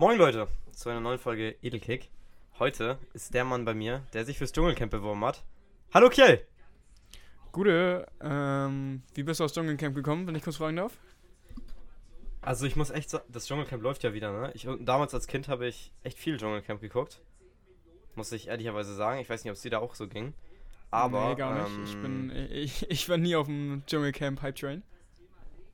Moin 0.00 0.16
Leute, 0.16 0.46
zu 0.70 0.90
einer 0.90 1.00
neuen 1.00 1.18
Folge 1.18 1.56
Edelkick. 1.60 2.08
Heute 2.60 3.00
ist 3.14 3.34
der 3.34 3.44
Mann 3.44 3.64
bei 3.64 3.74
mir, 3.74 4.06
der 4.12 4.24
sich 4.24 4.38
fürs 4.38 4.52
Dschungelcamp 4.52 4.92
beworben 4.92 5.24
hat. 5.24 5.42
Hallo 5.92 6.08
Kjell! 6.08 6.46
Gute, 7.50 8.06
ähm, 8.20 9.02
wie 9.14 9.24
bist 9.24 9.40
du 9.40 9.44
aus 9.44 9.52
Dschungelcamp 9.52 9.96
gekommen, 9.96 10.28
wenn 10.28 10.36
ich 10.36 10.44
kurz 10.44 10.58
fragen 10.58 10.76
darf? 10.76 10.96
Also 12.42 12.64
ich 12.64 12.76
muss 12.76 12.90
echt 12.90 13.10
sagen, 13.10 13.24
das 13.28 13.48
Dschungelcamp 13.48 13.82
läuft 13.82 14.04
ja 14.04 14.12
wieder, 14.12 14.30
ne? 14.30 14.52
Ich, 14.54 14.68
damals 14.78 15.14
als 15.14 15.26
Kind 15.26 15.48
habe 15.48 15.66
ich 15.66 15.90
echt 16.04 16.16
viel 16.16 16.36
Dschungelcamp 16.36 16.80
geguckt. 16.80 17.20
Muss 18.14 18.30
ich 18.30 18.46
ehrlicherweise 18.46 18.94
sagen. 18.94 19.20
Ich 19.20 19.28
weiß 19.28 19.42
nicht, 19.42 19.50
ob 19.50 19.56
es 19.56 19.62
dir 19.62 19.72
da 19.72 19.78
auch 19.78 19.96
so 19.96 20.06
ging. 20.06 20.32
Aber. 20.92 21.30
Nee, 21.30 21.34
gar 21.34 21.54
nicht. 21.54 21.76
Ähm, 21.76 21.84
ich, 21.84 22.00
bin, 22.00 22.30
ich, 22.52 22.88
ich 22.88 23.08
war 23.08 23.16
nie 23.16 23.34
auf 23.34 23.46
dem 23.46 23.82
Dschungelcamp 23.88 24.42
Hype 24.42 24.54
Train. 24.54 24.84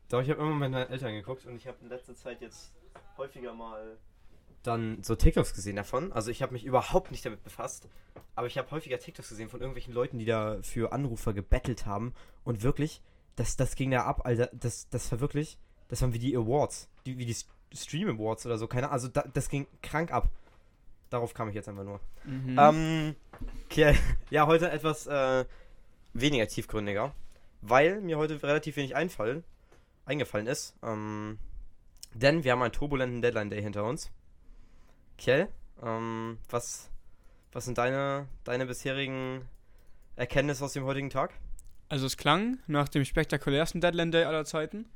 Doch, 0.08 0.22
ich 0.22 0.30
habe 0.30 0.40
immer 0.40 0.54
mit 0.54 0.70
meinen 0.70 0.88
Eltern 0.88 1.12
geguckt 1.12 1.44
und 1.44 1.56
ich 1.56 1.66
habe 1.66 1.76
in 1.82 1.90
letzter 1.90 2.14
Zeit 2.14 2.40
jetzt 2.40 2.72
häufiger 3.18 3.52
mal 3.52 3.98
dann 4.64 5.02
so 5.02 5.14
TikToks 5.14 5.54
gesehen 5.54 5.76
davon. 5.76 6.12
Also 6.12 6.30
ich 6.30 6.42
habe 6.42 6.52
mich 6.52 6.64
überhaupt 6.64 7.10
nicht 7.10 7.24
damit 7.24 7.44
befasst, 7.44 7.88
aber 8.34 8.46
ich 8.46 8.58
habe 8.58 8.70
häufiger 8.70 8.98
TikToks 8.98 9.28
gesehen 9.28 9.48
von 9.48 9.60
irgendwelchen 9.60 9.94
Leuten, 9.94 10.18
die 10.18 10.24
da 10.24 10.58
für 10.62 10.92
Anrufer 10.92 11.32
gebettelt 11.32 11.86
haben 11.86 12.14
und 12.42 12.62
wirklich, 12.62 13.00
das, 13.36 13.56
das 13.56 13.76
ging 13.76 13.90
da 13.90 14.04
ab, 14.04 14.24
Alter, 14.24 14.50
das, 14.52 14.88
das 14.88 15.10
war 15.12 15.20
wirklich, 15.20 15.58
das 15.88 16.02
waren 16.02 16.12
wie 16.14 16.18
die 16.18 16.36
Awards, 16.36 16.88
die, 17.06 17.18
wie 17.18 17.26
die 17.26 17.36
Stream 17.76 18.08
Awards 18.08 18.46
oder 18.46 18.58
so, 18.58 18.66
keine 18.66 18.86
Ahnung, 18.86 18.94
also 18.94 19.08
da, 19.08 19.24
das 19.32 19.48
ging 19.48 19.66
krank 19.82 20.12
ab. 20.12 20.28
Darauf 21.10 21.34
kam 21.34 21.48
ich 21.48 21.54
jetzt 21.54 21.68
einfach 21.68 21.84
nur. 21.84 22.00
Mhm. 22.24 22.58
Ähm, 22.58 23.16
okay, 23.66 23.96
ja, 24.30 24.46
heute 24.46 24.70
etwas 24.70 25.06
äh, 25.06 25.44
weniger 26.14 26.48
tiefgründiger, 26.48 27.12
weil 27.60 28.00
mir 28.00 28.18
heute 28.18 28.42
relativ 28.42 28.76
wenig 28.76 28.96
einfallen, 28.96 29.44
eingefallen 30.06 30.46
ist. 30.46 30.74
Ähm, 30.82 31.38
denn 32.14 32.44
wir 32.44 32.52
haben 32.52 32.62
einen 32.62 32.72
turbulenten 32.72 33.22
Deadline 33.22 33.50
Day 33.50 33.60
hinter 33.60 33.84
uns. 33.84 34.10
Kjell, 35.18 35.48
ähm, 35.82 36.38
was, 36.50 36.90
was 37.52 37.64
sind 37.64 37.78
deine, 37.78 38.28
deine 38.44 38.66
bisherigen 38.66 39.48
Erkenntnisse 40.16 40.64
aus 40.64 40.72
dem 40.72 40.84
heutigen 40.84 41.10
Tag? 41.10 41.32
Also 41.88 42.06
es 42.06 42.16
klang 42.16 42.58
nach 42.66 42.88
dem 42.88 43.04
spektakulärsten 43.04 43.80
Deadline 43.80 44.10
Day 44.10 44.24
aller 44.24 44.44
Zeiten. 44.44 44.86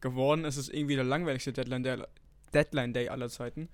Geworden 0.00 0.44
ist 0.44 0.56
es 0.56 0.68
irgendwie 0.68 0.94
der 0.94 1.04
langweiligste 1.04 1.52
Deadline 1.52 1.82
Day, 1.82 2.02
Deadline 2.54 2.92
Day 2.92 3.08
aller 3.08 3.28
Zeiten. 3.28 3.68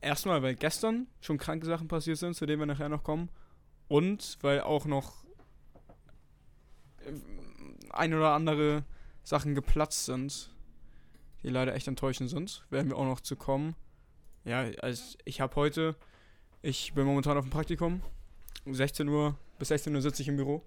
Erstmal, 0.00 0.42
weil 0.42 0.54
gestern 0.54 1.06
schon 1.20 1.38
kranke 1.38 1.66
Sachen 1.66 1.88
passiert 1.88 2.18
sind, 2.18 2.34
zu 2.34 2.46
denen 2.46 2.60
wir 2.60 2.66
nachher 2.66 2.88
noch 2.88 3.02
kommen. 3.02 3.30
Und 3.88 4.38
weil 4.42 4.60
auch 4.60 4.86
noch 4.86 5.24
äh, 7.00 7.12
ein 7.90 8.14
oder 8.14 8.32
andere 8.32 8.84
Sachen 9.22 9.54
geplatzt 9.54 10.06
sind, 10.06 10.50
die 11.42 11.48
leider 11.48 11.74
echt 11.74 11.88
enttäuschend 11.88 12.30
sind. 12.30 12.64
Werden 12.70 12.90
wir 12.90 12.96
auch 12.96 13.04
noch 13.04 13.20
zu 13.20 13.36
kommen. 13.36 13.74
Ja, 14.44 14.70
also 14.80 15.16
ich 15.24 15.40
habe 15.40 15.56
heute, 15.56 15.96
ich 16.62 16.92
bin 16.92 17.06
momentan 17.06 17.36
auf 17.36 17.44
dem 17.44 17.50
Praktikum. 17.50 18.02
Um 18.64 18.74
16 18.74 19.08
Uhr 19.08 19.38
bis 19.58 19.68
16 19.68 19.94
Uhr 19.94 20.02
sitze 20.02 20.22
ich 20.22 20.28
im 20.28 20.36
Büro. 20.36 20.62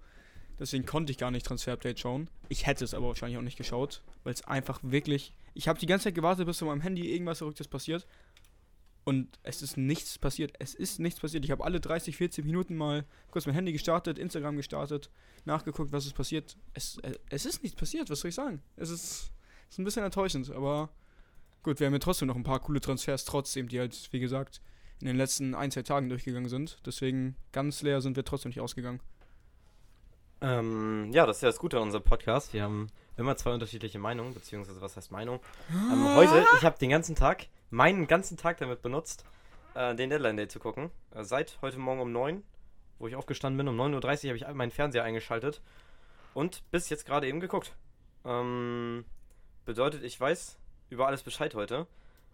Deswegen 0.59 0.86
konnte 0.86 1.11
ich 1.11 1.17
gar 1.17 1.30
nicht 1.30 1.45
Transfer-Update 1.45 2.00
schauen. 2.00 2.30
Ich 2.50 2.66
hätte 2.66 2.84
es 2.84 2.95
aber 2.95 3.08
wahrscheinlich 3.08 3.38
auch 3.38 3.44
nicht 3.44 3.58
geschaut, 3.58 4.02
weil 4.23 4.34
es 4.34 4.44
einfach 4.45 4.80
wirklich. 4.81 5.34
Ich 5.53 5.67
habe 5.67 5.80
die 5.80 5.86
ganze 5.86 6.06
Zeit 6.06 6.16
gewartet, 6.16 6.47
bis 6.47 6.61
auf 6.61 6.67
meinem 6.69 6.81
Handy 6.81 7.11
irgendwas 7.11 7.39
Verrücktes 7.39 7.67
passiert. 7.67 8.08
Und 9.03 9.39
es 9.44 9.61
ist 9.61 9.78
nichts 9.78 10.17
passiert. 10.17 10.53
Es 10.59 10.73
ist 10.73 11.00
nichts 11.00 11.19
passiert. 11.19 11.45
Ich 11.45 11.52
habe 11.52 11.64
alle 11.64 11.80
30, 11.80 12.17
40 12.17 12.44
Minuten 12.44 12.75
mal 12.75 13.06
kurz 13.30 13.45
mein 13.45 13.56
Handy 13.56 13.72
gestartet, 13.72 14.17
Instagram 14.17 14.58
gestartet, 14.58 15.09
nachgeguckt, 15.45 15.91
was 15.91 16.06
ist 16.06 16.14
passiert. 16.14 16.58
Es, 16.73 16.97
äh, 17.03 17.14
es 17.30 17.45
ist 17.45 17.64
nichts 17.64 17.78
passiert, 17.78 18.09
was 18.09 18.19
soll 18.19 18.30
ich 18.30 18.36
sagen? 18.36 18.62
Es 18.75 18.89
ist, 18.89 19.31
es 19.69 19.75
ist 19.75 19.80
ein 19.80 19.86
bisschen 19.86 20.03
enttäuschend, 20.03 20.52
aber 20.52 20.89
gut, 21.68 21.82
wir 21.82 21.88
haben 21.88 21.94
ja 21.94 22.00
trotzdem 22.00 22.30
noch 22.30 22.38
ein 22.38 22.44
paar 22.44 22.62
coole 22.62 22.80
Transfers, 22.80 23.26
trotzdem, 23.26 23.68
die 23.68 23.78
halt, 23.78 24.08
wie 24.12 24.22
gesagt, 24.22 24.62
in 25.02 25.08
den 25.08 25.18
letzten 25.18 25.54
ein, 25.54 25.70
zwei 25.70 25.84
Tagen 25.84 26.08
durchgegangen 26.08 26.48
sind. 26.48 26.78
Deswegen 26.86 27.36
ganz 27.52 27.82
leer 27.82 28.00
sind 28.00 28.16
wir 28.16 28.24
trotzdem 28.24 28.52
nicht 28.52 28.62
ausgegangen. 28.62 29.02
Ähm, 30.40 31.12
ja, 31.12 31.25
das 31.25 31.38
ist 31.38 31.41
ja 31.41 31.50
das 31.50 31.59
Gute 31.59 31.75
an 31.78 31.84
unserem 31.84 32.06
Podcast. 32.06 32.53
Wir 32.53 32.64
haben 32.64 32.88
immer 33.18 33.36
zwei 33.36 33.53
unterschiedliche 33.53 34.00
Meinungen, 34.00 34.34
beziehungsweise 34.34 34.80
was 34.80 34.96
heißt 34.96 35.12
Meinung? 35.12 35.41
Ähm, 35.69 36.16
heute, 36.16 36.46
ich 36.58 36.64
habe 36.64 36.78
den 36.80 36.90
ganzen 36.90 37.16
Tag, 37.16 37.47
meinen 37.70 38.08
ganzen 38.08 38.38
Tag 38.38 38.58
damit 38.59 38.81
benutzt, 38.81 39.25
äh, 39.74 39.94
den 39.94 40.09
Deadline 40.09 40.38
Day 40.38 40.47
zu 40.47 40.59
gucken. 40.59 40.90
Äh, 41.14 41.25
seit 41.25 41.58
heute 41.62 41.80
Morgen 41.80 42.00
um 42.00 42.14
9, 42.14 42.44
wo 42.97 43.08
ich 43.08 43.16
aufgestanden 43.18 43.58
bin, 43.58 43.68
um 43.68 43.78
9.30 43.78 44.24
Uhr 44.24 44.30
habe 44.30 44.38
ich 44.38 44.56
meinen 44.56 44.72
Fernseher 44.72 45.03
eingeschaltet 45.03 45.62
und 46.34 46.64
bis 46.72 46.88
jetzt 46.90 47.06
gerade 47.06 47.28
eben 47.28 47.41
geguckt. 47.41 47.75
Ähm, 48.24 49.03
bedeutet, 49.66 50.03
ich 50.03 50.18
weiß 50.18 50.58
über 50.90 51.08
alles 51.08 51.24
Bescheid 51.24 51.53
heute 51.56 51.88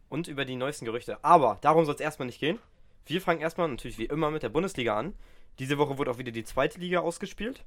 und 0.10 0.28
über 0.28 0.46
die 0.46 0.56
neuesten 0.56 0.86
Gerüchte. 0.86 1.24
Aber 1.24 1.58
darum 1.62 1.86
soll 1.86 1.96
es 1.96 2.02
erstmal 2.02 2.28
nicht 2.28 2.40
gehen. 2.40 2.60
Wir 3.06 3.22
fangen 3.22 3.42
erstmal 3.42 3.68
natürlich 3.68 3.98
wie 3.98 4.06
immer 4.06 4.32
mit 4.32 4.44
der 4.44 4.50
Bundesliga 4.50 4.98
an. 4.98 5.14
Diese 5.60 5.78
Woche 5.78 5.98
wurde 5.98 6.12
auch 6.12 6.18
wieder 6.18 6.32
die 6.32 6.44
zweite 6.44 6.80
Liga 6.80 7.00
ausgespielt. 7.00 7.66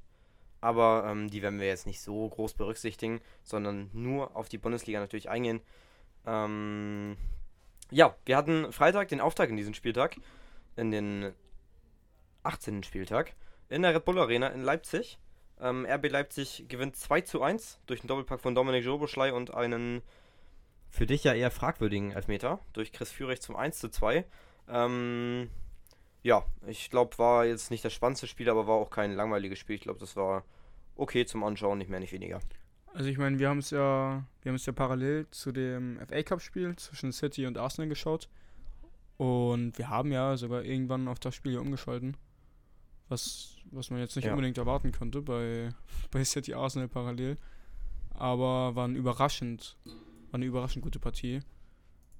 Aber 0.59 1.05
ähm, 1.07 1.29
die 1.29 1.41
werden 1.41 1.59
wir 1.59 1.67
jetzt 1.67 1.85
nicht 1.85 2.01
so 2.01 2.27
groß 2.27 2.55
berücksichtigen, 2.55 3.21
sondern 3.43 3.89
nur 3.93 4.35
auf 4.35 4.49
die 4.49 4.57
Bundesliga 4.57 4.99
natürlich 4.99 5.29
eingehen. 5.29 5.61
Ähm, 6.25 7.15
ja, 7.91 8.15
wir 8.25 8.35
hatten 8.35 8.71
Freitag 8.71 9.09
den 9.09 9.21
Auftakt 9.21 9.51
in 9.51 9.57
diesem 9.57 9.73
Spieltag, 9.73 10.17
in 10.75 10.91
den 10.91 11.33
18. 12.43 12.83
Spieltag, 12.83 13.35
in 13.69 13.81
der 13.81 13.93
Red 13.93 14.05
Bull 14.05 14.19
Arena 14.19 14.47
in 14.47 14.63
Leipzig. 14.63 15.19
Ähm, 15.59 15.85
RB 15.85 16.09
Leipzig 16.09 16.65
gewinnt 16.67 16.95
2 16.95 17.21
zu 17.21 17.41
1 17.41 17.79
durch 17.87 18.01
den 18.01 18.07
Doppelpack 18.07 18.39
von 18.39 18.55
Dominik 18.55 18.83
Joboschlei 18.83 19.33
und 19.33 19.53
einen 19.53 20.01
für 20.89 21.05
dich 21.05 21.23
ja 21.23 21.33
eher 21.33 21.51
fragwürdigen 21.51 22.11
Elfmeter 22.11 22.59
durch 22.73 22.91
Chris 22.91 23.11
Führig 23.11 23.41
zum 23.41 23.55
1 23.55 23.79
zu 23.79 23.89
2. 23.89 24.25
Ähm, 24.69 25.49
ja, 26.23 26.45
ich 26.65 26.89
glaube, 26.89 27.17
war 27.17 27.45
jetzt 27.45 27.71
nicht 27.71 27.85
das 27.85 27.93
spannendste 27.93 28.27
Spiel, 28.27 28.49
aber 28.49 28.67
war 28.67 28.75
auch 28.75 28.89
kein 28.89 29.13
langweiliges 29.13 29.59
Spiel. 29.59 29.75
Ich 29.75 29.81
glaube, 29.83 29.99
das 29.99 30.15
war 30.15 30.43
okay 30.95 31.25
zum 31.25 31.43
Anschauen, 31.43 31.77
nicht 31.77 31.89
mehr, 31.89 31.99
nicht 31.99 32.11
weniger. 32.13 32.39
Also 32.93 33.09
ich 33.09 33.17
meine, 33.17 33.37
wir 33.37 33.49
haben 33.49 33.59
es 33.59 33.69
ja, 33.69 34.23
wir 34.41 34.49
haben 34.49 34.55
es 34.55 34.65
ja 34.65 34.73
parallel 34.73 35.27
zu 35.29 35.51
dem 35.51 35.99
FA 36.07 36.23
Cup 36.23 36.41
Spiel 36.41 36.75
zwischen 36.77 37.11
City 37.11 37.45
und 37.45 37.57
Arsenal 37.57 37.87
geschaut 37.89 38.27
und 39.17 39.77
wir 39.77 39.89
haben 39.89 40.11
ja 40.11 40.35
sogar 40.37 40.63
irgendwann 40.63 41.07
auf 41.07 41.19
das 41.19 41.35
Spiel 41.35 41.51
hier 41.51 41.61
umgeschalten, 41.61 42.17
was 43.07 43.53
was 43.69 43.91
man 43.91 43.99
jetzt 43.99 44.15
nicht 44.15 44.25
Ja. 44.25 44.31
unbedingt 44.31 44.57
erwarten 44.57 44.91
konnte 44.91 45.21
bei 45.21 45.69
bei 46.11 46.23
City 46.23 46.55
Arsenal 46.55 46.87
parallel, 46.87 47.35
aber 48.15 48.75
war 48.75 48.87
ein 48.87 48.95
überraschend, 48.95 49.77
eine 50.37 50.45
überraschend 50.45 50.83
gute 50.83 50.99
Partie 50.99 51.41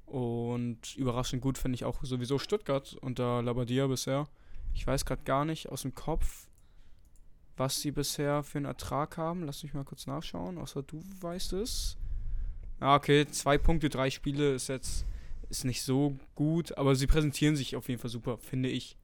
und 0.06 0.96
überraschend 0.96 1.42
gut 1.42 1.58
finde 1.58 1.76
ich 1.76 1.86
auch 1.86 2.04
sowieso 2.04 2.40
Stuttgart 2.40 2.96
unter 3.02 3.42
Labadia 3.42 3.88
bisher. 3.88 4.28
Ich 4.74 4.86
weiß 4.86 5.06
gerade 5.06 5.24
gar 5.24 5.46
nicht 5.46 5.70
aus 5.70 5.82
dem 5.82 5.96
Kopf, 5.96 6.50
was 7.58 7.82
sie 7.82 7.92
bisher 7.92 8.44
für 8.44 8.60
einen 8.60 8.66
Ertrag 8.66 9.18
haben. 9.18 9.44
Lass 9.44 9.64
mich 9.64 9.74
mal 9.74 9.84
kurz 9.84 10.08
nachschauen, 10.08 10.58
außer 10.58 10.84
du 10.84 11.04
weißt 11.22 11.54
es. 11.54 11.98
Ah, 12.80 12.96
okay, 12.96 13.26
zwei 13.28 13.58
Punkte, 13.58 13.90
drei 13.90 14.10
Spiele 14.10 14.54
ist 14.54 14.68
jetzt 14.68 15.06
ist 15.50 15.64
nicht 15.64 15.82
so 15.82 16.18
gut, 16.36 16.78
aber 16.78 16.96
sie 16.96 17.08
präsentieren 17.08 17.56
sich 17.56 17.76
auf 17.76 17.88
jeden 17.88 18.02
Fall 18.02 18.10
super, 18.10 18.38
finde 18.38 18.70
ich. 18.70 18.98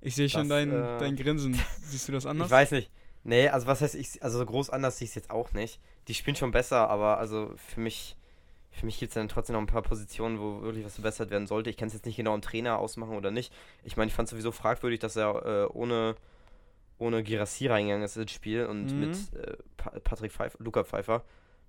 Ich 0.00 0.14
sehe 0.14 0.28
schon 0.28 0.48
Das, 0.48 0.58
dein, 0.58 0.70
äh, 0.70 0.98
dein 0.98 1.16
Grinsen. 1.16 1.58
Siehst 1.82 2.08
du 2.08 2.12
das 2.12 2.26
anders? 2.26 2.48
Ich 2.48 2.52
weiß 2.52 2.72
nicht. 2.72 2.90
Nee, 3.24 3.48
also 3.48 3.66
was 3.66 3.80
heißt 3.82 3.94
ich, 3.94 4.22
also 4.22 4.38
so 4.38 4.46
groß 4.46 4.70
anders 4.70 4.98
sehe 4.98 5.04
ich 5.04 5.10
es 5.10 5.14
jetzt 5.14 5.30
auch 5.30 5.52
nicht. 5.52 5.78
Die 6.08 6.14
spielen 6.14 6.36
schon 6.36 6.52
besser, 6.52 6.88
aber 6.88 7.18
also 7.18 7.52
für 7.56 7.80
mich, 7.80 8.16
für 8.70 8.86
mich 8.86 8.98
gibt 8.98 9.10
es 9.10 9.14
dann 9.14 9.28
trotzdem 9.28 9.54
noch 9.54 9.60
ein 9.60 9.66
paar 9.66 9.82
Positionen, 9.82 10.40
wo 10.40 10.62
wirklich 10.62 10.84
was 10.84 10.94
verbessert 10.94 11.30
werden 11.30 11.46
sollte. 11.46 11.68
Ich 11.70 11.76
kann 11.76 11.88
es 11.88 11.94
jetzt 11.94 12.06
nicht 12.06 12.16
genau 12.16 12.34
im 12.34 12.40
Trainer 12.42 12.78
ausmachen 12.78 13.14
oder 13.16 13.30
nicht. 13.30 13.52
Ich 13.84 13.96
meine, 13.96 14.08
ich 14.08 14.14
fand 14.14 14.28
sowieso 14.28 14.52
fragwürdig, 14.52 15.00
dass 15.00 15.16
er 15.16 15.44
äh, 15.44 15.66
ohne, 15.72 16.16
ohne 16.98 17.22
Girassi 17.22 17.66
reingegangen 17.66 18.04
ist 18.04 18.16
ins 18.16 18.32
Spiel 18.32 18.64
und 18.66 18.94
Mhm. 18.94 19.00
mit 19.00 19.16
äh, 19.34 19.56
pa 19.76 19.90
Patrick 20.02 20.32
Pfeiffer, 20.32 20.58
Luca 20.62 20.84
Pfeiffer, 20.84 21.22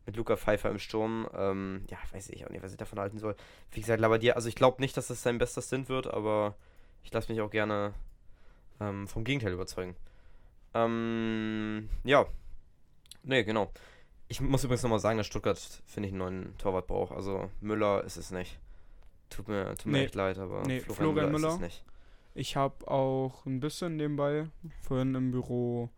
mit 0.06 0.16
Luca 0.16 0.38
Pfeiffer 0.38 0.70
im 0.72 0.80
Sturm. 0.80 1.28
Ähm, 1.36 1.84
ja, 1.90 1.98
weiß 2.14 2.30
ich 2.30 2.46
auch 2.46 2.50
nicht, 2.50 2.64
was 2.64 2.72
ich 2.72 2.78
davon 2.78 3.00
halten 3.00 3.20
soll. 3.20 3.36
Wie 3.72 3.82
gesagt, 3.82 4.00
Labadier, 4.00 4.38
also 4.38 4.48
ich 4.48 4.56
glaube 4.56 4.82
nicht, 4.82 4.96
dass 4.96 5.08
das 5.08 5.22
sein 5.22 5.38
bester 5.38 5.62
Stint 5.62 5.90
wird, 5.90 6.08
aber 6.08 6.56
ich 7.04 7.12
lasse 7.12 7.32
mich 7.32 7.42
auch 7.42 7.52
gerne 7.52 7.94
ähm, 8.80 9.08
vom 9.08 9.24
Gegenteil 9.26 9.52
überzeugen. 9.54 9.96
Ähm, 10.74 11.90
ja. 12.04 12.26
Nee, 13.24 13.44
genau. 13.44 13.72
Ich 14.28 14.40
muss 14.42 14.64
übrigens 14.64 14.84
nochmal 14.84 15.00
sagen, 15.00 15.18
dass 15.18 15.28
Stuttgart, 15.28 15.58
finde 15.86 16.08
ich, 16.08 16.14
einen 16.14 16.20
neuen 16.20 16.58
Torwart 16.58 16.88
braucht. 16.88 17.12
Also 17.14 17.50
Müller 17.60 18.04
ist 18.04 18.18
es 18.18 18.32
nicht. 18.32 18.60
Tut 19.30 19.48
mir, 19.48 19.76
tut 19.76 19.86
mir 19.88 20.00
Nee. 20.00 20.04
echt 20.06 20.16
leid, 20.16 20.38
aber 20.38 20.64
Nee, 20.66 20.80
Florian 20.80 21.28
ist 21.34 21.42
Müller. 21.42 21.54
es 21.56 21.60
nicht. 21.60 21.84
Ich 22.34 22.56
habe 22.56 22.88
auch 22.90 23.46
ein 23.46 23.60
bisschen 23.60 23.98
nebenbei 23.98 24.48
vorhin 24.82 25.14
im 25.16 25.32
Büro 25.32 25.90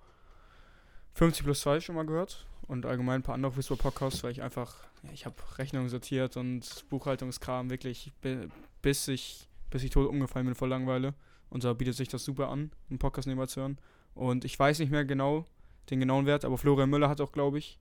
50 1.14 1.44
plus 1.46 1.62
2 1.62 1.80
schon 1.80 1.96
mal 1.96 2.06
gehört 2.06 2.48
und 2.68 2.86
allgemein 2.88 3.18
ein 3.20 3.24
paar 3.24 3.36
andere 3.36 3.52
Fußball-Podcasts, 3.52 4.24
weil 4.24 4.32
ich 4.32 4.42
einfach, 4.42 4.76
ja, 5.04 5.12
ich 5.12 5.26
habe 5.28 5.36
Rechnungen 5.60 5.90
sortiert 5.90 6.36
und 6.38 6.86
Buchhaltungskram 6.90 7.70
wirklich, 7.70 8.12
bi- 8.22 8.48
bis 8.82 9.08
ich, 9.08 9.48
bis 9.70 9.84
ich 9.84 9.92
tot 9.92 10.10
umgefallen 10.10 10.48
bin 10.48 10.56
vor 10.56 10.68
Langeweile. 10.68 11.14
Und 11.52 11.64
da 11.64 11.74
bietet 11.74 11.94
sich 11.96 12.08
das 12.08 12.26
super 12.26 12.50
an, 12.50 12.72
einen 12.90 12.98
Podcast 12.98 13.28
nebenbei 13.28 13.46
zu 13.46 13.62
hören. 13.62 13.78
Und 14.16 14.46
ich 14.46 14.58
weiß 14.58 14.80
nicht 14.80 14.92
mehr 14.92 15.06
genau 15.06 15.46
den 15.90 16.00
genauen 16.00 16.26
Wert, 16.26 16.46
aber 16.46 16.58
Florian 16.58 16.90
Müller 16.90 17.10
hat 17.10 17.22
auch, 17.22 17.32
glaube 17.32 17.58
ich, 17.58 17.80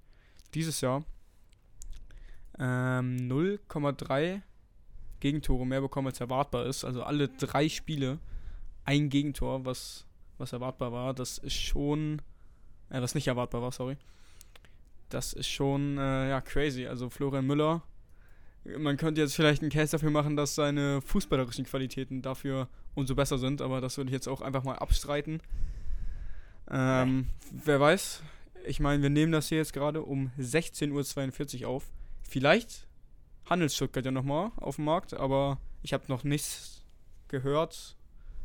dieses 0.54 0.80
Jahr 0.80 1.04
ähm, 2.58 3.16
0,3 3.30 4.40
Gegentore 5.20 5.66
mehr 5.66 5.80
bekommen, 5.80 6.08
als 6.08 6.20
erwartbar 6.20 6.66
ist. 6.66 6.84
Also 6.84 7.02
alle 7.02 7.28
drei 7.28 7.68
Spiele 7.68 8.18
ein 8.84 9.08
Gegentor, 9.08 9.64
was, 9.64 10.04
was 10.38 10.52
erwartbar 10.52 10.92
war. 10.92 11.14
Das 11.14 11.38
ist 11.38 11.54
schon, 11.54 12.20
äh, 12.90 13.00
was 13.00 13.14
nicht 13.14 13.28
erwartbar 13.28 13.62
war, 13.62 13.72
sorry. 13.72 13.96
Das 15.08 15.32
ist 15.32 15.48
schon, 15.48 15.98
äh, 15.98 16.30
ja, 16.30 16.40
crazy. 16.40 16.86
Also 16.86 17.08
Florian 17.08 17.46
Müller, 17.46 17.82
man 18.78 18.96
könnte 18.96 19.20
jetzt 19.20 19.34
vielleicht 19.34 19.62
einen 19.62 19.70
Case 19.70 19.92
dafür 19.92 20.10
machen, 20.10 20.36
dass 20.36 20.54
seine 20.54 21.00
fußballerischen 21.02 21.64
Qualitäten 21.64 22.22
dafür 22.22 22.68
umso 22.94 23.14
besser 23.14 23.38
sind, 23.38 23.62
aber 23.62 23.80
das 23.80 23.96
würde 23.96 24.08
ich 24.10 24.14
jetzt 24.14 24.28
auch 24.28 24.40
einfach 24.40 24.64
mal 24.64 24.76
abstreiten. 24.76 25.40
Ähm, 26.72 27.28
wer 27.50 27.78
weiß, 27.78 28.22
ich 28.64 28.80
meine, 28.80 29.02
wir 29.02 29.10
nehmen 29.10 29.32
das 29.32 29.48
hier 29.48 29.58
jetzt 29.58 29.72
gerade 29.72 30.02
um 30.02 30.30
16.42 30.38 31.62
Uhr 31.62 31.68
auf. 31.68 31.90
Vielleicht 32.22 32.86
handelt 33.48 33.72
Stuttgart 33.72 34.04
ja 34.04 34.10
nochmal 34.10 34.52
auf 34.56 34.76
dem 34.76 34.86
Markt, 34.86 35.14
aber 35.14 35.58
ich 35.82 35.92
habe 35.92 36.04
noch 36.08 36.24
nichts 36.24 36.82
gehört 37.28 37.96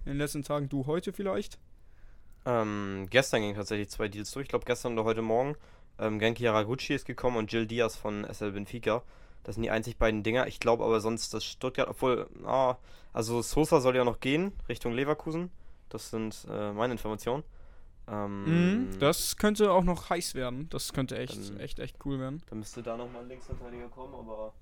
in 0.06 0.12
den 0.12 0.18
letzten 0.18 0.44
Tagen. 0.44 0.70
Du 0.70 0.86
heute 0.86 1.14
vielleicht? 1.14 1.58
Ähm, 2.46 3.08
gestern 3.10 3.42
ging 3.42 3.56
tatsächlich 3.56 3.90
zwei 3.90 4.08
Deals 4.08 4.32
durch. 4.32 4.46
Ich 4.46 4.50
glaube, 4.50 4.66
gestern 4.66 4.94
oder 4.94 5.06
heute 5.06 5.22
Morgen. 5.22 5.56
Ähm, 6.00 6.20
Genki 6.20 6.44
Haraguchi 6.44 6.94
ist 6.94 7.06
gekommen 7.06 7.38
und 7.38 7.52
Jill 7.52 7.66
Diaz 7.66 7.96
von 7.96 8.26
SL 8.32 8.52
Benfica. 8.52 9.04
Das 9.44 9.56
sind 9.56 9.64
die 9.64 9.72
einzig 9.72 9.98
beiden 9.98 10.24
Dinger. 10.24 10.48
Ich 10.48 10.60
glaube 10.60 10.84
aber 10.84 11.00
sonst, 11.00 11.34
dass 11.34 11.46
Stuttgart, 11.46 11.88
obwohl, 11.88 12.30
ah, 12.46 12.76
also 13.14 13.42
Sosa 13.42 13.80
soll 13.80 13.96
ja 13.96 14.04
noch 14.04 14.20
gehen, 14.20 14.52
Richtung 14.68 14.94
Leverkusen. 14.94 15.50
Das 15.90 16.10
sind 16.10 16.46
äh, 16.50 16.74
meine 16.74 16.94
Informationen. 16.94 17.44
Ähm, 18.10 18.88
mhm, 18.88 19.00
das 19.00 19.36
könnte 19.36 19.72
auch 19.72 19.84
noch 19.84 20.10
heiß 20.10 20.34
werden. 20.36 20.70
Das 20.70 20.94
könnte 20.94 21.18
echt, 21.18 21.38
dann, 21.38 21.60
echt, 21.60 21.80
echt 21.80 21.98
cool 22.06 22.20
werden. 22.20 22.42
Dann 22.50 22.60
müsste 22.60 22.82
da 22.82 22.96
nochmal 22.96 23.24
ein 23.24 23.28
Linksverteidiger 23.28 23.90
kommen, 23.90 24.16
aber 24.16 24.54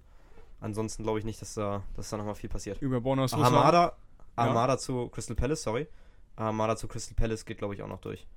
ansonsten 0.62 1.04
glaube 1.04 1.20
ich 1.20 1.26
nicht, 1.26 1.42
dass 1.42 1.54
da, 1.54 1.84
dass 1.96 2.10
da 2.10 2.18
nochmal 2.18 2.36
viel 2.36 2.50
passiert. 2.50 2.82
Über 2.82 3.02
Bonus 3.02 3.34
Armada, 3.34 3.96
Armada 4.36 4.74
ja. 4.74 4.78
zu 4.78 5.10
Crystal 5.10 5.36
Palace, 5.36 5.62
sorry. 5.62 5.88
Armada 6.36 6.76
zu 6.76 6.88
Crystal 6.88 7.16
Palace 7.16 7.46
geht, 7.46 7.60
glaube 7.60 7.76
ich, 7.76 7.82
auch 7.82 7.88
noch 7.88 8.02
durch. 8.02 8.28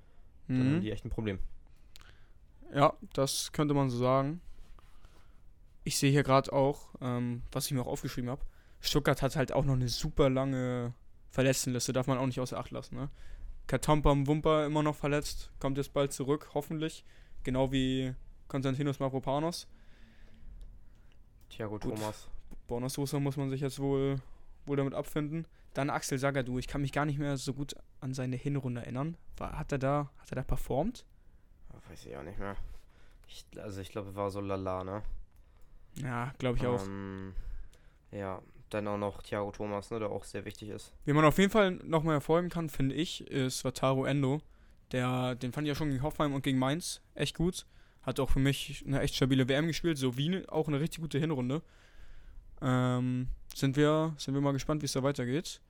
Mhm. 0.47 0.59
Dann 0.59 0.67
haben 0.75 0.81
die 0.83 0.93
echt 0.93 1.05
ein 1.05 1.11
Problem. 1.11 1.39
Ja, 2.73 2.93
das 3.15 3.53
könnte 3.53 3.75
man 3.75 3.89
so 3.89 3.99
sagen. 3.99 4.41
Ich 5.85 5.97
sehe 5.97 6.11
hier 6.11 6.23
gerade 6.23 6.53
auch, 6.53 6.89
ähm, 7.01 7.43
was 7.51 7.67
ich 7.67 7.73
mir 7.73 7.81
auch 7.81 7.87
aufgeschrieben 7.87 8.29
habe. 8.31 8.43
Stuttgart 8.81 9.23
hat 9.23 9.37
halt 9.37 9.53
auch 9.53 9.65
noch 9.65 9.73
eine 9.73 9.89
super 9.89 10.29
lange 10.29 10.93
Verletztenliste, 11.31 11.93
darf 11.93 12.07
man 12.07 12.19
auch 12.19 12.27
nicht 12.27 12.41
außer 12.41 12.59
Acht 12.59 12.71
lassen. 12.71 12.97
Ne? 12.97 13.09
Katompam 13.69 14.27
Wumper 14.27 14.67
immer 14.67 14.83
noch 14.83 14.97
verletzt, 14.97 15.53
kommt 15.61 15.77
jetzt 15.77 15.93
bald 15.93 16.13
zurück, 16.13 16.51
hoffentlich. 16.55 17.05
Genau 17.45 17.71
wie 17.71 18.15
Konstantinos 18.49 18.99
Mavropanos. 18.99 19.69
Thiago 21.51 21.79
Gut. 21.79 21.95
Thomas. 21.95 22.29
Bonososa 22.67 23.21
muss 23.21 23.37
man 23.37 23.51
sich 23.51 23.61
jetzt 23.61 23.79
wohl, 23.79 24.21
wohl 24.67 24.77
damit 24.77 24.95
abfinden. 24.95 25.47
Dann 25.75 25.91
Axel 25.91 26.19
Sagadou. 26.19 26.59
Ich 26.59 26.67
kann 26.67 26.81
mich 26.81 26.93
gar 26.93 27.05
nicht 27.05 27.19
mehr 27.19 27.37
so 27.37 27.53
gut 27.53 27.77
an 28.01 28.15
seine 28.15 28.37
Hinrunde 28.37 28.81
erinnern. 28.81 29.17
War, 29.37 29.59
hat 29.59 29.71
er 29.71 29.79
da, 29.79 30.11
hat 30.19 30.33
er 30.33 30.37
da 30.37 30.43
performt? 30.43 31.05
Weiß 31.89 32.07
ich 32.07 32.17
auch 32.17 32.23
nicht 32.23 32.39
mehr. 32.39 32.57
Ich, 33.27 33.45
also 33.59 33.81
ich 33.83 33.91
glaube, 33.91 34.09
er 34.11 34.17
war 34.17 34.31
so 34.31 34.41
lala, 34.41 34.83
ne? 34.83 35.03
Ja, 35.97 36.33
glaube 36.39 36.57
ich 36.57 36.67
auch. 36.67 36.83
Ähm, 36.87 37.35
ja, 38.11 38.41
dann 38.71 38.89
auch 38.89 38.99
noch 38.99 39.23
Thiago 39.23 39.51
Thomas, 39.51 39.91
ne, 39.91 39.99
der 39.99 40.11
auch 40.11 40.25
sehr 40.25 40.45
wichtig 40.45 40.71
ist. 40.71 40.93
Wie 41.05 41.13
man 41.13 41.25
auf 41.25 41.39
jeden 41.39 41.51
Fall 41.51 41.73
nochmal 41.73 42.15
erfolgen 42.15 42.49
kann, 42.49 42.69
finde 42.69 42.95
ich, 42.95 43.27
ist 43.29 43.65
Wataru 43.65 44.05
Endo. 44.05 44.41
Der, 44.93 45.35
den 45.35 45.53
fand 45.53 45.67
ich 45.67 45.71
ja 45.71 45.75
schon 45.75 45.91
gegen 45.91 46.03
Hoffenheim 46.03 46.35
und 46.35 46.43
gegen 46.43 46.59
Mainz 46.59 47.03
echt 47.15 47.37
gut. 47.37 47.67
Hat 48.03 48.21
auch 48.21 48.31
für 48.31 48.39
mich 48.39 48.85
eine 48.87 49.01
echt 49.01 49.15
stabile 49.15 49.49
WM 49.49 49.67
gespielt, 49.67 49.99
so 49.99 50.17
wie 50.17 50.49
auch 50.49 50.69
eine 50.69 50.81
richtig 50.81 51.01
gute 51.01 51.19
Hinrunde. 51.19 51.63
Ähm, 52.63 53.29
sind 53.55 53.77
wir, 53.77 54.15
sind 54.19 54.35
wir 54.35 54.41
mal 54.41 54.53
gespannt, 54.53 54.83
wie 54.83 54.87
es 54.87 54.93
da 54.93 55.03
weitergeht. 55.03 55.61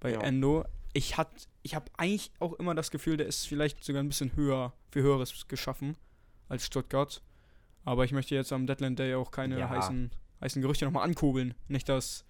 Bei 0.00 0.12
ja. 0.12 0.20
Endo. 0.20 0.64
Ich, 0.92 1.14
ich 1.62 1.74
habe 1.74 1.90
eigentlich 1.96 2.32
auch 2.40 2.54
immer 2.54 2.74
das 2.74 2.90
Gefühl, 2.90 3.16
der 3.16 3.26
ist 3.26 3.46
vielleicht 3.46 3.84
sogar 3.84 4.02
ein 4.02 4.08
bisschen 4.08 4.34
höher, 4.34 4.72
für 4.90 5.02
Höheres 5.02 5.46
geschaffen 5.46 5.96
als 6.48 6.66
Stuttgart. 6.66 7.22
Aber 7.84 8.04
ich 8.04 8.12
möchte 8.12 8.34
jetzt 8.34 8.52
am 8.52 8.66
Deadline 8.66 8.96
Day 8.96 9.14
auch 9.14 9.30
keine 9.30 9.58
ja. 9.58 9.68
heißen, 9.68 10.10
heißen 10.40 10.60
Gerüchte 10.60 10.84
nochmal 10.86 11.04
ankurbeln. 11.04 11.54
Nicht, 11.68 11.88
dass 11.88 12.24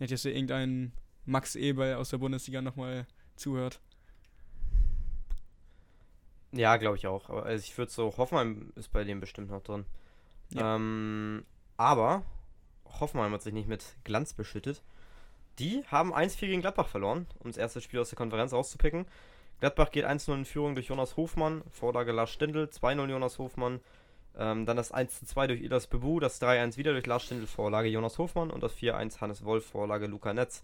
nicht, 0.00 0.12
dass 0.12 0.24
irgendein 0.24 0.92
Max 1.24 1.54
Eberl 1.54 1.94
aus 1.94 2.10
der 2.10 2.18
Bundesliga 2.18 2.62
nochmal 2.62 3.06
zuhört. 3.36 3.80
Ja, 6.52 6.76
glaube 6.76 6.96
ich 6.96 7.06
auch. 7.06 7.28
Aber 7.28 7.44
also 7.44 7.62
ich 7.62 7.76
würde 7.78 7.92
so, 7.92 8.16
Hoffenheim 8.16 8.72
ist 8.74 8.92
bei 8.92 9.04
dem 9.04 9.20
bestimmt 9.20 9.50
noch 9.50 9.62
drin. 9.62 9.84
Ja. 10.50 10.76
Ähm, 10.76 11.44
aber 11.76 12.24
Hoffenheim 12.98 13.32
hat 13.32 13.42
sich 13.42 13.52
nicht 13.52 13.68
mit 13.68 13.84
Glanz 14.04 14.34
beschüttet. 14.34 14.82
Die 15.58 15.84
haben 15.88 16.14
1-4 16.14 16.40
gegen 16.40 16.60
Gladbach 16.62 16.88
verloren, 16.88 17.26
um 17.38 17.50
das 17.50 17.56
erste 17.56 17.80
Spiel 17.80 18.00
aus 18.00 18.08
der 18.08 18.16
Konferenz 18.16 18.52
rauszupicken. 18.52 19.06
Gladbach 19.60 19.90
geht 19.90 20.06
1-0 20.06 20.34
in 20.34 20.44
Führung 20.44 20.74
durch 20.74 20.86
Jonas 20.86 21.16
Hofmann, 21.16 21.62
Vorlage 21.70 22.12
Lars 22.12 22.30
Stindl, 22.30 22.64
2-0 22.64 23.08
Jonas 23.10 23.38
Hofmann, 23.38 23.80
ähm, 24.36 24.66
dann 24.66 24.76
das 24.76 24.92
1 24.92 25.26
2 25.26 25.46
durch 25.48 25.60
Ilas 25.60 25.86
Bebu, 25.86 26.20
das 26.20 26.40
3-1 26.40 26.76
wieder 26.76 26.92
durch 26.92 27.06
Lars 27.06 27.24
Stindl, 27.24 27.46
Vorlage 27.46 27.88
Jonas 27.88 28.18
Hofmann 28.18 28.50
und 28.50 28.62
das 28.62 28.76
4-1 28.76 29.20
Hannes 29.20 29.44
Wolf, 29.44 29.66
Vorlage 29.66 30.06
Luca 30.06 30.32
Netz. 30.32 30.62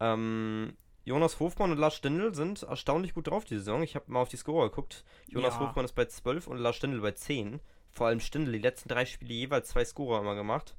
Ähm, 0.00 0.76
Jonas 1.04 1.38
Hofmann 1.38 1.70
und 1.70 1.78
Lars 1.78 1.94
Stindl 1.94 2.34
sind 2.34 2.62
erstaunlich 2.62 3.14
gut 3.14 3.28
drauf 3.28 3.44
die 3.44 3.56
Saison. 3.56 3.82
Ich 3.82 3.94
habe 3.94 4.10
mal 4.10 4.20
auf 4.20 4.30
die 4.30 4.36
Score 4.36 4.68
geguckt. 4.70 5.04
Jonas 5.28 5.54
ja. 5.54 5.60
Hofmann 5.60 5.84
ist 5.84 5.94
bei 5.94 6.06
12 6.06 6.46
und 6.46 6.58
Lars 6.58 6.76
Stindl 6.76 7.00
bei 7.00 7.12
10. 7.12 7.60
Vor 7.92 8.06
allem 8.06 8.20
Stindl, 8.20 8.52
die 8.52 8.58
letzten 8.58 8.88
drei 8.88 9.04
Spiele 9.04 9.34
jeweils 9.34 9.68
zwei 9.68 9.84
Scorer 9.84 10.20
immer 10.20 10.34
gemacht. 10.34 10.76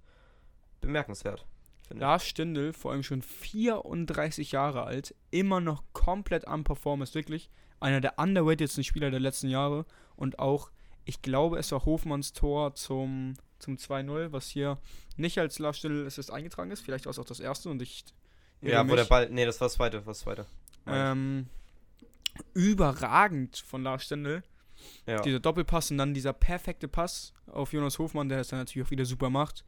Bemerkenswert. 0.82 1.46
Lars 1.90 2.26
Stindl, 2.26 2.74
vor 2.74 2.92
allem 2.92 3.04
schon 3.04 3.22
34 3.22 4.52
Jahre 4.52 4.84
alt, 4.84 5.14
immer 5.30 5.62
noch 5.62 5.84
komplett 5.94 6.48
am 6.48 6.64
Performen, 6.64 7.04
ist 7.04 7.16
wirklich 7.16 7.50
einer 7.80 8.02
der 8.02 8.18
underratedsten 8.18 8.84
Spieler 8.84 9.12
der 9.12 9.20
letzten 9.20 9.50
Jahre 9.50 9.86
und 10.16 10.40
auch 10.40 10.72
ich 11.06 11.22
glaube, 11.22 11.58
es 11.58 11.72
war 11.72 11.86
Hofmanns 11.86 12.34
Tor 12.34 12.76
zum, 12.76 13.36
zum 13.60 13.78
2-0, 13.78 14.32
was 14.32 14.50
hier 14.50 14.80
nicht 15.18 15.38
als 15.38 15.60
Lars 15.60 15.78
Stindl 15.78 16.06
ist 16.06 16.30
eingetragen 16.30 16.72
ist. 16.72 16.82
Vielleicht 16.82 17.06
war 17.06 17.12
es 17.12 17.20
auch 17.20 17.26
das 17.26 17.40
erste 17.40 17.70
und 17.70 17.82
ich. 17.82 18.06
Ja, 18.62 18.84
mich. 18.84 18.92
wo 18.92 18.96
der 18.96 19.06
Ball. 19.06 19.30
Nee, 19.30 19.46
das 19.46 19.62
war 19.62 19.68
das 19.68 19.76
zweite. 19.76 20.02
Das 20.02 20.20
zweite. 20.20 20.46
Ähm, 20.88 21.48
überragend 22.54 23.58
von 23.58 23.84
Lars 23.84 24.04
Stindl. 24.04 24.44
Ja. 25.06 25.22
Dieser 25.22 25.40
Doppelpass 25.40 25.92
und 25.92 25.98
dann 25.98 26.14
dieser 26.14 26.34
perfekte 26.34 26.88
Pass 26.88 27.34
auf 27.48 27.74
Jonas 27.74 27.98
Hofmann, 27.98 28.30
der 28.30 28.40
es 28.40 28.50
dann 28.50 28.60
natürlich 28.60 28.88
auch 28.88 28.92
wieder 28.92 29.06
super 29.06 29.30
macht. 29.30 29.64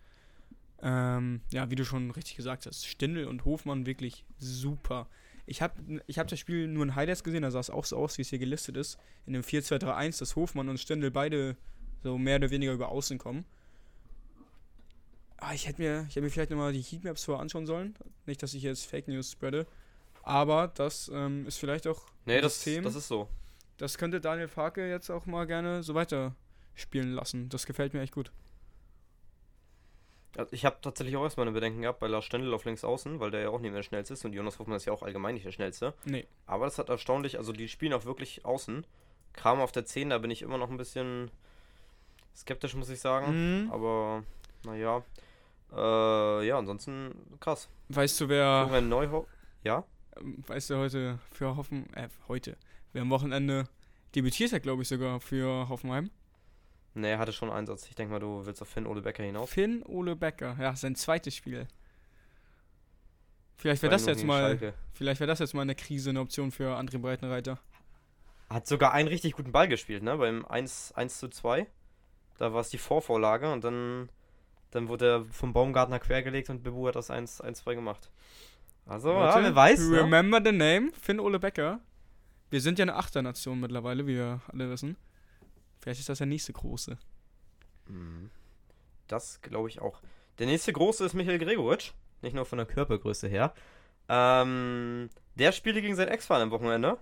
Ähm, 0.82 1.42
ja, 1.52 1.70
wie 1.72 1.76
du 1.76 1.86
schon 1.86 2.12
richtig 2.12 2.36
gesagt 2.36 2.66
hast, 2.66 2.86
Stindl 2.86 3.26
und 3.26 3.46
Hofmann 3.46 3.86
wirklich 3.86 4.26
super. 4.38 5.08
Ich 5.48 5.62
habe 5.62 6.02
ich 6.08 6.20
hab 6.20 6.28
das 6.28 6.40
Spiel 6.40 6.68
nur 6.68 6.84
in 6.84 6.96
Highlights 6.96 7.24
gesehen, 7.24 7.42
da 7.42 7.52
sah 7.52 7.60
es 7.60 7.70
auch 7.70 7.86
so 7.86 7.98
aus, 7.98 8.18
wie 8.18 8.22
es 8.22 8.30
hier 8.30 8.38
gelistet 8.38 8.78
ist. 8.78 9.00
In 9.26 9.34
dem 9.34 9.42
4-2-3-1, 9.42 10.20
dass 10.20 10.36
Hofmann 10.36 10.70
und 10.70 10.78
Stendel 10.78 11.10
beide 11.10 11.56
so 12.04 12.18
mehr 12.18 12.36
oder 12.36 12.52
weniger 12.52 12.74
über 12.74 12.90
Außen 12.90 13.18
kommen. 13.18 13.46
Ah, 15.38 15.54
ich 15.54 15.68
hätte 15.68 15.82
mir, 15.82 16.06
ich 16.10 16.16
hätte 16.16 16.22
mir 16.22 16.30
vielleicht 16.30 16.52
nochmal 16.52 16.74
die 16.74 16.82
Heatmaps 16.82 17.24
vorher 17.24 17.42
anschauen 17.42 17.66
sollen. 17.66 17.96
Nicht, 18.26 18.44
dass 18.44 18.54
ich 18.54 18.64
jetzt 18.64 18.86
Fake 18.86 19.08
News 19.08 19.32
spreade. 19.32 19.66
Aber 20.24 20.68
das 20.68 21.10
ähm, 21.14 21.48
ist 21.48 21.58
vielleicht 21.58 21.88
auch 21.88 22.02
nee, 22.26 22.42
das, 22.42 22.56
System. 22.56 22.84
das 22.84 22.96
ist 22.96 23.08
so. 23.08 23.30
Das 23.78 23.98
könnte 23.98 24.20
Daniel 24.20 24.50
Farke 24.50 24.90
jetzt 24.90 25.10
auch 25.10 25.26
mal 25.26 25.48
gerne 25.48 25.84
so 25.84 25.96
weiter 25.96 26.36
spielen 26.74 27.14
lassen. 27.14 27.48
Das 27.48 27.66
gefällt 27.66 27.94
mir 27.94 28.02
echt 28.02 28.14
gut. 28.14 28.32
Also 30.36 30.54
ich 30.54 30.66
habe 30.66 30.78
tatsächlich 30.82 31.16
auch 31.16 31.24
erstmal 31.24 31.48
eine 31.48 31.54
Bedenken 31.54 31.82
gehabt 31.82 32.00
bei 32.00 32.08
Lars 32.08 32.26
Stendel 32.26 32.54
auf 32.54 32.66
links 32.66 32.84
außen, 32.84 33.20
weil 33.20 33.32
der 33.32 33.42
ja 33.42 33.50
auch 33.50 33.60
nicht 33.60 33.72
mehr 33.72 33.80
der 33.80 33.84
schnellste 33.84 34.14
ist 34.14 34.26
und 34.26 34.34
Jonas 34.34 34.60
Hofmann 34.60 34.78
ist 34.78 34.86
ja 34.86 34.94
auch 34.94 35.04
allgemein 35.04 35.34
nicht 35.34 35.46
der 35.46 35.52
schnellste. 35.52 35.94
Nee. 36.06 36.28
Aber 36.46 36.66
das 36.66 36.78
hat 36.78 36.90
erstaunlich, 36.90 37.38
also 37.38 37.54
die 37.54 37.68
spielen 37.68 37.94
auch 37.94 38.06
wirklich 38.06 38.46
außen. 38.46 38.86
Kram 39.34 39.62
auf 39.62 39.72
der 39.72 39.86
10, 39.86 40.10
da 40.10 40.18
bin 40.18 40.32
ich 40.32 40.42
immer 40.42 40.58
noch 40.58 40.70
ein 40.70 40.78
bisschen 40.78 41.32
skeptisch, 42.36 42.76
muss 42.76 42.90
ich 42.90 43.00
sagen. 43.00 43.64
Mhm. 43.64 43.72
Aber 43.72 44.24
naja. 44.64 45.04
Äh, 45.72 46.48
ja, 46.48 46.58
ansonsten 46.58 47.14
krass. 47.40 47.70
Weißt 47.90 48.22
du, 48.22 48.30
wer. 48.30 48.82
Neuhoff. 48.82 49.26
Ja? 49.64 49.84
Weißt 50.48 50.70
du 50.70 50.78
heute 50.78 51.20
für 51.32 51.56
Hoffen. 51.56 51.92
Äh, 51.94 52.10
heute. 52.28 52.58
Wer 52.94 53.02
am 53.02 53.10
Wochenende 53.10 53.68
debütiert 54.16 54.54
hat, 54.54 54.64
glaube 54.64 54.82
ich, 54.82 54.88
sogar 54.88 55.20
für 55.20 55.68
Hoffenheim. 55.70 56.10
Nee, 56.98 57.12
er 57.12 57.20
hatte 57.20 57.32
schon 57.32 57.50
einen 57.50 57.60
Einsatz. 57.60 57.88
Ich 57.88 57.96
denke 57.96 58.12
mal, 58.12 58.20
du 58.20 58.46
willst 58.46 58.62
auf 58.62 58.70
Finn 58.70 58.88
Ole 58.88 59.02
Becker 59.02 59.24
hinauf. 59.24 59.52
Finn 59.52 59.84
Ole 59.84 60.16
Becker, 60.16 60.58
ja, 60.60 60.76
sein 60.76 60.96
zweites 60.96 61.36
Spiel. 61.36 61.68
Vielleicht 63.56 63.84
wäre 63.84 63.92
das 63.92 64.08
jetzt 64.08 64.24
mal. 64.24 64.42
Schalke. 64.42 64.74
Vielleicht 64.94 65.20
wäre 65.20 65.28
das 65.28 65.38
jetzt 65.38 65.54
mal 65.54 65.62
eine 65.62 65.76
Krise, 65.76 66.10
eine 66.10 66.22
Option 66.22 66.52
für 66.52 66.76
André 66.76 66.98
Breitenreiter. 66.98 67.60
Hat 68.50 68.66
sogar 68.66 68.94
einen 68.94 69.08
richtig 69.08 69.34
guten 69.34 69.52
Ball 69.52 69.68
gespielt, 69.68 70.02
ne? 70.02 70.18
Beim 70.18 70.44
1, 70.46 70.94
1 70.94 71.20
zu 71.20 71.28
2. 71.28 71.68
Da 72.40 72.54
war 72.54 72.62
es 72.62 72.70
die 72.70 72.78
Vorvorlage 72.80 73.52
und 73.52 73.64
dann, 73.64 74.10
dann 74.72 74.88
wurde 74.88 75.08
er 75.08 75.26
vom 75.26 75.54
Baumgartner 75.54 76.00
quergelegt 76.00 76.50
und 76.50 76.64
Bebu 76.64 76.88
hat 76.88 76.96
das 76.96 77.12
1, 77.12 77.42
1 77.42 77.60
2 77.60 77.76
gemacht. 77.76 78.10
Also, 78.88 79.10
Warte, 79.10 79.40
ja, 79.40 79.46
wer 79.46 79.56
weiß. 79.56 79.90
Ne? 79.90 79.98
Remember 80.02 80.40
ne? 80.40 80.50
the 80.50 80.58
name? 80.58 80.92
Finn 80.94 81.20
Ole 81.20 81.40
Becker. 81.40 81.80
Wir 82.50 82.62
sind 82.62 82.80
ja 82.80 82.84
eine 82.84 82.96
Achternation 82.96 83.60
mittlerweile, 83.60 84.08
wie 84.08 84.16
wir 84.16 84.42
alle 84.52 84.70
wissen. 84.70 84.98
Vielleicht 85.80 86.00
ist 86.00 86.10
das 86.10 86.18
der 86.18 86.28
nächste 86.28 86.54
große. 86.54 86.98
Mhm. 87.88 88.30
Das 89.08 89.42
glaube 89.42 89.70
ich 89.70 89.80
auch. 89.80 90.02
Der 90.40 90.48
nächste 90.48 90.74
große 90.74 91.06
ist 91.06 91.14
Michael 91.14 91.40
Gregoritsch. 91.40 91.94
nicht 92.22 92.34
nur 92.34 92.46
von 92.46 92.58
der 92.58 92.68
Körpergröße 92.68 93.28
her. 93.28 93.54
Ähm, 94.10 95.10
der 95.36 95.52
spielte 95.52 95.82
gegen 95.82 95.96
seinen 95.96 96.10
Ex-Verein 96.10 96.44
am 96.44 96.52
Wochenende. 96.52 96.98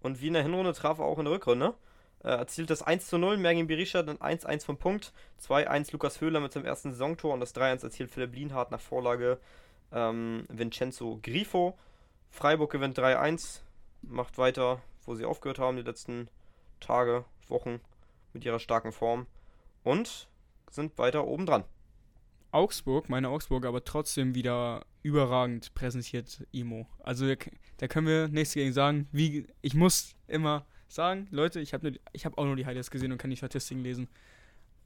Und 0.00 0.20
wie 0.20 0.28
in 0.28 0.34
der 0.34 0.42
Hinrunde 0.42 0.72
traf 0.72 0.98
er 0.98 1.04
auch 1.04 1.18
in 1.18 1.24
der 1.24 1.34
Rückrunde. 1.34 1.74
Äh, 2.22 2.28
erzielt 2.28 2.70
das 2.70 2.82
1 2.82 3.06
zu 3.08 3.18
0, 3.18 3.36
Mergin 3.36 3.66
Berisha 3.66 4.02
dann 4.02 4.18
1-1 4.18 4.64
vom 4.64 4.76
Punkt. 4.76 5.12
2-1 5.40 5.92
Lukas 5.92 6.20
Höhler 6.20 6.40
mit 6.40 6.52
seinem 6.52 6.66
ersten 6.66 6.90
Saisontor 6.90 7.34
und 7.34 7.40
das 7.40 7.54
3-1 7.54 7.84
erzielt 7.84 8.10
Philipp 8.10 8.34
Lienhardt 8.34 8.70
nach 8.70 8.80
Vorlage 8.80 9.38
ähm, 9.92 10.44
Vincenzo 10.48 11.18
Grifo. 11.22 11.78
Freiburg 12.30 12.70
gewinnt 12.70 12.98
3-1, 12.98 13.60
macht 14.02 14.36
weiter, 14.36 14.82
wo 15.04 15.14
sie 15.14 15.24
aufgehört 15.24 15.58
haben 15.58 15.76
die 15.76 15.82
letzten 15.82 16.28
Tage, 16.80 17.24
Wochen 17.48 17.80
mit 18.32 18.44
ihrer 18.44 18.58
starken 18.58 18.92
Form 18.92 19.26
und 19.84 20.28
sind 20.70 20.96
weiter 20.98 21.26
oben 21.26 21.46
dran. 21.46 21.64
Augsburg, 22.50 23.08
meine 23.08 23.28
Augsburg, 23.28 23.66
aber 23.66 23.84
trotzdem 23.84 24.34
wieder 24.34 24.84
überragend 25.02 25.74
präsentiert 25.74 26.46
Imo. 26.52 26.86
Also 27.00 27.26
da 27.76 27.88
können 27.88 28.06
wir 28.06 28.28
nichts 28.28 28.54
gegen 28.54 28.72
sagen. 28.72 29.06
Wie, 29.12 29.46
ich 29.60 29.74
muss 29.74 30.14
immer 30.26 30.66
sagen, 30.88 31.28
Leute, 31.30 31.60
ich 31.60 31.74
habe 31.74 31.92
hab 31.92 32.38
auch 32.38 32.44
nur 32.44 32.56
die 32.56 32.66
Highlights 32.66 32.90
gesehen 32.90 33.12
und 33.12 33.18
kann 33.18 33.30
die 33.30 33.36
Statistiken 33.36 33.82
lesen. 33.82 34.08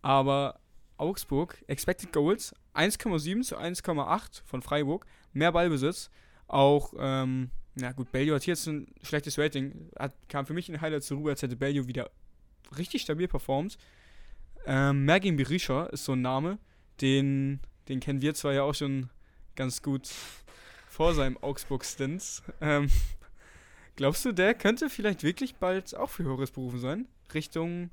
Aber 0.03 0.59
Augsburg, 0.97 1.63
Expected 1.69 2.13
Goals 2.13 2.55
1,7 2.75 3.43
zu 3.43 3.57
1,8 3.57 4.43
von 4.45 4.63
Freiburg, 4.63 5.07
mehr 5.33 5.53
Ballbesitz. 5.53 6.11
Auch, 6.49 6.93
ähm, 6.99 7.51
na 7.75 7.93
gut, 7.93 8.11
Bellio 8.13 8.35
hat 8.35 8.43
hier 8.43 8.55
jetzt 8.55 8.67
ein 8.67 8.93
schlechtes 9.03 9.39
Rating. 9.39 9.91
Hat, 9.99 10.15
kam 10.29 10.47
für 10.47 10.53
mich 10.53 10.69
in 10.69 10.81
Highlights 10.81 11.07
so 11.07 11.17
rüber, 11.17 11.31
als 11.31 11.43
hätte 11.43 11.57
Bellio 11.57 11.87
wieder 11.87 12.11
richtig 12.79 13.03
stabil 13.03 13.29
performt. 13.29 13.79
Ähm, 14.67 15.05
Mergin 15.05 15.37
Berisha 15.37 15.87
ist 15.87 16.05
so 16.05 16.13
ein 16.13 16.23
Name, 16.23 16.59
den, 17.01 17.61
den 17.89 18.01
kennen 18.01 18.23
wir 18.23 18.35
zwar 18.35 18.53
ja 18.53 18.63
auch 18.63 18.75
schon 18.75 19.11
ganz 19.57 19.83
gut 19.83 20.09
vor 20.89 21.15
seinem 21.15 21.37
Augsburg-Stint. 21.39 22.43
Ähm, 22.61 22.91
glaubst 23.97 24.25
du, 24.25 24.33
der 24.33 24.55
könnte 24.55 24.89
vielleicht 24.89 25.23
wirklich 25.23 25.57
bald 25.57 25.95
auch 25.97 26.11
für 26.11 26.25
höheres 26.25 26.51
berufen 26.51 26.79
sein? 26.79 27.09
Richtung 27.35 27.91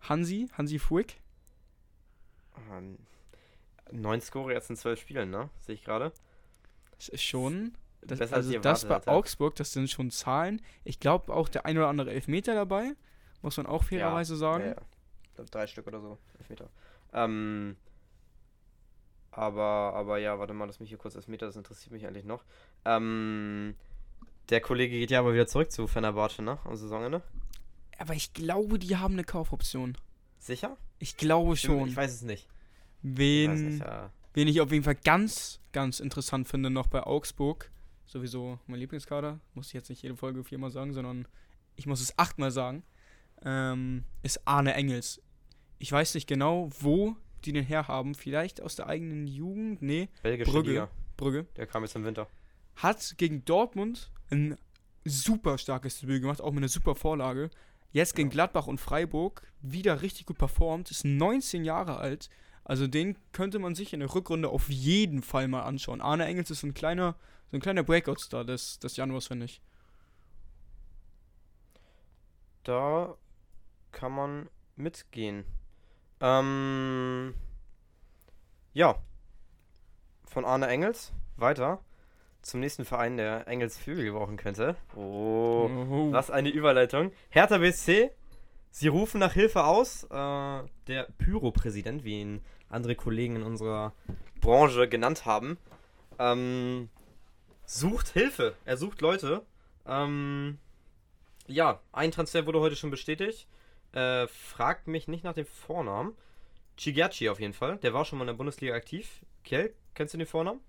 Hansi, 0.00 0.48
Hansi 0.52 0.78
Fuick? 0.78 1.20
Ähm, 2.72 2.98
neun 3.92 4.20
Score 4.20 4.52
jetzt 4.52 4.70
in 4.70 4.76
zwölf 4.76 5.00
Spielen, 5.00 5.30
ne? 5.30 5.50
Sehe 5.60 5.74
ich 5.74 5.84
gerade. 5.84 6.12
Das 6.96 7.08
ist 7.08 7.22
schon. 7.22 7.74
Das, 8.00 8.32
also 8.32 8.58
das 8.58 8.86
bei 8.86 8.94
hatte. 8.94 9.10
Augsburg, 9.10 9.56
das 9.56 9.72
sind 9.72 9.90
schon 9.90 10.10
Zahlen. 10.10 10.62
Ich 10.84 11.00
glaube 11.00 11.32
auch 11.32 11.48
der 11.48 11.66
ein 11.66 11.76
oder 11.76 11.88
andere 11.88 12.12
Elfmeter 12.12 12.54
dabei, 12.54 12.94
muss 13.42 13.56
man 13.56 13.66
auch 13.66 13.84
fairerweise 13.84 14.34
ja, 14.34 14.38
sagen. 14.38 14.64
Ja, 14.64 14.70
ja. 15.38 15.44
Drei 15.50 15.66
Stück 15.66 15.86
oder 15.86 16.00
so, 16.00 16.18
Elfmeter. 16.38 16.68
Ähm, 17.12 17.76
aber, 19.30 19.94
aber 19.94 20.18
ja, 20.18 20.38
warte 20.38 20.52
mal, 20.52 20.64
lass 20.64 20.80
mich 20.80 20.88
hier 20.88 20.98
kurz 20.98 21.14
Elfmeter, 21.14 21.46
das 21.46 21.56
interessiert 21.56 21.92
mich 21.92 22.06
eigentlich 22.06 22.24
noch. 22.24 22.44
Ähm, 22.84 23.76
der 24.48 24.60
Kollege 24.60 24.98
geht 24.98 25.10
ja 25.10 25.20
aber 25.20 25.32
wieder 25.32 25.46
zurück 25.46 25.70
zu 25.70 25.86
Fenerbahce, 25.86 26.42
ne? 26.42 26.58
Am 26.64 26.74
Saisonende. 26.74 27.22
Aber 27.98 28.14
ich 28.14 28.32
glaube, 28.32 28.78
die 28.78 28.96
haben 28.96 29.14
eine 29.14 29.24
Kaufoption. 29.24 29.96
Sicher? 30.38 30.76
Ich 30.98 31.16
glaube 31.16 31.56
schon. 31.56 31.88
Ich 31.88 31.96
weiß 31.96 32.14
es 32.14 32.22
nicht. 32.22 32.48
Wen, 33.02 33.54
ich 33.54 33.60
nicht, 33.60 33.80
ja. 33.80 34.10
wen 34.34 34.48
ich 34.48 34.60
auf 34.60 34.72
jeden 34.72 34.84
Fall 34.84 34.96
ganz, 34.96 35.60
ganz 35.72 36.00
interessant 36.00 36.48
finde, 36.48 36.70
noch 36.70 36.88
bei 36.88 37.02
Augsburg, 37.02 37.70
sowieso 38.06 38.58
mein 38.66 38.80
Lieblingskader, 38.80 39.38
muss 39.54 39.68
ich 39.68 39.72
jetzt 39.74 39.90
nicht 39.90 40.02
jede 40.02 40.16
Folge 40.16 40.42
viermal 40.42 40.70
sagen, 40.70 40.92
sondern 40.92 41.28
ich 41.76 41.86
muss 41.86 42.00
es 42.00 42.18
achtmal 42.18 42.50
sagen, 42.50 42.82
ähm, 43.44 44.04
ist 44.22 44.46
Arne 44.46 44.74
Engels. 44.74 45.20
Ich 45.78 45.92
weiß 45.92 46.14
nicht 46.14 46.26
genau, 46.26 46.70
wo 46.80 47.16
die 47.44 47.52
den 47.52 47.64
herhaben. 47.64 48.14
Vielleicht 48.14 48.60
aus 48.60 48.76
der 48.76 48.86
eigenen 48.86 49.26
Jugend. 49.26 49.82
Nee, 49.82 50.08
Belgische 50.22 50.50
Brügge. 50.50 50.70
Liga. 50.70 50.90
Brügge. 51.16 51.46
Der 51.56 51.66
kam 51.66 51.82
jetzt 51.82 51.96
im 51.96 52.04
Winter. 52.04 52.28
Hat 52.76 53.14
gegen 53.16 53.44
Dortmund 53.44 54.10
ein 54.30 54.56
super 55.04 55.58
starkes 55.58 56.00
Debüt 56.00 56.22
gemacht, 56.22 56.40
auch 56.40 56.50
mit 56.52 56.58
einer 56.58 56.68
super 56.68 56.94
Vorlage. 56.94 57.50
Jetzt 57.90 58.14
gegen 58.14 58.30
Gladbach 58.30 58.66
und 58.66 58.78
Freiburg 58.78 59.42
wieder 59.60 60.02
richtig 60.02 60.26
gut 60.26 60.38
performt, 60.38 60.90
ist 60.90 61.04
19 61.04 61.64
Jahre 61.64 61.96
alt. 61.98 62.28
Also 62.64 62.86
den 62.86 63.16
könnte 63.32 63.58
man 63.58 63.74
sich 63.74 63.94
in 63.94 64.00
der 64.00 64.14
Rückrunde 64.14 64.50
auf 64.50 64.68
jeden 64.68 65.22
Fall 65.22 65.48
mal 65.48 65.62
anschauen. 65.62 66.02
Arne 66.02 66.26
Engels 66.26 66.50
ist 66.50 66.60
so 66.60 66.66
ein 66.66 66.74
kleiner, 66.74 67.16
so 67.50 67.56
ein 67.56 67.60
kleiner 67.60 67.82
Breakout-Star 67.82 68.44
des, 68.44 68.78
des 68.78 68.96
Januars, 68.96 69.26
finde 69.26 69.46
ich. 69.46 69.62
Da 72.64 73.16
kann 73.92 74.12
man 74.12 74.48
mitgehen. 74.76 75.44
Ähm, 76.20 77.34
ja. 78.72 78.96
Von 80.26 80.44
Arne 80.44 80.68
Engels 80.68 81.12
weiter 81.36 81.80
zum 82.42 82.60
nächsten 82.60 82.84
Verein, 82.84 83.16
der 83.16 83.46
Engels 83.48 83.76
Flügel 83.76 84.04
gebrauchen 84.04 84.36
könnte. 84.36 84.76
Oh, 84.96 85.68
oh. 85.68 86.12
was 86.12 86.30
eine 86.30 86.48
Überleitung. 86.48 87.12
Hertha 87.28 87.58
BSC, 87.58 88.10
sie 88.70 88.88
rufen 88.88 89.20
nach 89.20 89.32
Hilfe 89.32 89.64
aus. 89.64 90.04
Äh, 90.04 90.62
der 90.86 91.08
Pyro-Präsident, 91.18 92.04
wie 92.04 92.20
ihn 92.20 92.40
andere 92.68 92.94
Kollegen 92.94 93.36
in 93.36 93.42
unserer 93.42 93.92
Branche 94.40 94.88
genannt 94.88 95.26
haben, 95.26 95.58
ähm, 96.18 96.88
sucht 97.64 98.08
Hilfe. 98.08 98.54
Er 98.64 98.76
sucht 98.76 99.00
Leute. 99.00 99.42
Ähm, 99.86 100.58
ja, 101.46 101.80
ein 101.92 102.12
Transfer 102.12 102.46
wurde 102.46 102.60
heute 102.60 102.76
schon 102.76 102.90
bestätigt. 102.90 103.46
Äh, 103.92 104.26
fragt 104.26 104.86
mich 104.86 105.08
nicht 105.08 105.24
nach 105.24 105.34
dem 105.34 105.46
Vornamen. 105.46 106.14
Chigerchi 106.76 107.28
auf 107.28 107.40
jeden 107.40 107.54
Fall. 107.54 107.78
Der 107.78 107.92
war 107.94 108.04
schon 108.04 108.18
mal 108.18 108.24
in 108.24 108.28
der 108.28 108.34
Bundesliga 108.34 108.74
aktiv. 108.74 109.24
Kiel, 109.44 109.74
kennst 109.94 110.14
du 110.14 110.18
den 110.18 110.26
Vornamen? 110.26 110.60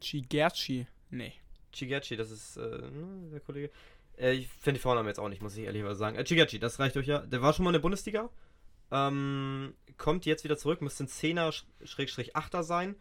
Chigerchi? 0.00 0.86
Nee. 1.10 1.32
Chigerchi, 1.72 2.16
das 2.16 2.30
ist 2.30 2.56
äh, 2.56 2.60
ne, 2.60 3.30
der 3.32 3.40
Kollege. 3.40 3.70
Äh, 4.16 4.32
ich 4.32 4.48
finde 4.48 4.78
die 4.78 4.82
Vornamen 4.82 5.08
jetzt 5.08 5.18
auch 5.18 5.28
nicht, 5.28 5.42
muss 5.42 5.56
ich 5.56 5.64
ehrlich 5.64 5.84
sagen. 5.96 6.16
Äh, 6.16 6.24
Chigerchi, 6.24 6.58
das 6.58 6.78
reicht 6.78 6.96
euch 6.96 7.06
ja. 7.06 7.18
Der 7.18 7.42
war 7.42 7.52
schon 7.52 7.64
mal 7.64 7.70
in 7.70 7.74
der 7.74 7.80
Bundesliga. 7.80 8.30
Ähm, 8.90 9.74
kommt 9.98 10.24
jetzt 10.24 10.44
wieder 10.44 10.56
zurück, 10.56 10.80
müsste 10.80 11.04
ein 11.04 11.08
10er-8er 11.08 12.62
sein. 12.62 12.96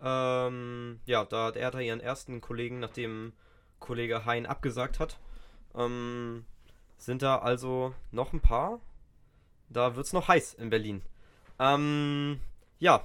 Ähm, 0.00 1.00
ja, 1.06 1.24
da 1.24 1.46
hat 1.46 1.56
er 1.56 1.80
ihren 1.80 2.00
ersten 2.00 2.40
Kollegen, 2.40 2.80
nachdem 2.80 3.32
Kollege 3.78 4.24
Hein 4.24 4.46
abgesagt 4.46 4.98
hat. 4.98 5.18
Ähm, 5.74 6.44
sind 7.02 7.22
da 7.22 7.38
also 7.38 7.94
noch 8.12 8.32
ein 8.32 8.40
paar. 8.40 8.80
Da 9.68 9.96
wird 9.96 10.06
es 10.06 10.12
noch 10.12 10.28
heiß 10.28 10.54
in 10.54 10.70
Berlin. 10.70 11.02
Ähm, 11.58 12.40
ja, 12.78 13.04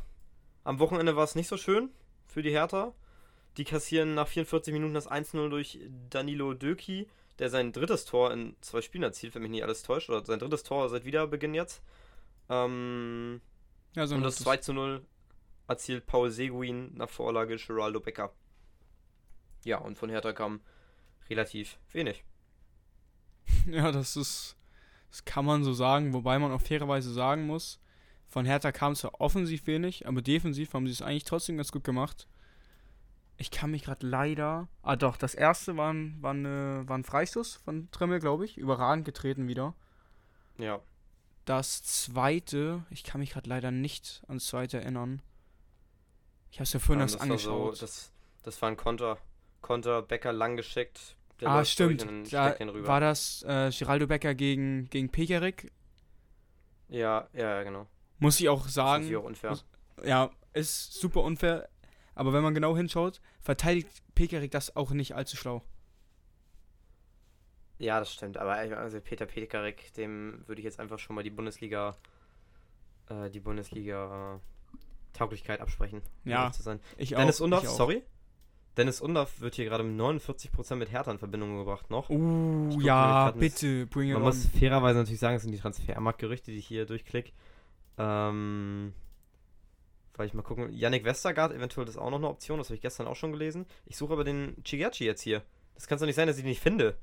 am 0.64 0.80
Wochenende 0.80 1.16
war 1.16 1.24
es 1.24 1.34
nicht 1.34 1.48
so 1.48 1.58
schön 1.58 1.90
für 2.28 2.44
die 2.44 2.52
Hertha. 2.52 2.94
Die 3.58 3.64
kassieren 3.64 4.14
nach 4.14 4.28
44 4.28 4.72
Minuten 4.72 4.94
das 4.94 5.10
1-0 5.10 5.50
durch 5.50 5.80
Danilo 6.12 6.54
Döki, 6.54 7.08
der 7.40 7.50
sein 7.50 7.72
drittes 7.72 8.06
Tor 8.06 8.32
in 8.32 8.56
zwei 8.62 8.82
Spielen 8.82 9.04
erzielt, 9.04 9.34
wenn 9.34 9.42
mich 9.42 9.52
nicht 9.52 9.64
alles 9.64 9.82
täuscht. 9.82 10.10
Oder 10.10 10.24
sein 10.24 10.40
drittes 10.40 10.64
Tor 10.64 10.90
seit 10.90 11.06
Wiederbeginn 11.06 11.56
jetzt. 11.56 11.82
Ähm, 12.50 13.42
ja, 13.96 14.06
so 14.06 14.14
und 14.14 14.22
das 14.22 14.46
2-0 14.46 15.02
erzielt 15.68 16.06
Paul 16.06 16.30
Seguin 16.30 16.96
nach 16.96 17.10
Vorlage 17.10 17.56
Geraldo 17.56 18.00
Becker. 18.00 18.32
Ja, 19.66 19.80
und 19.80 19.98
von 19.98 20.12
Hertha 20.12 20.34
kam 20.34 20.62
relativ 21.30 21.80
wenig. 21.94 22.24
Ja, 23.68 23.92
das 23.92 24.16
ist. 24.16 24.56
Das 25.10 25.24
kann 25.26 25.46
man 25.46 25.64
so 25.64 25.74
sagen, 25.74 26.14
wobei 26.14 26.38
man 26.38 26.52
auch 26.52 26.62
fairerweise 26.62 27.14
sagen 27.14 27.48
muss, 27.48 27.80
von 28.28 28.46
Hertha 28.46 28.72
kam 28.74 28.94
zwar 28.94 29.22
offensiv 29.22 29.66
wenig, 29.66 30.06
aber 30.06 30.22
defensiv 30.22 30.74
haben 30.74 30.86
sie 30.86 30.92
es 30.92 31.02
eigentlich 31.02 31.24
trotzdem 31.24 31.58
ganz 31.58 31.72
gut 31.72 31.84
gemacht. 31.84 32.28
Ich 33.38 33.52
kann 33.52 33.72
mich 33.72 33.84
gerade 33.84 34.06
leider. 34.06 34.68
Ah, 34.82 34.96
doch, 34.96 35.16
das 35.16 35.34
erste 35.34 35.78
war 35.78 35.94
ein, 35.94 36.22
war, 36.22 36.32
eine, 36.32 36.84
war 36.88 36.98
ein 36.98 37.04
Freistoß 37.04 37.56
von 37.56 37.90
Tremmel, 37.92 38.20
glaube 38.20 38.46
ich. 38.46 38.58
Überragend 38.58 39.06
getreten 39.06 39.48
wieder. 39.48 39.76
Ja. 40.58 40.82
Das 41.46 41.84
zweite, 41.84 42.84
ich 42.90 43.04
kann 43.04 43.22
mich 43.22 43.32
gerade 43.32 43.48
leider 43.48 43.72
nicht 43.72 44.24
ans 44.28 44.48
zweite 44.48 44.82
erinnern. 44.82 45.22
Ich 46.52 46.58
habe 46.58 46.64
es 46.64 46.74
ja 46.74 46.80
vorhin 46.80 47.02
erst 47.02 47.22
angeschaut. 47.22 47.76
So, 47.76 47.82
das, 47.86 48.12
das 48.44 48.62
war 48.62 48.70
ein 48.70 48.78
Konter. 48.78 49.18
Konter, 49.62 50.02
Becker 50.02 50.34
lang 50.34 50.58
geschickt, 50.58 51.16
der 51.40 51.50
ah, 51.50 51.66
stimmt. 51.66 52.06
Da 52.32 52.56
war 52.60 53.00
das 53.00 53.44
äh, 53.44 53.72
Geraldo 53.78 54.08
Becker 54.08 54.34
gegen, 54.34 54.90
gegen 54.90 55.10
Pekerik. 55.10 55.72
Ja, 56.90 57.28
ja, 57.34 57.64
genau. 57.64 57.88
Muss 58.20 58.40
ich 58.40 58.50
auch 58.50 58.68
sagen. 58.68 59.04
Das 59.04 59.12
ist 59.12 59.18
auch 59.18 59.24
unfair. 59.24 59.50
Muss, 59.52 59.66
ja, 60.04 60.32
ist 60.54 60.94
super 60.94 61.24
unfair. 61.24 61.70
Aber 62.16 62.34
wenn 62.34 62.42
man 62.42 62.56
genau 62.56 62.76
hinschaut, 62.76 63.22
verteidigt 63.42 63.88
Pekerik 64.16 64.52
das 64.52 64.76
auch 64.76 64.92
nicht 64.92 65.14
allzu 65.14 65.38
schlau. 65.38 65.64
Ja, 67.78 68.00
das 68.00 68.12
stimmt. 68.12 68.38
Aber 68.38 68.54
also 68.54 69.00
Peter 69.00 69.28
Pekerik, 69.28 69.94
dem 69.94 70.44
würde 70.48 70.60
ich 70.62 70.66
jetzt 70.66 70.80
einfach 70.80 70.98
schon 70.98 71.16
mal 71.16 71.24
die 71.24 71.30
Bundesliga, 71.30 71.96
äh, 73.10 73.30
die 73.30 73.40
Bundesliga 73.40 74.40
Tauglichkeit 75.14 75.62
absprechen. 75.62 76.02
Ja, 76.26 76.52
ich 76.98 77.16
auch. 77.16 77.20
Dennis 77.20 77.40
Undorf, 77.42 77.68
sorry. 77.68 78.04
Dennis 78.78 79.02
Undorf 79.02 79.42
wird 79.42 79.56
hier 79.56 79.66
gerade 79.66 79.84
mit 79.84 80.00
49% 80.00 80.76
mit 80.76 80.92
Hertha 80.92 81.12
in 81.12 81.18
Verbindung 81.18 81.58
gebracht 81.58 81.90
noch. 81.90 82.10
Uh, 82.10 82.80
ja, 82.80 83.32
bitte, 83.32 83.88
bring 83.88 84.10
it 84.10 84.14
Man 84.14 84.22
on. 84.22 84.28
muss 84.30 84.46
fairerweise 84.46 85.00
natürlich 85.00 85.20
sagen, 85.20 85.36
es 85.36 85.42
sind 85.42 85.52
die 85.52 85.60
Transfermarktgerüchte, 85.60 86.52
die 86.52 86.58
ich 86.58 86.68
hier 86.68 86.86
durchklick. 86.86 87.34
Ähm, 87.98 88.94
Weil 90.16 90.28
ich 90.28 90.34
mal 90.34 90.44
gucken. 90.44 90.72
Yannick 90.72 91.04
Westergaard, 91.04 91.54
eventuell 91.54 91.86
das 91.86 91.96
ist 91.96 92.02
auch 92.02 92.12
noch 92.12 92.20
eine 92.20 92.30
Option, 92.30 92.60
das 92.60 92.68
habe 92.68 92.76
ich 92.76 92.82
gestern 92.82 93.08
auch 93.08 93.16
schon 93.16 93.32
gelesen. 93.32 93.66
Ich 93.86 93.98
suche 93.98 94.14
aber 94.14 94.24
den 94.24 94.56
Chigachi 94.64 95.06
jetzt 95.06 95.22
hier. 95.22 95.42
Das 95.74 95.88
kann 95.88 95.96
es 95.96 96.02
doch 96.02 96.08
nicht 96.08 96.16
sein, 96.16 96.28
dass 96.28 96.38
ich 96.38 96.44
den 96.44 96.50
nicht 96.50 96.62
finde. 96.62 96.98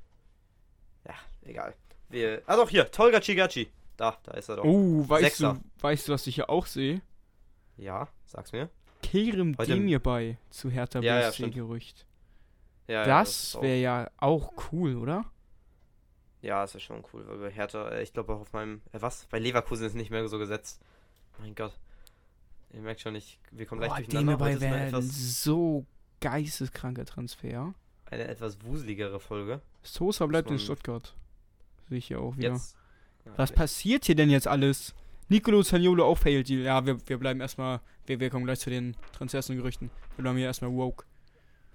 Ja, 1.06 1.14
egal. 1.42 1.74
Wir, 2.08 2.42
ah 2.46 2.56
doch, 2.56 2.70
hier, 2.70 2.90
Tolga 2.90 3.20
Chigachi. 3.20 3.68
Da, 3.96 4.16
da 4.22 4.32
ist 4.32 4.48
er 4.48 4.56
doch. 4.56 4.64
Oh, 4.64 5.08
weißt 5.08 5.40
du, 5.40 5.60
weißt 5.80 6.08
du, 6.08 6.12
was 6.12 6.26
ich 6.26 6.36
hier 6.36 6.50
auch 6.50 6.66
sehe? 6.66 7.00
Ja, 7.76 8.08
sag's 8.26 8.52
mir. 8.52 8.68
Kerem 9.14 9.56
Heute- 9.58 9.74
Demir 9.74 9.98
bei 10.00 10.38
zu 10.50 10.70
Hertha 10.70 11.00
Ja, 11.00 11.14
ja, 11.20 11.20
BSC 11.28 11.34
stimmt. 11.34 11.54
Gerücht. 11.54 12.06
Ja, 12.88 12.94
ja, 12.94 13.04
das 13.06 13.44
ist 13.44 13.56
auch- 13.56 13.62
wäre 13.62 13.80
ja 13.80 14.10
auch 14.16 14.52
cool, 14.72 14.96
oder? 14.96 15.24
Ja, 16.42 16.60
das 16.62 16.74
ist 16.74 16.82
schon 16.82 17.02
cool, 17.12 17.24
weil 17.26 17.38
bei 17.38 17.50
Hertha, 17.50 17.88
äh, 17.88 18.02
ich 18.02 18.12
glaube 18.12 18.34
auch 18.34 18.40
auf 18.40 18.52
meinem, 18.52 18.82
äh, 18.92 19.00
was? 19.00 19.26
Bei 19.26 19.38
Leverkusen 19.38 19.86
ist 19.86 19.94
nicht 19.94 20.10
mehr 20.10 20.26
so 20.28 20.38
gesetzt. 20.38 20.80
Mein 21.38 21.54
Gott. 21.54 21.72
Ihr 22.72 22.80
merkt 22.80 23.00
schon, 23.00 23.14
ich, 23.14 23.38
wir 23.50 23.66
kommen 23.66 23.80
gleich 23.80 23.94
durcheinander. 23.94 24.36
Demir 24.36 24.56
bei 24.56 24.60
wäre 24.60 25.00
so 25.02 25.86
geisteskranker 26.20 27.04
Transfer. 27.06 27.72
eine 28.10 28.28
etwas 28.28 28.62
wuseligere 28.62 29.18
Folge. 29.18 29.60
Sosa 29.82 30.26
bleibt 30.26 30.50
in 30.50 30.58
Stuttgart. 30.58 31.14
Sehe 31.88 31.98
ich 31.98 32.06
hier 32.08 32.20
auch 32.20 32.36
wieder. 32.36 32.52
Jetzt. 32.52 32.76
Ja, 33.24 33.32
Was 33.36 33.50
passiert 33.52 34.04
hier 34.04 34.14
denn 34.14 34.28
jetzt 34.30 34.46
alles? 34.46 34.94
Nicolo 35.28 35.62
Zaniolo 35.62 36.04
auch 36.04 36.18
failed 36.18 36.48
Deal. 36.48 36.62
Ja, 36.62 36.84
wir, 36.84 36.98
wir 37.08 37.18
bleiben 37.18 37.40
erstmal, 37.40 37.80
wir, 38.06 38.20
wir 38.20 38.30
kommen 38.30 38.44
gleich 38.44 38.60
zu 38.60 38.70
den 38.70 38.96
Transfers 39.12 39.50
und 39.50 39.56
Gerüchten. 39.56 39.90
Wir 40.16 40.22
bleiben 40.22 40.36
hier 40.36 40.46
erstmal 40.46 40.72
woke. 40.72 41.04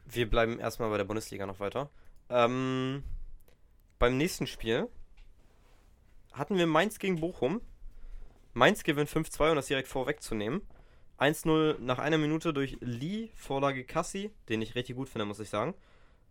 Wir 0.05 0.29
bleiben 0.29 0.59
erstmal 0.59 0.89
bei 0.89 0.97
der 0.97 1.03
Bundesliga 1.05 1.45
noch 1.45 1.59
weiter. 1.59 1.89
Ähm, 2.29 3.03
beim 3.97 4.17
nächsten 4.17 4.47
Spiel 4.47 4.87
hatten 6.33 6.57
wir 6.57 6.67
Mainz 6.67 6.99
gegen 6.99 7.19
Bochum. 7.19 7.61
Mainz 8.53 8.83
gewinnt 8.83 9.09
5-2, 9.09 9.49
um 9.49 9.55
das 9.55 9.67
direkt 9.67 9.87
vorwegzunehmen. 9.87 10.61
1-0 11.19 11.79
nach 11.79 11.99
einer 11.99 12.17
Minute 12.17 12.53
durch 12.53 12.77
Lee, 12.79 13.29
Vorlage 13.35 13.83
Kassi, 13.83 14.31
den 14.47 14.61
ich 14.61 14.75
richtig 14.75 14.95
gut 14.95 15.09
finde, 15.09 15.25
muss 15.25 15.39
ich 15.39 15.49
sagen. 15.49 15.73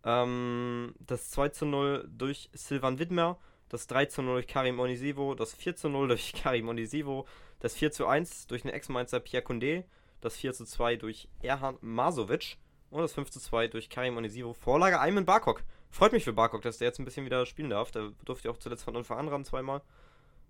Ähm, 0.03 0.95
das 0.99 1.31
2-0 1.37 2.07
durch 2.07 2.49
Silvan 2.53 2.97
Widmer, 2.99 3.37
das 3.69 3.87
3-0 3.89 4.25
durch 4.25 4.47
Karim 4.47 4.79
Onisivo, 4.79 5.35
das 5.35 5.57
4-0 5.57 6.07
durch 6.07 6.33
Karim 6.43 6.67
Onisivo, 6.67 7.27
das 7.59 7.77
4-1 7.77 8.47
durch 8.47 8.63
den 8.63 8.71
Ex-Mainzer 8.71 9.19
Pierre 9.19 9.45
Condé, 9.45 9.85
das 10.21 10.37
4-2 10.37 10.97
durch 10.97 11.29
Erhan 11.41 11.77
Masovic 11.81 12.57
und 12.89 13.01
das 13.01 13.15
5-2 13.15 13.67
durch 13.67 13.89
Karim 13.89 14.17
Onisivo. 14.17 14.53
Vorlage 14.53 14.99
Ayman 14.99 15.25
Barkok. 15.25 15.63
Freut 15.91 16.11
mich 16.11 16.23
für 16.23 16.33
Barkok, 16.33 16.61
dass 16.61 16.77
der 16.77 16.87
jetzt 16.87 16.99
ein 16.99 17.05
bisschen 17.05 17.25
wieder 17.25 17.45
spielen 17.45 17.69
darf. 17.69 17.91
Der 17.91 18.11
durfte 18.25 18.47
ja 18.47 18.53
auch 18.53 18.59
zuletzt 18.59 18.83
von 18.83 18.95
Anfang 18.95 19.17
an 19.19 19.27
ran 19.27 19.45
zweimal. 19.45 19.81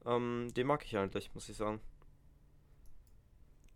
Ähm, 0.05 0.47
den 0.55 0.67
mag 0.67 0.83
ich 0.85 0.97
eigentlich, 0.97 1.33
muss 1.33 1.49
ich 1.49 1.57
sagen. 1.57 1.79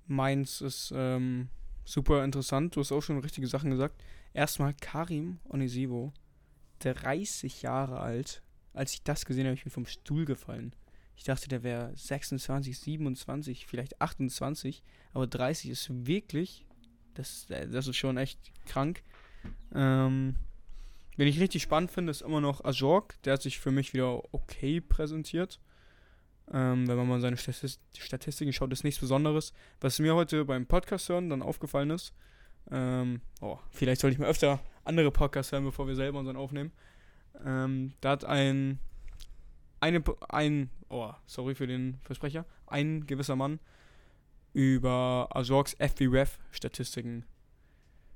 Mainz 0.05 0.61
ist 0.61 0.93
ähm, 0.95 1.49
super 1.85 2.23
interessant. 2.23 2.75
Du 2.75 2.81
hast 2.81 2.91
auch 2.91 3.01
schon 3.01 3.19
richtige 3.19 3.47
Sachen 3.47 3.71
gesagt. 3.71 4.01
Erstmal 4.33 4.73
Karim 4.73 5.39
Onisivo, 5.47 6.11
30 6.79 7.61
Jahre 7.61 7.99
alt. 7.99 8.41
Als 8.73 8.93
ich 8.93 9.03
das 9.03 9.25
gesehen 9.25 9.45
habe, 9.45 9.55
ich 9.55 9.63
bin 9.63 9.71
vom 9.71 9.85
Stuhl 9.85 10.25
gefallen. 10.25 10.75
Ich 11.15 11.23
dachte, 11.23 11.47
der 11.47 11.63
wäre 11.63 11.91
26, 11.95 12.77
27, 12.79 13.65
vielleicht 13.67 14.01
28. 14.01 14.83
Aber 15.13 15.27
30 15.27 15.69
ist 15.69 16.07
wirklich, 16.07 16.65
das, 17.13 17.45
das 17.47 17.87
ist 17.87 17.97
schon 17.97 18.17
echt 18.17 18.39
krank. 18.65 19.03
Ähm, 19.73 20.35
wen 21.17 21.27
ich 21.27 21.39
richtig 21.39 21.61
spannend 21.61 21.91
finde, 21.91 22.11
ist 22.11 22.21
immer 22.21 22.41
noch 22.41 22.63
Ajork. 22.63 23.21
Der 23.23 23.33
hat 23.33 23.41
sich 23.41 23.59
für 23.59 23.71
mich 23.71 23.93
wieder 23.93 24.33
okay 24.33 24.81
präsentiert. 24.81 25.59
Ähm, 26.51 26.87
wenn 26.87 26.97
man 26.97 27.07
mal 27.07 27.21
seine 27.21 27.37
Statis- 27.37 27.79
Statistiken 27.97 28.51
schaut, 28.51 28.73
ist 28.73 28.83
nichts 28.83 28.99
Besonderes. 28.99 29.53
Was 29.79 29.99
mir 29.99 30.15
heute 30.15 30.43
beim 30.45 30.65
Podcast 30.65 31.09
hören 31.09 31.29
dann 31.29 31.41
aufgefallen 31.41 31.91
ist, 31.91 32.13
ähm, 32.71 33.21
oh, 33.41 33.59
vielleicht 33.71 34.01
sollte 34.01 34.15
ich 34.15 34.19
mal 34.19 34.27
öfter 34.27 34.59
andere 34.83 35.11
Podcasts 35.11 35.51
hören, 35.51 35.63
bevor 35.63 35.87
wir 35.87 35.95
selber 35.95 36.19
unseren 36.19 36.37
aufnehmen. 36.37 36.71
Ähm, 37.45 37.93
da 38.01 38.11
hat 38.11 38.25
ein, 38.25 38.79
eine, 39.79 40.03
ein, 40.29 40.69
oh, 40.89 41.11
sorry 41.25 41.55
für 41.55 41.67
den 41.67 41.99
Versprecher, 42.03 42.45
ein 42.67 43.05
gewisser 43.05 43.35
Mann 43.35 43.59
über 44.53 45.29
Azorks 45.31 45.75
FBref-Statistiken 45.79 47.25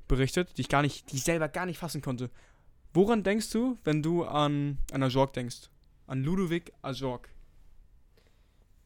berichtet, 0.07 0.57
die 0.57 0.61
ich 0.61 0.69
gar 0.69 0.81
nicht, 0.81 1.11
die 1.11 1.17
ich 1.17 1.23
selber 1.23 1.49
gar 1.49 1.65
nicht 1.65 1.79
fassen 1.79 2.01
konnte. 2.01 2.29
Woran 2.93 3.23
denkst 3.23 3.51
du, 3.51 3.77
wenn 3.83 4.01
du 4.01 4.23
an, 4.23 4.77
an 4.91 5.03
Azork 5.03 5.33
denkst? 5.33 5.69
An 6.05 6.23
Ludovic 6.23 6.71
Azork. 6.81 7.29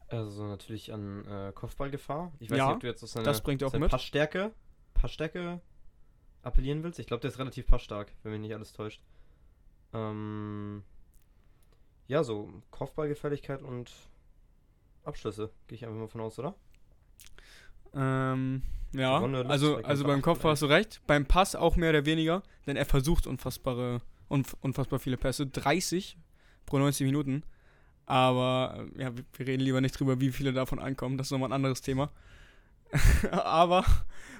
Also 0.08 0.44
natürlich 0.46 0.92
an 0.92 1.24
äh, 1.26 1.52
Kopfballgefahr. 1.54 2.32
Ich 2.40 2.50
weiß 2.50 2.58
Ja, 2.58 2.66
nicht, 2.66 2.74
ob 2.74 2.80
du 2.80 2.86
jetzt 2.86 3.02
auf 3.02 3.10
seine, 3.10 3.24
das 3.24 3.42
bringt 3.42 3.62
auch 3.64 3.70
seine 3.70 3.84
mit. 3.84 3.90
Passstärke, 3.90 4.52
Passstärke 4.92 5.60
appellieren 6.42 6.82
willst. 6.82 6.98
Ich 6.98 7.06
glaube, 7.06 7.20
der 7.20 7.30
ist 7.30 7.38
relativ 7.38 7.66
passstark, 7.66 8.12
wenn 8.22 8.32
mich 8.32 8.40
nicht 8.40 8.54
alles 8.54 8.72
täuscht. 8.72 9.02
Ähm, 9.92 10.82
ja, 12.08 12.24
so 12.24 12.52
Kopfballgefälligkeit 12.70 13.62
und 13.62 13.90
Abschlüsse, 15.04 15.50
gehe 15.66 15.76
ich 15.76 15.84
einfach 15.84 15.98
mal 15.98 16.08
von 16.08 16.20
aus, 16.20 16.38
oder? 16.38 16.54
Ähm, 17.94 18.62
ja, 18.92 19.18
also, 19.48 19.76
also 19.76 20.04
beim 20.04 20.22
Kopf 20.22 20.44
hast 20.44 20.62
du 20.62 20.66
recht. 20.66 21.00
Beim 21.06 21.26
Pass 21.26 21.54
auch 21.54 21.76
mehr 21.76 21.90
oder 21.90 22.04
weniger, 22.04 22.42
denn 22.66 22.76
er 22.76 22.84
versucht 22.84 23.26
unfassbare, 23.26 24.00
unf 24.28 24.56
unfassbar 24.60 24.98
viele 24.98 25.16
Pässe. 25.16 25.46
30 25.46 26.18
pro 26.66 26.78
90 26.78 27.06
Minuten. 27.06 27.42
Aber 28.06 28.86
äh, 28.96 29.02
ja, 29.02 29.16
wir 29.16 29.24
wir 29.32 29.46
reden 29.46 29.62
lieber 29.62 29.80
nicht 29.80 29.98
drüber, 29.98 30.20
wie 30.20 30.30
viele 30.30 30.52
davon 30.52 30.78
ankommen. 30.78 31.16
Das 31.16 31.28
ist 31.28 31.30
nochmal 31.30 31.50
ein 31.50 31.54
anderes 31.54 31.80
Thema. 31.80 32.10
Aber 33.30 33.84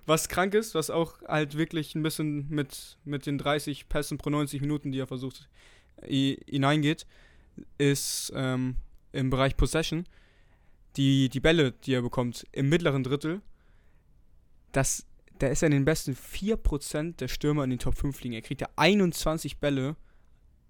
was 0.06 0.28
krank 0.28 0.54
ist, 0.54 0.74
was 0.74 0.90
auch 0.90 1.22
halt 1.22 1.56
wirklich 1.56 1.94
ein 1.94 2.02
bisschen 2.02 2.48
mit, 2.48 2.98
mit 3.04 3.26
den 3.26 3.38
30 3.38 3.88
Pässen 3.88 4.18
pro 4.18 4.30
90 4.30 4.60
Minuten, 4.60 4.92
die 4.92 4.98
er 4.98 5.06
versucht, 5.06 5.48
hineingeht, 6.04 7.06
ist 7.78 8.32
ähm, 8.34 8.76
im 9.12 9.30
Bereich 9.30 9.56
Possession 9.56 10.04
die, 10.96 11.28
die 11.28 11.40
Bälle, 11.40 11.72
die 11.72 11.94
er 11.94 12.02
bekommt 12.02 12.46
im 12.52 12.68
mittleren 12.68 13.02
Drittel, 13.02 13.40
das, 14.72 15.06
da 15.38 15.48
ist 15.48 15.62
er 15.62 15.66
in 15.66 15.72
den 15.72 15.84
besten 15.84 16.14
4% 16.14 17.16
der 17.16 17.28
Stürmer 17.28 17.64
in 17.64 17.70
den 17.70 17.78
Top 17.78 17.96
5 17.96 18.22
liegen. 18.22 18.34
Er 18.34 18.42
kriegt 18.42 18.60
ja 18.60 18.68
21 18.76 19.58
Bälle 19.58 19.96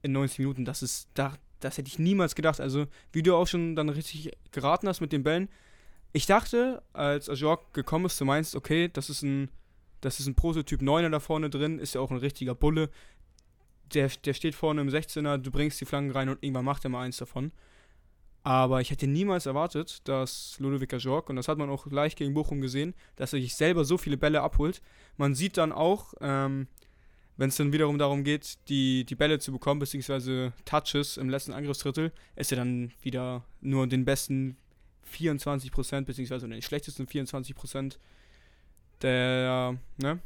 in 0.03 0.13
90 0.13 0.41
Minuten. 0.41 0.65
Das 0.65 0.83
ist, 0.83 1.09
da, 1.15 1.37
das 1.61 1.79
hätte 1.79 1.89
ich 1.89 1.99
niemals 1.99 2.35
gedacht. 2.35 2.61
Also, 2.61 2.87
wie 3.13 3.23
du 3.23 3.35
auch 3.35 3.47
schon 3.47 3.77
dann 3.77 3.89
richtig 3.89 4.33
geraten 4.51 4.89
hast 4.89 5.01
mit 5.01 5.13
den 5.13 5.23
Bällen. 5.23 5.49
Ich 6.13 6.27
dachte, 6.27 6.83
als 6.93 7.29
Ajork 7.29 7.73
gekommen 7.73 8.07
ist, 8.07 8.21
du 8.21 8.25
meinst, 8.25 8.55
okay, 8.55 8.89
das 8.93 9.09
ist 9.09 9.23
ein, 9.23 9.49
das 10.03 10.21
ist 10.21 10.27
ein 10.27 10.35
Prototyp 10.35 10.83
9er 10.83 11.09
da 11.09 11.21
vorne 11.21 11.49
drin, 11.49 11.79
ist 11.79 11.95
ja 11.95 12.01
auch 12.01 12.11
ein 12.11 12.19
richtiger 12.19 12.55
Bulle. 12.55 12.91
Der, 13.95 14.09
der 14.09 14.35
steht 14.35 14.55
vorne 14.55 14.83
im 14.83 14.89
16er, 14.89 15.39
du 15.39 15.51
bringst 15.51 15.81
die 15.81 15.85
Flanken 15.87 16.11
rein 16.11 16.29
und 16.29 16.43
irgendwann 16.43 16.65
macht 16.65 16.85
er 16.85 16.91
mal 16.91 17.03
eins 17.03 17.17
davon. 17.17 17.53
Aber 18.43 18.81
ich 18.81 18.91
hätte 18.91 19.07
niemals 19.07 19.47
erwartet, 19.47 20.01
dass 20.05 20.57
Ludovic 20.59 20.93
Ajork, 20.93 21.31
und 21.31 21.37
das 21.37 21.49
hat 21.49 21.59
man 21.59 21.71
auch 21.71 21.87
gleich 21.87 22.17
gegen 22.17 22.35
Bochum 22.35 22.61
gesehen, 22.61 22.95
dass 23.17 23.33
er 23.33 23.41
sich 23.41 23.55
selber 23.55 23.85
so 23.85 23.97
viele 23.97 24.17
Bälle 24.17 24.43
abholt. 24.43 24.83
Man 25.17 25.35
sieht 25.35 25.57
dann 25.57 25.73
auch, 25.73 26.13
ähm, 26.21 26.67
wenn 27.37 27.49
es 27.49 27.57
dann 27.57 27.73
wiederum 27.73 27.99
darum 27.99 28.25
geht, 28.25 28.59
die, 28.69 29.05
die 29.05 29.15
Bälle 29.15 29.39
zu 29.39 29.53
bekommen, 29.53 29.81
beziehungsweise 29.81 30.53
Touches 30.65 31.17
im 31.17 31.31
letzten 31.31 31.53
Angriffsdrittel, 31.53 32.13
ist 32.35 32.53
er 32.53 32.57
dann 32.57 32.93
wieder 33.01 33.45
nur 33.61 33.87
den 33.87 34.05
besten 34.05 34.57
24%, 35.13 36.03
beziehungsweise 36.03 36.49
den 36.49 36.63
schlechtesten 36.63 37.07
24% 37.07 37.97
der, 39.03 39.77
ne, 39.99 40.21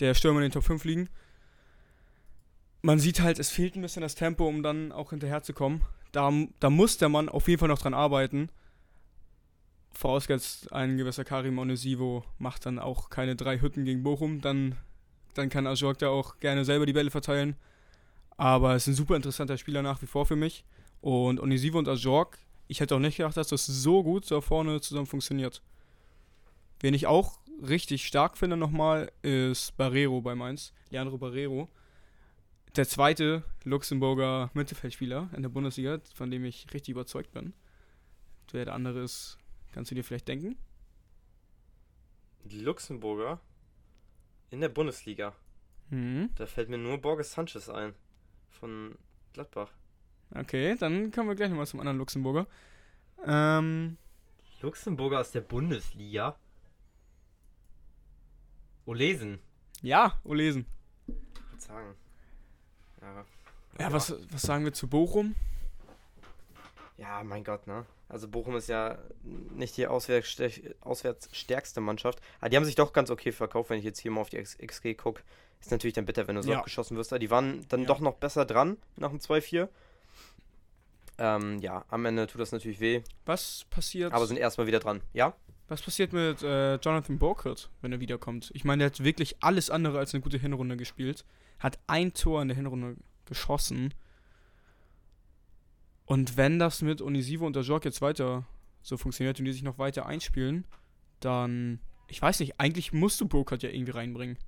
der 0.00 0.14
Stürmer 0.14 0.40
in 0.40 0.46
den 0.46 0.52
Top 0.52 0.64
5 0.64 0.84
liegen. 0.84 1.08
Man 2.82 2.98
sieht 2.98 3.20
halt, 3.20 3.38
es 3.38 3.50
fehlt 3.50 3.76
ein 3.76 3.82
bisschen 3.82 4.02
das 4.02 4.14
Tempo, 4.14 4.46
um 4.46 4.62
dann 4.62 4.90
auch 4.92 5.10
hinterherzukommen. 5.10 5.82
Da, 6.12 6.32
da 6.58 6.70
muss 6.70 6.98
der 6.98 7.08
Mann 7.08 7.28
auf 7.28 7.46
jeden 7.46 7.60
Fall 7.60 7.68
noch 7.68 7.80
dran 7.80 7.94
arbeiten. 7.94 8.48
Vorausgesetzt, 9.92 10.72
ein 10.72 10.96
gewisser 10.96 11.24
Karim 11.24 11.58
Onesivo 11.58 12.24
macht 12.38 12.64
dann 12.64 12.78
auch 12.78 13.10
keine 13.10 13.36
drei 13.36 13.60
Hütten 13.60 13.84
gegen 13.84 14.02
Bochum, 14.02 14.40
dann, 14.40 14.76
dann 15.34 15.50
kann 15.50 15.66
Ajork 15.66 15.98
da 15.98 16.08
auch 16.08 16.38
gerne 16.38 16.64
selber 16.64 16.86
die 16.86 16.92
Bälle 16.92 17.10
verteilen. 17.10 17.56
Aber 18.36 18.74
es 18.74 18.84
ist 18.84 18.94
ein 18.94 18.96
super 18.96 19.16
interessanter 19.16 19.58
Spieler 19.58 19.82
nach 19.82 20.00
wie 20.00 20.06
vor 20.06 20.24
für 20.24 20.36
mich. 20.36 20.64
Und 21.02 21.40
Onesivo 21.40 21.78
und 21.78 21.88
Ajork, 21.88 22.38
ich 22.70 22.78
hätte 22.78 22.94
auch 22.94 23.00
nicht 23.00 23.16
gedacht, 23.16 23.36
dass 23.36 23.48
das 23.48 23.66
so 23.66 24.04
gut 24.04 24.30
da 24.30 24.40
vorne 24.40 24.80
zusammen 24.80 25.06
funktioniert. 25.06 25.60
Wen 26.78 26.94
ich 26.94 27.08
auch 27.08 27.40
richtig 27.60 28.06
stark 28.06 28.38
finde 28.38 28.56
nochmal, 28.56 29.10
ist 29.22 29.76
Barrero 29.76 30.20
bei 30.20 30.36
Mainz. 30.36 30.72
Leandro 30.90 31.18
Barrero. 31.18 31.68
Der 32.76 32.86
zweite 32.86 33.42
Luxemburger 33.64 34.52
Mittelfeldspieler 34.54 35.30
in 35.34 35.42
der 35.42 35.48
Bundesliga, 35.48 35.98
von 36.14 36.30
dem 36.30 36.44
ich 36.44 36.72
richtig 36.72 36.92
überzeugt 36.92 37.32
bin. 37.32 37.54
Wer 38.52 38.66
der 38.66 38.74
andere 38.74 39.00
ist, 39.00 39.36
kannst 39.72 39.90
du 39.90 39.96
dir 39.96 40.04
vielleicht 40.04 40.28
denken? 40.28 40.56
Die 42.44 42.60
Luxemburger 42.60 43.40
in 44.50 44.60
der 44.60 44.68
Bundesliga. 44.68 45.34
Mhm. 45.88 46.30
Da 46.36 46.46
fällt 46.46 46.68
mir 46.68 46.78
nur 46.78 46.98
Borges 46.98 47.32
Sanchez 47.32 47.68
ein. 47.68 47.96
Von 48.48 48.96
Gladbach. 49.32 49.72
Okay, 50.34 50.76
dann 50.78 51.10
kommen 51.10 51.28
wir 51.28 51.34
gleich 51.34 51.50
nochmal 51.50 51.66
zum 51.66 51.80
anderen 51.80 51.98
Luxemburger. 51.98 52.46
Ähm, 53.26 53.96
Luxemburger 54.60 55.20
aus 55.20 55.30
der 55.32 55.40
Bundesliga? 55.40 56.36
Olesen. 58.86 59.38
Ja, 59.82 60.18
Olesen. 60.24 60.66
Ich 61.06 61.14
würde 61.50 61.62
sagen. 61.62 61.94
Ja. 63.00 63.24
Ja, 63.78 63.92
was, 63.92 64.14
was 64.30 64.42
sagen 64.42 64.64
wir 64.64 64.72
zu 64.72 64.88
Bochum? 64.88 65.34
Ja, 66.98 67.22
mein 67.24 67.44
Gott, 67.44 67.66
ne? 67.66 67.86
Also 68.08 68.28
Bochum 68.28 68.56
ist 68.56 68.68
ja 68.68 68.98
nicht 69.22 69.76
die 69.76 69.86
auswärts, 69.86 71.28
stärkste 71.32 71.80
Mannschaft. 71.80 72.20
Aber 72.40 72.50
die 72.50 72.56
haben 72.56 72.64
sich 72.64 72.74
doch 72.74 72.92
ganz 72.92 73.10
okay 73.10 73.32
verkauft, 73.32 73.70
wenn 73.70 73.78
ich 73.78 73.84
jetzt 73.84 74.00
hier 74.00 74.10
mal 74.10 74.20
auf 74.20 74.28
die 74.30 74.42
XG 74.42 74.94
gucke. 74.94 75.22
Ist 75.60 75.70
natürlich 75.70 75.94
dann 75.94 76.04
bitter, 76.06 76.26
wenn 76.26 76.34
du 76.36 76.42
so 76.42 76.50
Ja. 76.50 76.58
abgeschossen 76.58 76.96
wirst. 76.96 77.12
Die 77.12 77.30
waren 77.30 77.64
dann 77.68 77.82
Ja. 77.82 77.86
doch 77.86 78.00
noch 78.00 78.14
besser 78.16 78.44
dran 78.44 78.76
nach 78.96 79.10
dem 79.10 79.20
2-4. 79.20 79.68
Ähm, 81.20 81.60
ja, 81.60 81.84
am 81.88 82.04
Ende 82.06 82.26
tut 82.26 82.40
das 82.40 82.50
natürlich 82.50 82.80
weh, 82.80 83.02
Was 83.26 83.66
passiert, 83.70 84.12
aber 84.12 84.26
sind 84.26 84.38
erstmal 84.38 84.66
wieder 84.66 84.80
dran. 84.80 85.02
Ja? 85.12 85.34
was 85.70 85.82
passiert 85.82 86.12
mit 86.12 86.42
äh, 86.42 86.74
Jonathan 86.76 87.18
Burkhardt, 87.18 87.70
wenn 87.80 87.92
er 87.92 88.00
wiederkommt? 88.00 88.50
Ich 88.54 88.64
meine, 88.64 88.80
der 88.80 88.86
hat 88.86 89.04
wirklich 89.04 89.36
alles 89.40 89.70
andere 89.70 90.00
als 90.00 90.12
eine 90.12 90.20
gute 90.20 90.36
Hinrunde 90.36 90.76
gespielt. 90.76 91.24
Hat 91.60 91.78
ein 91.86 92.12
Tor 92.12 92.42
in 92.42 92.48
der 92.48 92.56
Hinrunde 92.56 92.96
geschossen. 93.24 93.94
Und 96.06 96.36
wenn 96.36 96.58
das 96.58 96.82
mit 96.82 97.00
Onisivo 97.00 97.46
und 97.46 97.54
der 97.54 97.62
Jorg 97.62 97.84
jetzt 97.84 98.02
weiter 98.02 98.44
so 98.82 98.96
funktioniert 98.96 99.38
und 99.38 99.44
die 99.44 99.52
sich 99.52 99.62
noch 99.62 99.78
weiter 99.78 100.06
einspielen, 100.06 100.66
dann, 101.20 101.78
ich 102.08 102.20
weiß 102.20 102.40
nicht, 102.40 102.58
eigentlich 102.58 102.92
musst 102.92 103.20
du 103.20 103.28
Burkhardt 103.28 103.62
ja 103.62 103.70
irgendwie 103.70 103.92
reinbringen. 103.92 104.38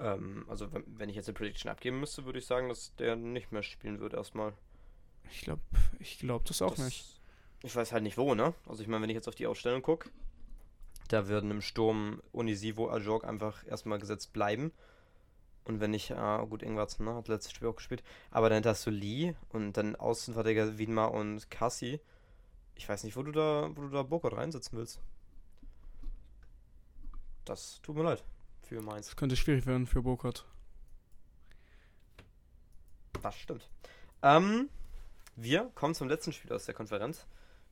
Ähm, 0.00 0.44
also 0.48 0.68
wenn, 0.72 1.08
ich 1.08 1.16
jetzt 1.16 1.28
eine 1.28 1.34
Prediction 1.34 1.70
abgeben 1.70 2.00
müsste, 2.00 2.24
würde 2.24 2.38
ich 2.38 2.46
sagen, 2.46 2.68
dass 2.68 2.94
der 2.96 3.16
nicht 3.16 3.50
mehr 3.52 3.62
spielen 3.62 4.00
wird 4.00 4.14
erstmal. 4.14 4.52
Ich 5.30 5.42
glaube, 5.42 5.62
ich 5.98 6.18
glaube 6.18 6.44
das 6.46 6.62
auch 6.62 6.74
Das- 6.74 6.84
nicht. 6.84 7.20
Ich 7.64 7.74
weiß 7.74 7.92
halt 7.92 8.04
nicht 8.04 8.16
wo, 8.16 8.34
ne? 8.36 8.54
Also 8.68 8.82
ich 8.82 8.88
meine, 8.88 9.02
wenn 9.02 9.10
ich 9.10 9.16
jetzt 9.16 9.26
auf 9.26 9.34
die 9.34 9.48
Ausstellung 9.48 9.82
gucke, 9.82 10.10
da 11.08 11.26
würden 11.26 11.50
im 11.50 11.60
Sturm 11.60 12.22
Unisivo, 12.30 12.88
Ajorg 12.88 13.24
einfach 13.24 13.66
erstmal 13.66 13.98
gesetzt 13.98 14.32
bleiben. 14.32 14.72
Und 15.64 15.80
wenn 15.80 15.90
nicht, 15.90 16.12
ah, 16.12 16.44
gut, 16.44 16.62
Ingwarzen, 16.62 17.04
ne? 17.04 17.14
Hat 17.14 17.26
letztes 17.28 17.52
Spiel 17.52 17.66
auch 17.68 17.74
gespielt. 17.76 18.02
Aber 18.30 18.48
dann 18.48 18.64
hast 18.64 18.86
du 18.86 18.90
Lee 18.90 19.34
und 19.48 19.72
dann 19.76 19.96
Außenverteidiger 19.96 20.78
Wiedmar 20.78 21.12
und 21.12 21.50
Kassi. 21.50 22.00
Ich 22.76 22.88
weiß 22.88 23.02
nicht, 23.02 23.16
wo 23.16 23.22
du 23.24 23.32
da, 23.32 23.68
wo 23.74 23.82
du 23.82 23.88
da 23.90 24.02
Burkhardt 24.04 24.36
reinsetzen 24.36 24.78
willst. 24.78 25.00
Das 27.44 27.80
tut 27.82 27.96
mir 27.96 28.04
leid. 28.04 28.22
Für 28.68 28.82
Mainz. 28.82 29.06
Das 29.06 29.16
könnte 29.16 29.34
schwierig 29.34 29.64
werden 29.64 29.86
für 29.86 30.02
Burkhardt. 30.02 30.44
Das 33.22 33.34
stimmt. 33.34 33.66
Ähm, 34.22 34.68
wir 35.36 35.70
kommen 35.74 35.94
zum 35.94 36.06
letzten 36.06 36.34
Spiel 36.34 36.52
aus 36.52 36.66
der 36.66 36.74
Konferenz. 36.74 37.26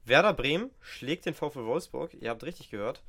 Werder 0.06 0.32
Bremen 0.32 0.70
schlägt 0.80 1.26
den 1.26 1.35
VfL 1.35 1.66
Wolfsburg. 1.66 2.14
Ihr 2.14 2.30
habt 2.30 2.44
richtig 2.44 2.70
gehört. 2.70 3.02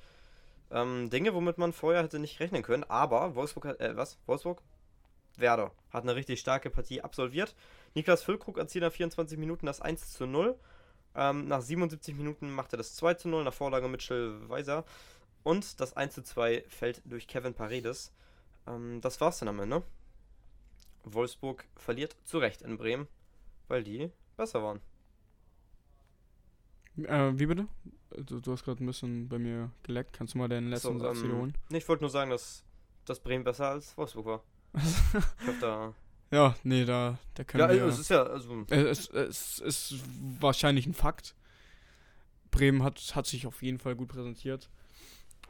Ähm, 0.69 1.10
Dinge, 1.10 1.34
womit 1.34 1.58
man 1.60 1.71
vorher 1.71 2.04
hätte 2.04 2.19
nicht 2.19 2.41
rechnen 2.41 2.62
können. 2.62 2.84
Aber 2.84 3.36
Wolfsburg 3.36 3.65
hat, 3.65 3.80
äh, 3.80 3.95
was? 3.95 4.17
Wolfsburg? 4.26 4.62
Werder 5.38 5.71
hat 5.91 6.04
eine 6.04 6.15
richtig 6.15 6.41
starke 6.41 6.69
Partie 6.69 7.02
absolviert. 7.02 7.56
Niklas 7.93 8.21
Füllkrug 8.21 8.58
erzielt 8.58 8.84
nach 8.84 8.91
24 8.91 9.38
Minuten 9.38 9.65
das 9.65 9.80
1 9.80 10.12
zu 10.12 10.26
0. 10.26 10.60
Ähm, 11.15 11.47
nach 11.47 11.62
77 11.62 12.15
Minuten 12.15 12.52
macht 12.52 12.73
er 12.73 12.78
das 12.78 12.95
2 12.95 13.13
zu 13.13 13.30
0 13.30 13.45
nach 13.45 13.54
Vorlage 13.54 13.88
Mitchell 13.88 14.50
Weiser. 14.50 14.84
Und 15.48 15.80
das 15.80 15.96
1 15.96 16.14
zu 16.14 16.24
2 16.24 16.66
fällt 16.68 17.02
durch 17.06 17.26
Kevin 17.26 17.54
Paredes. 17.54 18.12
Ähm, 18.68 19.00
das 19.00 19.22
war's 19.22 19.40
dann 19.40 19.48
am 19.48 19.62
Ende. 19.62 19.82
Wolfsburg 21.06 21.64
verliert 21.78 22.18
zu 22.26 22.38
Recht 22.40 22.62
in 22.62 22.78
Bremen, 22.78 23.08
weil 23.70 23.82
die 23.82 24.12
besser 24.36 24.62
waren. 24.62 24.82
Äh, 26.98 27.32
wie 27.40 27.46
bitte? 27.46 27.68
Du, 28.26 28.42
du 28.42 28.52
hast 28.52 28.66
gerade 28.66 28.84
ein 28.84 28.88
bisschen 28.88 29.30
bei 29.30 29.38
mir 29.40 29.72
geleckt. 29.84 30.12
Kannst 30.12 30.34
du 30.34 30.40
mal 30.40 30.50
deinen 30.50 30.70
letzten 30.70 31.00
So, 31.00 31.06
Satz 31.06 31.20
ähm, 31.20 31.24
wiederholen? 31.24 31.58
Nee, 31.70 31.78
ich 31.78 31.88
wollte 31.88 32.04
nur 32.04 32.10
sagen, 32.10 32.30
dass, 32.32 32.66
dass 33.06 33.20
Bremen 33.22 33.46
besser 33.46 33.70
als 33.70 33.96
Wolfsburg 33.98 34.26
war. 34.26 34.44
Ich 35.40 35.48
hoffe, 35.48 35.60
da. 35.62 35.94
ja, 36.32 36.56
nee, 36.64 36.84
da, 36.84 37.18
da 37.36 37.44
können 37.46 37.62
Ja, 37.62 37.74
wir... 37.74 37.84
also, 37.86 37.96
es 37.96 38.00
ist 38.00 38.10
ja. 38.10 38.24
Also, 38.24 38.66
Äh, 38.70 38.82
Es, 38.82 39.10
es 39.10 39.60
ist 39.60 39.96
wahrscheinlich 40.42 40.86
ein 40.88 40.94
Fakt. 40.94 41.36
Bremen 42.52 42.84
hat, 42.84 43.16
hat 43.16 43.28
sich 43.28 43.48
auf 43.48 43.62
jeden 43.62 43.80
Fall 43.80 43.96
gut 43.96 44.10
präsentiert. 44.10 44.70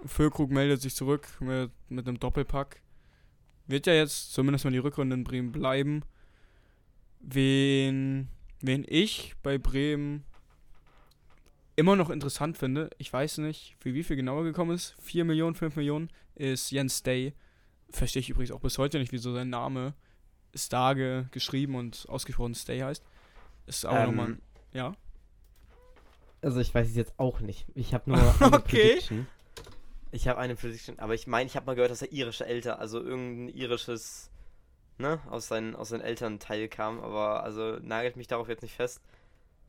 Füllkrug 0.05 0.51
meldet 0.51 0.81
sich 0.81 0.95
zurück 0.95 1.27
mit, 1.39 1.71
mit 1.89 2.07
einem 2.07 2.19
Doppelpack. 2.19 2.81
Wird 3.65 3.87
ja 3.87 3.93
jetzt 3.93 4.33
zumindest 4.33 4.63
mal 4.65 4.71
die 4.71 4.77
Rückrunde 4.77 5.15
in 5.15 5.23
Bremen 5.23 5.51
bleiben. 5.51 6.03
Wen, 7.19 8.29
wen 8.61 8.85
ich 8.87 9.35
bei 9.43 9.57
Bremen 9.57 10.23
immer 11.75 11.95
noch 11.95 12.09
interessant 12.09 12.57
finde, 12.57 12.89
ich 12.97 13.11
weiß 13.11 13.39
nicht, 13.39 13.75
für 13.79 13.93
wie 13.93 14.03
viel 14.03 14.15
genauer 14.15 14.43
gekommen 14.43 14.71
ist, 14.71 14.95
4 15.01 15.25
Millionen, 15.25 15.55
5 15.55 15.75
Millionen, 15.75 16.09
ist 16.35 16.71
Jens 16.71 17.03
Day. 17.03 17.33
Verstehe 17.89 18.19
ich 18.21 18.29
übrigens 18.29 18.51
auch 18.51 18.61
bis 18.61 18.77
heute 18.77 18.99
nicht, 18.99 19.11
wieso 19.11 19.33
sein 19.33 19.49
Name 19.49 19.93
Stage 20.55 21.27
geschrieben 21.31 21.75
und 21.75 22.05
ausgesprochen 22.09 22.55
Stay 22.55 22.81
heißt. 22.81 23.03
Ist 23.65 23.85
auch 23.85 23.95
Ähm, 23.95 24.05
nochmal. 24.15 24.37
Ja. 24.73 24.95
also, 26.41 26.59
ich 26.59 26.73
weiß 26.73 26.87
es 26.87 26.95
jetzt 26.95 27.13
auch 27.19 27.41
nicht. 27.41 27.65
Ich 27.75 27.93
habe 27.93 28.09
nur 28.11 28.19
Okay. 28.41 28.59
Prediction. 28.59 29.27
Ich 30.11 30.27
habe 30.27 30.39
eine 30.39 30.55
Prediction, 30.55 30.99
aber 30.99 31.13
ich 31.13 31.27
meine, 31.27 31.47
ich 31.47 31.55
habe 31.55 31.65
mal 31.65 31.75
gehört, 31.75 31.91
dass 31.91 32.01
er 32.01 32.11
irische 32.11 32.45
älter, 32.45 32.79
also 32.79 33.01
irgendein 33.01 33.55
irisches, 33.55 34.31
ne, 34.97 35.19
aus 35.29 35.47
seinen, 35.47 35.75
aus 35.75 35.89
seinen 35.89 36.01
Elternteil 36.01 36.69
kam, 36.69 36.99
aber 37.01 37.43
also 37.43 37.77
nagelt 37.81 38.15
mich 38.15 38.27
darauf 38.27 38.47
jetzt 38.47 38.61
nicht 38.61 38.75
fest. 38.75 39.01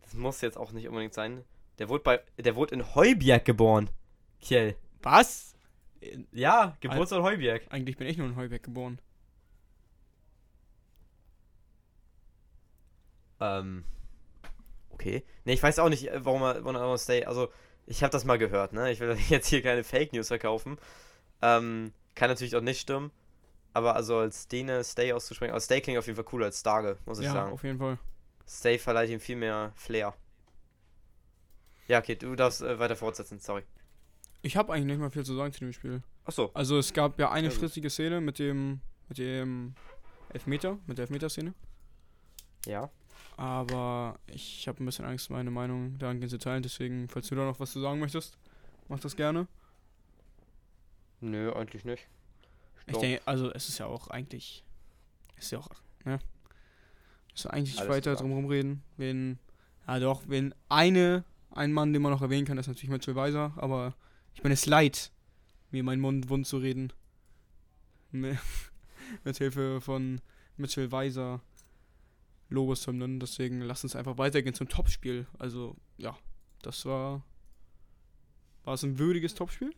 Das 0.02 0.14
muss 0.14 0.40
jetzt 0.40 0.56
auch 0.56 0.72
nicht 0.72 0.88
unbedingt 0.88 1.14
sein. 1.14 1.44
Der 1.78 1.88
wurde 1.88 2.04
bei, 2.04 2.20
der 2.38 2.56
wurde 2.56 2.74
in 2.74 2.94
Heuberg 2.94 3.44
geboren. 3.44 3.90
Kiel. 4.40 4.76
Was? 5.02 5.54
Ja, 6.32 6.76
Geburtsort 6.80 7.22
Heuberg. 7.22 7.62
Eigentlich 7.70 7.96
bin 7.96 8.06
ich 8.06 8.16
nur 8.16 8.28
in 8.28 8.36
Heuberg 8.36 8.62
geboren. 8.62 9.00
Ähm. 13.40 13.84
Okay. 14.90 15.24
Ne, 15.44 15.52
ich 15.52 15.62
weiß 15.62 15.78
auch 15.78 15.88
nicht, 15.88 16.08
äh, 16.08 16.24
warum 16.24 16.42
er, 16.42 16.64
warum 16.64 16.76
er 16.76 16.98
Stay. 16.98 17.24
Also, 17.24 17.52
ich 17.88 18.02
habe 18.02 18.10
das 18.12 18.24
mal 18.24 18.38
gehört, 18.38 18.72
ne? 18.72 18.90
Ich 18.92 19.00
will 19.00 19.16
jetzt 19.28 19.48
hier 19.48 19.62
keine 19.62 19.82
Fake 19.82 20.12
News 20.12 20.28
verkaufen. 20.28 20.78
Ähm, 21.42 21.92
kann 22.14 22.28
natürlich 22.28 22.54
auch 22.56 22.60
nicht 22.60 22.80
stimmen. 22.80 23.10
Aber 23.72 23.94
also 23.96 24.18
als 24.18 24.48
Dene 24.48 24.82
Stay 24.84 25.12
auszusprechen, 25.12 25.52
aber 25.52 25.60
Stay 25.60 25.80
klingt 25.80 25.98
auf 25.98 26.06
jeden 26.06 26.16
Fall 26.16 26.24
cooler 26.24 26.46
als 26.46 26.60
Starge, 26.60 26.98
muss 27.06 27.18
ich 27.18 27.26
Ja, 27.26 27.32
sagen. 27.32 27.52
auf 27.52 27.62
jeden 27.62 27.78
Fall. 27.78 27.98
Stay 28.46 28.78
verleiht 28.78 29.10
ihm 29.10 29.20
viel 29.20 29.36
mehr 29.36 29.72
Flair. 29.76 30.14
Ja, 31.86 31.98
okay, 31.98 32.16
du 32.16 32.34
darfst 32.34 32.60
äh, 32.62 32.78
weiter 32.78 32.96
fortsetzen, 32.96 33.38
sorry. 33.38 33.62
Ich 34.42 34.56
habe 34.56 34.72
eigentlich 34.72 34.86
nicht 34.86 34.98
mal 35.00 35.10
viel 35.10 35.24
zu 35.24 35.34
sagen 35.36 35.52
zu 35.52 35.60
dem 35.60 35.72
Spiel. 35.72 36.02
Achso. 36.24 36.50
Also 36.54 36.78
es 36.78 36.92
gab 36.92 37.18
ja 37.18 37.30
eine 37.30 37.50
frissige 37.50 37.90
Szene 37.90 38.20
mit 38.20 38.38
dem 38.38 38.80
mit 39.08 39.18
dem 39.18 39.74
Elfmeter, 40.30 40.78
mit 40.86 40.98
der 40.98 41.04
Elfmeterszene. 41.04 41.54
Ja. 42.66 42.90
Aber 43.38 44.18
ich 44.26 44.66
habe 44.66 44.82
ein 44.82 44.86
bisschen 44.86 45.04
Angst, 45.04 45.30
meine 45.30 45.52
Meinung 45.52 45.96
dahingehend 45.96 46.32
zu 46.32 46.38
teilen. 46.38 46.64
Deswegen, 46.64 47.06
falls 47.08 47.28
du 47.28 47.36
da 47.36 47.44
noch 47.44 47.60
was 47.60 47.70
zu 47.70 47.80
sagen 47.80 48.00
möchtest, 48.00 48.36
mach 48.88 48.98
das 48.98 49.14
gerne. 49.14 49.46
Nö, 51.20 51.52
eigentlich 51.52 51.84
nicht. 51.84 52.08
Ich 52.88 52.94
Doch. 52.94 53.00
denke, 53.00 53.22
also 53.26 53.52
es 53.52 53.68
ist 53.68 53.78
ja 53.78 53.86
auch 53.86 54.08
eigentlich, 54.08 54.64
ist 55.36 55.52
ja 55.52 55.60
auch, 55.60 55.68
ne? 56.04 56.18
Ist 57.32 57.44
ja 57.44 57.50
eigentlich 57.50 57.78
Alles 57.78 57.90
weiter 57.90 58.16
drum 58.16 58.32
rumreden. 58.32 58.82
Wenn, 58.96 59.38
ja 59.86 60.00
doch, 60.00 60.22
wenn 60.26 60.52
eine, 60.68 61.22
ein 61.52 61.72
Mann, 61.72 61.92
den 61.92 62.02
man 62.02 62.10
noch 62.10 62.22
erwähnen 62.22 62.44
kann, 62.44 62.58
ist 62.58 62.66
natürlich 62.66 62.90
Mitchell 62.90 63.14
Weiser, 63.14 63.52
aber 63.56 63.94
ich 64.34 64.42
bin 64.42 64.50
es 64.50 64.66
leid, 64.66 65.12
mir 65.70 65.84
meinen 65.84 66.00
Mund 66.00 66.28
wund 66.28 66.44
zu 66.44 66.58
reden. 66.58 66.92
Mi- 68.12 68.36
Mit 69.24 69.38
Hilfe 69.38 69.80
von 69.80 70.20
Mitchell 70.56 70.90
Weiser 70.90 71.40
Lobeshymnen. 72.48 73.20
Deswegen 73.20 73.60
lass 73.60 73.84
uns 73.84 73.96
einfach 73.96 74.18
weitergehen 74.18 74.54
zum 74.54 74.68
Topspiel. 74.68 75.26
Also, 75.38 75.76
ja, 75.96 76.16
das 76.62 76.84
war. 76.84 77.22
War 78.64 78.74
es 78.74 78.82
ein 78.82 78.98
würdiges 78.98 79.34
Topspiel? 79.34 79.72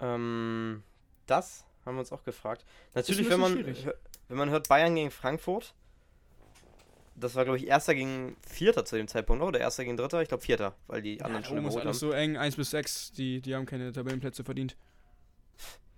Ähm, 0.00 0.82
das 1.26 1.64
haben 1.84 1.96
wir 1.96 2.00
uns 2.00 2.12
auch 2.12 2.24
gefragt. 2.24 2.64
Natürlich, 2.94 3.28
wenn 3.28 3.40
man, 3.40 3.52
schwierig. 3.52 3.86
wenn 4.28 4.36
man 4.36 4.50
hört 4.50 4.68
Bayern 4.68 4.94
gegen 4.94 5.10
Frankfurt, 5.10 5.74
das 7.14 7.34
war, 7.34 7.44
glaube 7.44 7.58
ich, 7.58 7.66
Erster 7.66 7.94
gegen 7.94 8.36
Vierter 8.46 8.84
zu 8.84 8.96
dem 8.96 9.06
Zeitpunkt, 9.06 9.42
oder? 9.42 9.60
Erster 9.60 9.84
gegen 9.84 9.96
Dritter? 9.96 10.22
Ich 10.22 10.28
glaube 10.28 10.42
Vierter, 10.42 10.74
weil 10.86 11.02
die 11.02 11.22
anderen 11.22 11.42
ja, 11.42 11.48
schon 11.48 11.58
oben 11.58 11.68
ist 11.68 11.76
alles 11.76 12.02
haben. 12.02 12.10
so 12.10 12.12
eng, 12.12 12.36
1 12.36 12.56
bis 12.56 12.70
6, 12.70 13.12
die, 13.12 13.40
die 13.40 13.54
haben 13.54 13.66
keine 13.66 13.92
Tabellenplätze 13.92 14.44
verdient. 14.44 14.76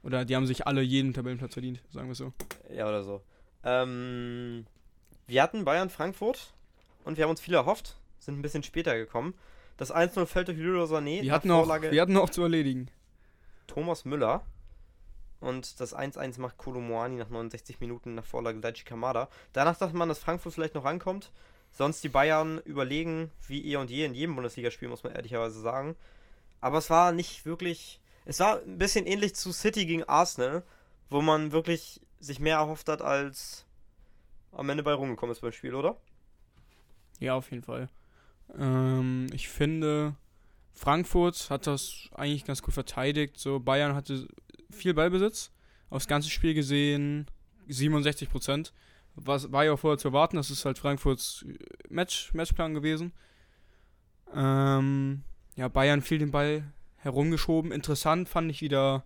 Oder 0.03 0.25
die 0.25 0.37
haben 0.37 0.47
sich 0.47 0.67
alle 0.67 0.83
jeden 0.83 1.15
Tabellenplatz 1.15 1.55
verdient, 1.55 1.83
sagen 1.91 2.09
wir 2.09 2.15
so. 2.15 2.33
Ja, 2.75 2.89
oder 2.89 3.03
so. 3.05 3.23
Ähm, 3.63 4.67
wir 5.27 5.43
hatten 5.43 5.65
Bayern 5.65 5.91
Frankfurt 5.91 6.53
und 7.05 7.17
wir 7.17 7.25
haben 7.25 7.31
uns 7.31 7.41
viel 7.41 7.55
erhofft, 7.55 7.97
sind 8.19 8.39
ein 8.39 8.43
bisschen 8.43 8.63
später 8.63 8.97
gekommen. 8.97 9.35
Das 9.77 9.93
1-0 9.93 10.27
fällt 10.27 10.49
durch 10.49 10.59
Leroy 10.59 10.85
Sané. 10.85 11.23
Wir 11.23 11.33
hatten, 11.33 11.49
noch, 11.49 11.69
wir 11.69 12.01
hatten 12.01 12.13
noch 12.13 12.31
zu 12.31 12.43
erledigen. 12.43 12.89
Thomas 13.67 14.05
Müller. 14.05 14.45
Und 15.41 15.81
das 15.81 15.95
1-1 15.95 16.41
macht 16.41 16.57
Kolomoani 16.57 17.17
nach 17.17 17.29
69 17.29 17.81
Minuten 17.81 18.15
nach 18.15 18.25
Vorlage 18.25 18.61
Daichi 18.61 18.85
Kamada. 18.85 19.29
Danach 19.53 19.77
dachte 19.77 19.97
man, 19.97 20.09
dass 20.09 20.19
Frankfurt 20.19 20.55
vielleicht 20.55 20.75
noch 20.75 20.85
rankommt. 20.85 21.33
Sonst 21.71 22.05
die 22.05 22.09
Bayern 22.09 22.61
überlegen 22.65 23.31
wie 23.47 23.65
eh 23.65 23.77
und 23.77 23.91
je 23.91 24.05
in 24.05 24.15
jedem 24.15 24.37
Bundesligaspiel, 24.37 24.89
muss 24.89 25.03
man 25.03 25.13
ehrlicherweise 25.13 25.61
sagen. 25.61 25.97
Aber 26.61 26.79
es 26.79 26.89
war 26.89 27.13
nicht 27.13 27.45
wirklich. 27.45 28.01
es 28.25 28.41
war 28.41 28.61
ein 28.61 28.79
bisschen 28.79 29.07
ähnlich 29.07 29.35
zu 29.35 29.53
City 29.53 29.85
gegen 29.85 30.05
Arsenal, 30.05 30.63
wo 31.11 31.21
man 31.21 31.53
wirklich 31.53 32.01
sich 32.21 32.39
mehr 32.39 32.57
erhofft 32.57 32.89
hat, 32.89 33.03
als 33.03 33.67
am 34.55 34.69
Ende 34.71 34.83
bei 34.83 34.93
rumgekommen 34.93 35.33
ist 35.33 35.41
beim 35.41 35.53
Spiel, 35.53 35.75
oder? 35.75 35.97
Ja, 37.21 37.35
auf 37.35 37.51
jeden 37.51 37.63
Fall. 37.63 37.89
Ähm, 38.59 39.27
ich 39.33 39.49
finde, 39.49 40.17
Frankfurt 40.73 41.51
hat 41.51 41.67
das 41.67 42.11
eigentlich 42.15 42.45
ganz 42.45 42.63
gut 42.63 42.75
verteidigt. 42.75 43.39
So, 43.39 43.61
Bayern 43.61 43.95
hatte 43.95 44.27
viel 44.71 44.95
Ballbesitz. 44.95 45.51
Aufs 45.91 46.09
ganze 46.09 46.31
Spiel 46.31 46.55
gesehen 46.55 47.27
67 47.69 48.29
Prozent. 48.31 48.73
Was 49.15 49.53
war 49.53 49.65
ja 49.65 49.73
auch 49.73 49.79
vorher 49.79 49.99
zu 49.99 50.09
erwarten, 50.09 50.37
das 50.37 50.51
ist 50.51 50.65
halt 50.65 50.79
Frankfurts 50.79 51.45
Match, 51.89 52.35
Matchplan 52.35 52.75
gewesen. 52.75 53.13
Ähm, 54.35 55.23
ja, 55.55 55.69
Bayern 55.69 56.03
viel 56.03 56.19
den 56.19 56.33
Ball 56.33 56.65
herumgeschoben. 56.97 57.71
Interessant 57.71 58.29
fand 58.29 58.51
ich 58.51 58.61
wieder 58.61 59.05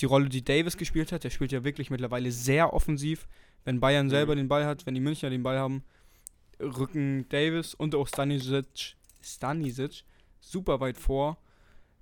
die 0.00 0.04
Rolle, 0.04 0.28
die 0.28 0.44
Davis 0.44 0.76
gespielt 0.76 1.12
hat. 1.12 1.24
Der 1.24 1.30
spielt 1.30 1.52
ja 1.52 1.64
wirklich 1.64 1.90
mittlerweile 1.90 2.30
sehr 2.30 2.74
offensiv. 2.74 3.26
Wenn 3.68 3.80
Bayern 3.80 4.08
selber 4.08 4.32
mhm. 4.32 4.38
den 4.38 4.48
Ball 4.48 4.64
hat, 4.64 4.86
wenn 4.86 4.94
die 4.94 5.00
Münchner 5.02 5.28
den 5.28 5.42
Ball 5.42 5.58
haben, 5.58 5.84
rücken 6.58 7.28
Davis 7.28 7.74
und 7.74 7.94
auch 7.94 8.08
Stanisic, 8.08 8.96
Stanisic 9.20 10.04
super 10.40 10.80
weit 10.80 10.96
vor. 10.96 11.36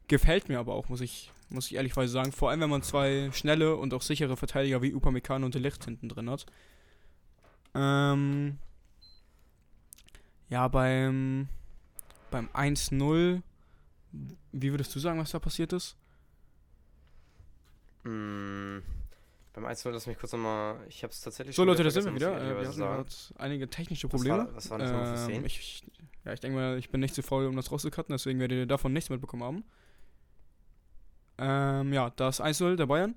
Gefällt 0.07 0.49
mir 0.49 0.61
aber 0.61 0.75
auch, 0.75 0.89
muss 0.89 1.01
ich, 1.01 1.33
muss 1.49 1.67
ich 1.67 1.75
ehrlichweise 1.75 2.13
sagen. 2.13 2.31
Vor 2.31 2.51
allem, 2.51 2.61
wenn 2.61 2.71
man 2.71 2.85
zwei 2.85 3.33
schnelle 3.33 3.75
und 3.75 3.93
auch 3.95 4.03
sichere 4.03 4.37
Verteidiger 4.37 4.81
wie 4.81 4.95
Upamecano 4.95 5.45
und 5.45 5.57
De 5.57 5.61
Licht 5.61 5.85
hinten 5.85 6.09
drin 6.09 6.31
hat. 6.31 6.47
Ähm, 7.75 8.59
ja, 10.49 10.69
beim, 10.69 11.49
beim 12.31 12.47
1-0, 12.51 13.43
wie 14.53 14.71
würdest 14.71 14.95
du 14.95 15.01
sagen, 15.01 15.19
was 15.19 15.33
da 15.33 15.41
passiert 15.41 15.73
ist? 15.73 15.97
Mm, 18.05 18.79
beim 19.57 19.64
1-0, 19.64 19.90
lass 19.90 20.07
mich 20.07 20.19
kurz 20.19 20.33
nochmal. 20.33 20.77
Ich 20.87 21.03
habe 21.03 21.11
es 21.11 21.23
tatsächlich 21.23 21.57
So, 21.57 21.64
Leute, 21.64 21.83
da 21.83 21.90
sind 21.90 22.05
wir 22.05 22.14
wieder. 22.14 22.37
Äh, 22.38 22.61
wir 22.61 22.69
hatten 22.69 22.79
gerade 22.79 23.11
einige 23.38 23.69
technische 23.69 24.07
Probleme. 24.07 24.51
Was 24.53 24.69
war, 24.69 24.79
was 24.79 24.92
war 24.92 25.12
das 25.12 25.29
ähm, 25.29 25.47
ich, 25.47 25.59
ich, 25.59 25.85
Ja, 26.27 26.35
ich 26.35 26.40
denke 26.40 26.59
mal, 26.59 26.79
ich 26.79 26.90
bin 26.90 27.01
nicht 27.01 27.14
zu 27.14 27.23
faul, 27.23 27.47
um 27.47 27.57
das 27.57 27.73
rauszucutten, 27.73 28.12
deswegen 28.12 28.38
werdet 28.38 28.59
ihr 28.59 28.66
davon 28.66 28.92
nichts 28.92 29.09
mitbekommen 29.09 29.42
haben. 29.42 29.64
Ähm, 31.38 31.92
ja, 31.95 32.11
das 32.11 32.42
1-0 32.42 32.77
der 32.77 32.85
Bayern. 32.85 33.14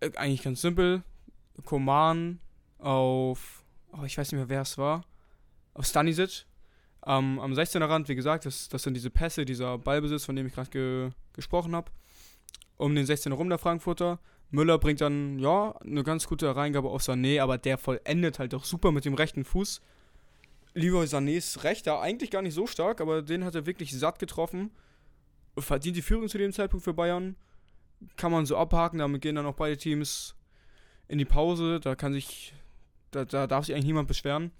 Äh, 0.00 0.12
eigentlich 0.16 0.42
ganz 0.42 0.62
simpel. 0.62 1.02
Koman 1.66 2.40
auf, 2.78 3.64
oh, 3.92 4.04
ich 4.04 4.16
weiß 4.16 4.32
nicht 4.32 4.38
mehr, 4.38 4.48
wer 4.48 4.62
es 4.62 4.78
war, 4.78 5.04
auf 5.74 5.84
Stanisic. 5.84 6.46
Ähm, 7.04 7.38
am 7.40 7.52
16er 7.52 7.90
Rand, 7.90 8.08
wie 8.08 8.14
gesagt, 8.14 8.46
das, 8.46 8.70
das 8.70 8.84
sind 8.84 8.94
diese 8.94 9.10
Pässe, 9.10 9.44
dieser 9.44 9.76
Ballbesitz, 9.76 10.24
von 10.24 10.34
dem 10.34 10.46
ich 10.46 10.54
gerade 10.54 10.70
ge 10.70 11.10
gesprochen 11.34 11.76
habe. 11.76 11.90
Um 12.78 12.94
den 12.94 13.04
16er 13.04 13.34
rum 13.34 13.50
der 13.50 13.58
Frankfurter. 13.58 14.18
Müller 14.52 14.78
bringt 14.78 15.00
dann, 15.00 15.38
ja, 15.38 15.74
eine 15.78 16.04
ganz 16.04 16.28
gute 16.28 16.54
Reingabe 16.54 16.88
auf 16.88 17.02
Sané, 17.02 17.40
aber 17.40 17.58
der 17.58 17.78
vollendet 17.78 18.38
halt 18.38 18.54
auch 18.54 18.64
super 18.64 18.92
mit 18.92 19.04
dem 19.04 19.14
rechten 19.14 19.44
Fuß. 19.44 19.80
Leroy 20.74 21.06
Sanés 21.06 21.64
rechter, 21.64 22.00
eigentlich 22.00 22.30
gar 22.30 22.42
nicht 22.42 22.54
so 22.54 22.66
stark, 22.66 23.00
aber 23.00 23.22
den 23.22 23.44
hat 23.44 23.54
er 23.54 23.66
wirklich 23.66 23.98
satt 23.98 24.18
getroffen. 24.18 24.70
Verdient 25.58 25.96
die 25.96 26.02
Führung 26.02 26.28
zu 26.28 26.38
dem 26.38 26.52
Zeitpunkt 26.52 26.84
für 26.84 26.94
Bayern. 26.94 27.36
Kann 28.16 28.32
man 28.32 28.46
so 28.46 28.56
abhaken, 28.56 28.98
damit 28.98 29.22
gehen 29.22 29.34
dann 29.34 29.46
auch 29.46 29.54
beide 29.54 29.76
Teams 29.76 30.34
in 31.08 31.18
die 31.18 31.24
Pause. 31.24 31.80
Da 31.80 31.94
kann 31.94 32.12
sich 32.12 32.54
da, 33.10 33.24
da 33.24 33.46
darf 33.46 33.66
sich 33.66 33.74
eigentlich 33.74 33.86
niemand 33.86 34.08
beschweren. 34.08 34.50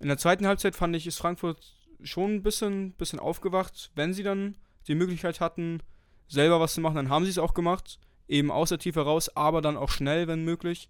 In 0.00 0.08
der 0.08 0.18
zweiten 0.18 0.46
Halbzeit 0.46 0.76
fand 0.76 0.94
ich, 0.94 1.06
ist 1.06 1.18
Frankfurt 1.18 1.74
schon 2.02 2.36
ein 2.36 2.42
bisschen, 2.42 2.92
bisschen 2.92 3.18
aufgewacht. 3.18 3.90
Wenn 3.94 4.12
sie 4.12 4.22
dann 4.22 4.56
die 4.86 4.94
Möglichkeit 4.94 5.40
hatten, 5.40 5.82
selber 6.28 6.60
was 6.60 6.74
zu 6.74 6.80
machen, 6.80 6.96
dann 6.96 7.08
haben 7.08 7.24
sie 7.24 7.30
es 7.30 7.38
auch 7.38 7.54
gemacht. 7.54 7.98
Eben 8.30 8.52
aus 8.52 8.68
der 8.68 8.78
Tiefe 8.78 9.00
raus, 9.00 9.28
aber 9.36 9.60
dann 9.60 9.76
auch 9.76 9.90
schnell, 9.90 10.28
wenn 10.28 10.44
möglich. 10.44 10.88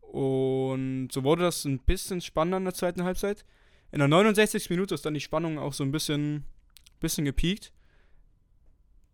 Und 0.00 1.08
so 1.10 1.24
wurde 1.24 1.42
das 1.42 1.64
ein 1.64 1.80
bisschen 1.80 2.20
spannender 2.20 2.58
in 2.58 2.64
der 2.64 2.74
zweiten 2.74 3.02
Halbzeit. 3.02 3.44
In 3.90 3.98
der 3.98 4.06
69. 4.06 4.70
Minute 4.70 4.94
ist 4.94 5.04
dann 5.04 5.14
die 5.14 5.20
Spannung 5.20 5.58
auch 5.58 5.72
so 5.72 5.82
ein 5.82 5.90
bisschen, 5.90 6.44
bisschen 7.00 7.24
gepiekt. 7.24 7.72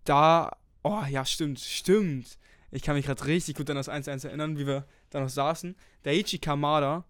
Da, 0.05 0.55
oh 0.83 1.03
ja, 1.09 1.25
stimmt, 1.25 1.59
stimmt. 1.61 2.39
Ich 2.71 2.83
kann 2.83 2.95
mich 2.95 3.07
gerade 3.07 3.25
richtig 3.25 3.57
gut 3.57 3.71
an 3.71 3.77
das 3.77 3.89
1-1 3.89 4.27
erinnern, 4.27 4.59
wie 4.59 4.67
wir 4.67 4.87
da 5.09 5.21
noch 5.21 5.31
saßen. 5.31 5.77
Daichi 6.03 6.39
Kamada 6.39 7.05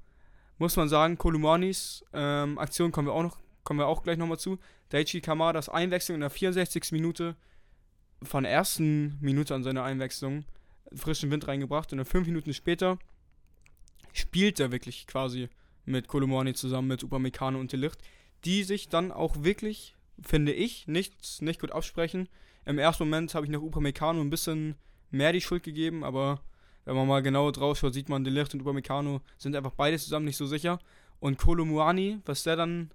muss 0.59 0.77
man 0.77 0.89
sagen, 0.89 1.19
Kolumanis 1.19 2.05
ähm, 2.13 2.57
Aktion 2.59 2.93
kommen 2.93 3.09
wir 3.09 3.15
auch 3.15 3.25
noch, 3.25 3.39
kommen 3.65 3.81
wir 3.81 3.89
auch 3.89 4.05
gleich 4.05 4.17
nochmal 4.17 4.39
zu. 4.39 4.61
Daichi 4.91 5.21
Kamadas 5.21 5.69
Einwechslung 5.69 6.15
in 6.15 6.21
der 6.21 6.31
64. 6.31 6.93
Minute 6.93 7.35
von 8.23 8.45
der 8.45 8.53
ersten 8.53 9.19
Minute 9.21 9.55
an 9.55 9.63
seiner 9.63 9.85
Einwechslung 9.85 10.45
frischen 10.95 11.31
Wind 11.31 11.47
reingebracht 11.49 11.93
und 11.93 11.99
dann 11.99 12.07
fünf 12.07 12.27
Minuten 12.27 12.53
später 12.55 12.99
spielt 14.13 14.61
er 14.61 14.73
wirklich 14.73 15.07
quasi 15.07 15.49
mit 15.85 16.09
Kolumani 16.09 16.55
zusammen 16.55 16.89
mit 16.89 17.05
Upamecano 17.05 17.59
und 17.59 17.73
Delicht, 17.73 17.99
die 18.45 18.65
sich 18.65 18.89
dann 18.89 19.13
auch 19.13 19.45
wirklich, 19.45 19.95
finde 20.23 20.53
ich, 20.53 20.87
nicht, 20.87 21.43
nicht 21.43 21.61
gut 21.61 21.73
absprechen. 21.73 22.29
Im 22.65 22.79
ersten 22.79 23.05
Moment 23.05 23.35
habe 23.35 23.47
ich 23.47 23.53
nach 23.53 23.61
Upamecano 23.61 24.21
ein 24.21 24.31
bisschen 24.31 24.75
mehr 25.11 25.33
die 25.33 25.41
Schuld 25.41 25.63
gegeben, 25.63 26.03
aber 26.03 26.41
wenn 26.85 26.97
man 26.97 27.07
mal 27.07 27.23
genau 27.23 27.51
drauf 27.51 27.79
schaut, 27.79 27.95
sieht 27.95 28.09
man, 28.09 28.25
Delicht 28.25 28.55
und 28.55 28.61
Upamecano 28.61 29.21
sind 29.39 29.55
einfach 29.55 29.73
beide 29.73 29.99
zusammen 29.99 30.27
nicht 30.27 30.37
so 30.37 30.47
sicher. 30.47 30.79
Und 31.21 31.39
Kolomuani, 31.39 32.21
was 32.25 32.43
der 32.43 32.57
dann 32.57 32.91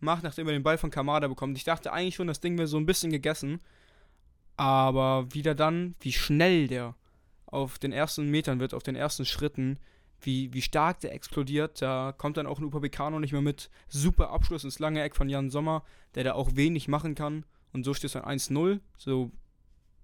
macht, 0.00 0.22
nachdem 0.22 0.46
er 0.46 0.52
den 0.52 0.62
Ball 0.62 0.78
von 0.78 0.90
Kamada 0.90 1.28
bekommt. 1.28 1.56
Ich 1.56 1.64
dachte 1.64 1.92
eigentlich 1.92 2.14
schon, 2.14 2.26
das 2.26 2.40
Ding 2.40 2.56
wäre 2.56 2.68
so 2.68 2.76
ein 2.76 2.86
bisschen 2.86 3.10
gegessen. 3.10 3.60
Aber 4.56 5.32
wieder 5.32 5.54
dann, 5.54 5.94
wie 6.00 6.12
schnell 6.12 6.68
der 6.68 6.94
auf 7.46 7.78
den 7.78 7.92
ersten 7.92 8.30
Metern 8.30 8.60
wird, 8.60 8.74
auf 8.74 8.82
den 8.82 8.96
ersten 8.96 9.24
Schritten, 9.24 9.78
wie, 10.20 10.52
wie 10.52 10.62
stark 10.62 11.00
der 11.00 11.12
explodiert. 11.12 11.80
Da 11.82 12.12
kommt 12.16 12.36
dann 12.36 12.46
auch 12.46 12.58
ein 12.58 12.64
Upamecano 12.64 13.18
nicht 13.20 13.32
mehr 13.32 13.42
mit. 13.42 13.70
Super 13.88 14.30
Abschluss 14.30 14.64
ins 14.64 14.78
lange 14.78 15.02
Eck 15.02 15.16
von 15.16 15.28
Jan 15.28 15.50
Sommer, 15.50 15.84
der 16.14 16.24
da 16.24 16.32
auch 16.34 16.56
wenig 16.56 16.88
machen 16.88 17.14
kann. 17.14 17.44
Und 17.72 17.84
so 17.84 17.94
steht 17.94 18.06
es 18.06 18.12
dann 18.12 18.24
1-0. 18.24 18.80
So 18.96 19.30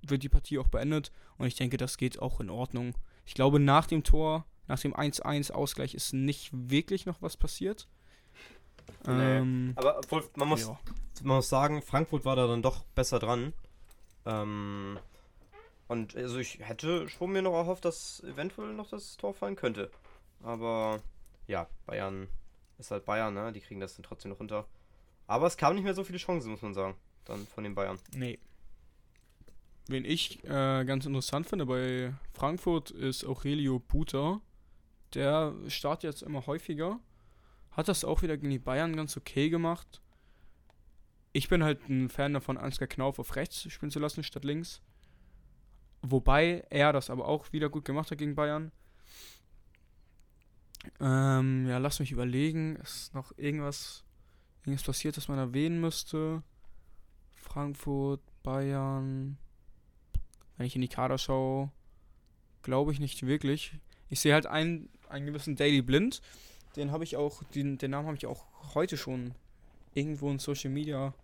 wird 0.03 0.23
die 0.23 0.29
Partie 0.29 0.59
auch 0.59 0.69
beendet. 0.69 1.13
Und 1.39 1.47
ich 1.47 1.55
denke, 1.55 1.77
das 1.77 1.97
geht 1.97 2.21
auch 2.21 2.41
in 2.41 2.51
Ordnung. 2.51 2.95
Ich 3.27 3.35
glaube, 3.35 3.61
nach 3.61 3.87
dem 3.87 4.05
Tor, 4.05 4.47
nach 4.67 4.81
dem 4.81 4.95
1-1-Ausgleich 4.95 5.95
ist 5.95 6.13
nicht 6.13 6.51
wirklich 6.53 7.07
noch 7.07 7.23
was 7.23 7.37
passiert. 7.37 7.89
Nee. 9.07 9.39
Ähm, 9.39 9.73
Aber 9.77 9.99
obwohl, 9.99 10.25
man 10.37 10.49
muss, 10.49 10.67
ja. 10.67 10.79
man 11.23 11.37
muss 11.37 11.49
sagen, 11.49 11.83
Frankfurt 11.83 12.25
war 12.25 12.37
da 12.37 12.47
dann 12.47 12.63
doch 12.63 12.85
besser 12.95 13.19
dran. 13.19 13.53
Ähm, 14.31 14.99
und 15.89 16.17
also 16.17 16.39
ich 16.39 16.61
hätte 16.61 17.09
schon 17.09 17.33
mir 17.33 17.43
noch 17.43 17.55
erhofft, 17.55 17.85
dass 17.85 18.23
eventuell 18.23 18.73
noch 18.73 18.89
das 18.91 19.17
Tor 19.17 19.35
fallen 19.35 19.57
könnte. 19.57 19.91
Aber 20.43 21.03
ja, 21.47 21.69
Bayern 21.87 22.29
ist 22.79 22.91
halt 22.91 23.05
Bayern, 23.05 23.35
ne? 23.35 23.53
Die 23.53 23.61
kriegen 23.61 23.81
das 23.81 23.97
dann 23.97 24.05
trotzdem 24.05 24.31
noch 24.31 24.41
runter. 24.41 24.67
Aber 25.27 25.47
es 25.47 25.57
kamen 25.57 25.75
nicht 25.75 25.85
mehr 25.85 25.95
so 25.95 26.05
viele 26.05 26.19
Chancen, 26.19 26.51
muss 26.51 26.63
man 26.63 26.75
sagen. 26.75 26.95
Dann 27.25 27.47
von 27.47 27.65
den 27.65 27.75
Bayern. 27.75 27.99
Nee. 28.15 28.39
Wen 29.89 30.05
ich 30.05 30.45
äh, 30.45 30.85
ganz 30.85 31.07
interessant 31.07 31.47
finde 31.47 31.67
bei 31.67 32.15
Frankfurt 32.33 32.91
ist 32.93 33.25
Aurelio 33.25 33.81
Buter. 33.81 34.41
Der 35.15 35.55
startet 35.67 36.05
jetzt 36.05 36.23
immer 36.23 36.47
häufiger. 36.47 37.01
Hat 37.73 37.89
das 37.89 38.05
auch 38.05 38.23
wieder 38.23 38.37
gegen 38.37 38.51
die 38.51 38.59
Bayern 38.59 38.95
ganz 38.95 39.17
okay 39.17 39.51
gemacht. 39.51 40.01
Ich 41.33 41.49
bin 41.49 41.63
halt 41.63 41.89
ein 41.89 42.09
Fan 42.09 42.35
davon, 42.35 42.59
Ansgar 42.59 42.89
Knauf 42.89 43.19
auf 43.19 43.37
rechts 43.37 43.71
spielen 43.71 43.93
zu 43.93 44.01
lassen 44.01 44.25
statt 44.25 44.45
links. 44.45 44.83
Wobei 46.03 46.65
er 46.71 46.93
das 46.93 47.11
aber 47.11 47.29
auch 47.29 47.53
wieder 47.53 47.69
gut 47.69 47.85
gemacht 47.85 48.11
hat 48.11 48.19
gegen 48.19 48.35
Bayern. 48.35 48.73
Ähm, 50.99 51.67
ja, 51.69 51.79
lass 51.79 52.01
mich 52.01 52.11
überlegen. 52.11 52.77
Ist 52.77 53.15
noch 53.15 53.37
irgendwas, 53.37 54.05
irgendwas 54.65 54.85
passiert, 54.85 55.17
das 55.17 55.29
man 55.29 55.39
erwähnen 55.39 55.81
müsste? 55.81 56.43
Frankfurt, 57.35 58.23
Bayern. 58.43 59.39
Wenn 60.57 60.67
ich 60.67 60.75
in 60.75 60.83
die 60.83 60.89
Kader 60.89 61.19
schaue, 61.19 61.71
glaube 62.63 62.93
ich 62.93 63.01
nicht 63.01 63.27
wirklich. 63.27 63.79
Ich 64.09 64.21
sehe 64.21 64.35
halt 64.35 64.47
einen, 64.47 64.89
einen 65.09 65.27
gewissen 65.27 65.57
Daily 65.57 65.83
Blind. 65.83 66.23
Den 66.77 66.93
habe 66.93 67.05
ich 67.05 67.17
auch, 67.17 67.43
den, 67.55 67.79
den 67.79 67.91
Namen 67.91 68.07
habe 68.07 68.17
ich 68.17 68.27
auch 68.27 68.47
heute 68.75 68.97
schon 68.97 69.35
irgendwo 69.95 70.31
in 70.31 70.39
Social 70.39 70.71
Media 70.71 71.15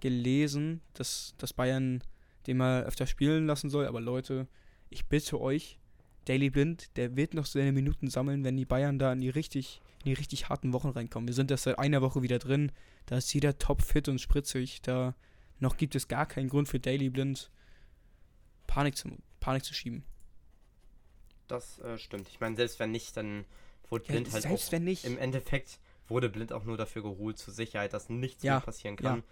gelesen, 0.00 0.80
dass, 0.94 1.34
dass 1.38 1.52
Bayern 1.52 2.02
den 2.46 2.56
mal 2.56 2.84
öfter 2.84 3.06
spielen 3.06 3.46
lassen 3.46 3.70
soll. 3.70 3.86
Aber 3.86 4.00
Leute, 4.00 4.48
ich 4.90 5.06
bitte 5.06 5.40
euch, 5.40 5.78
Daily 6.24 6.50
Blind, 6.50 6.96
der 6.96 7.16
wird 7.16 7.34
noch 7.34 7.46
seine 7.46 7.72
Minuten 7.72 8.08
sammeln, 8.08 8.44
wenn 8.44 8.56
die 8.56 8.64
Bayern 8.64 8.98
da 8.98 9.12
in 9.12 9.20
die 9.20 9.30
richtig, 9.30 9.80
in 10.00 10.10
die 10.10 10.12
richtig 10.14 10.48
harten 10.48 10.72
Wochen 10.72 10.88
reinkommen. 10.88 11.28
Wir 11.28 11.34
sind 11.34 11.50
erst 11.50 11.64
seit 11.64 11.78
einer 11.78 12.02
Woche 12.02 12.22
wieder 12.22 12.38
drin. 12.38 12.72
Da 13.06 13.16
ist 13.16 13.32
jeder 13.32 13.58
top 13.58 13.82
fit 13.82 14.08
und 14.08 14.20
spritzig. 14.20 14.82
Da 14.82 15.14
noch 15.58 15.76
gibt 15.76 15.94
es 15.94 16.08
gar 16.08 16.26
keinen 16.26 16.48
Grund 16.48 16.68
für 16.68 16.80
Daily 16.80 17.10
Blind 17.10 17.50
Panik 18.66 18.96
zu, 18.96 19.10
Panik 19.40 19.64
zu 19.64 19.74
schieben. 19.74 20.04
Das 21.48 21.78
äh, 21.80 21.98
stimmt. 21.98 22.28
Ich 22.28 22.40
meine, 22.40 22.56
selbst 22.56 22.78
wenn 22.78 22.90
nicht, 22.90 23.16
dann 23.16 23.44
wurde 23.88 24.04
Blind 24.04 24.28
ja, 24.28 24.32
halt 24.32 24.42
selbst 24.44 24.68
auch 24.68 24.72
wenn 24.72 24.84
nicht. 24.84 25.04
im 25.04 25.18
Endeffekt 25.18 25.78
wurde 26.12 26.28
Blind 26.28 26.52
auch 26.52 26.64
nur 26.64 26.76
dafür 26.76 27.02
geholt 27.02 27.38
zur 27.38 27.52
Sicherheit, 27.52 27.92
dass 27.92 28.08
nichts 28.08 28.42
ja, 28.42 28.54
mehr 28.54 28.60
passieren 28.60 28.96
kann. 28.96 29.22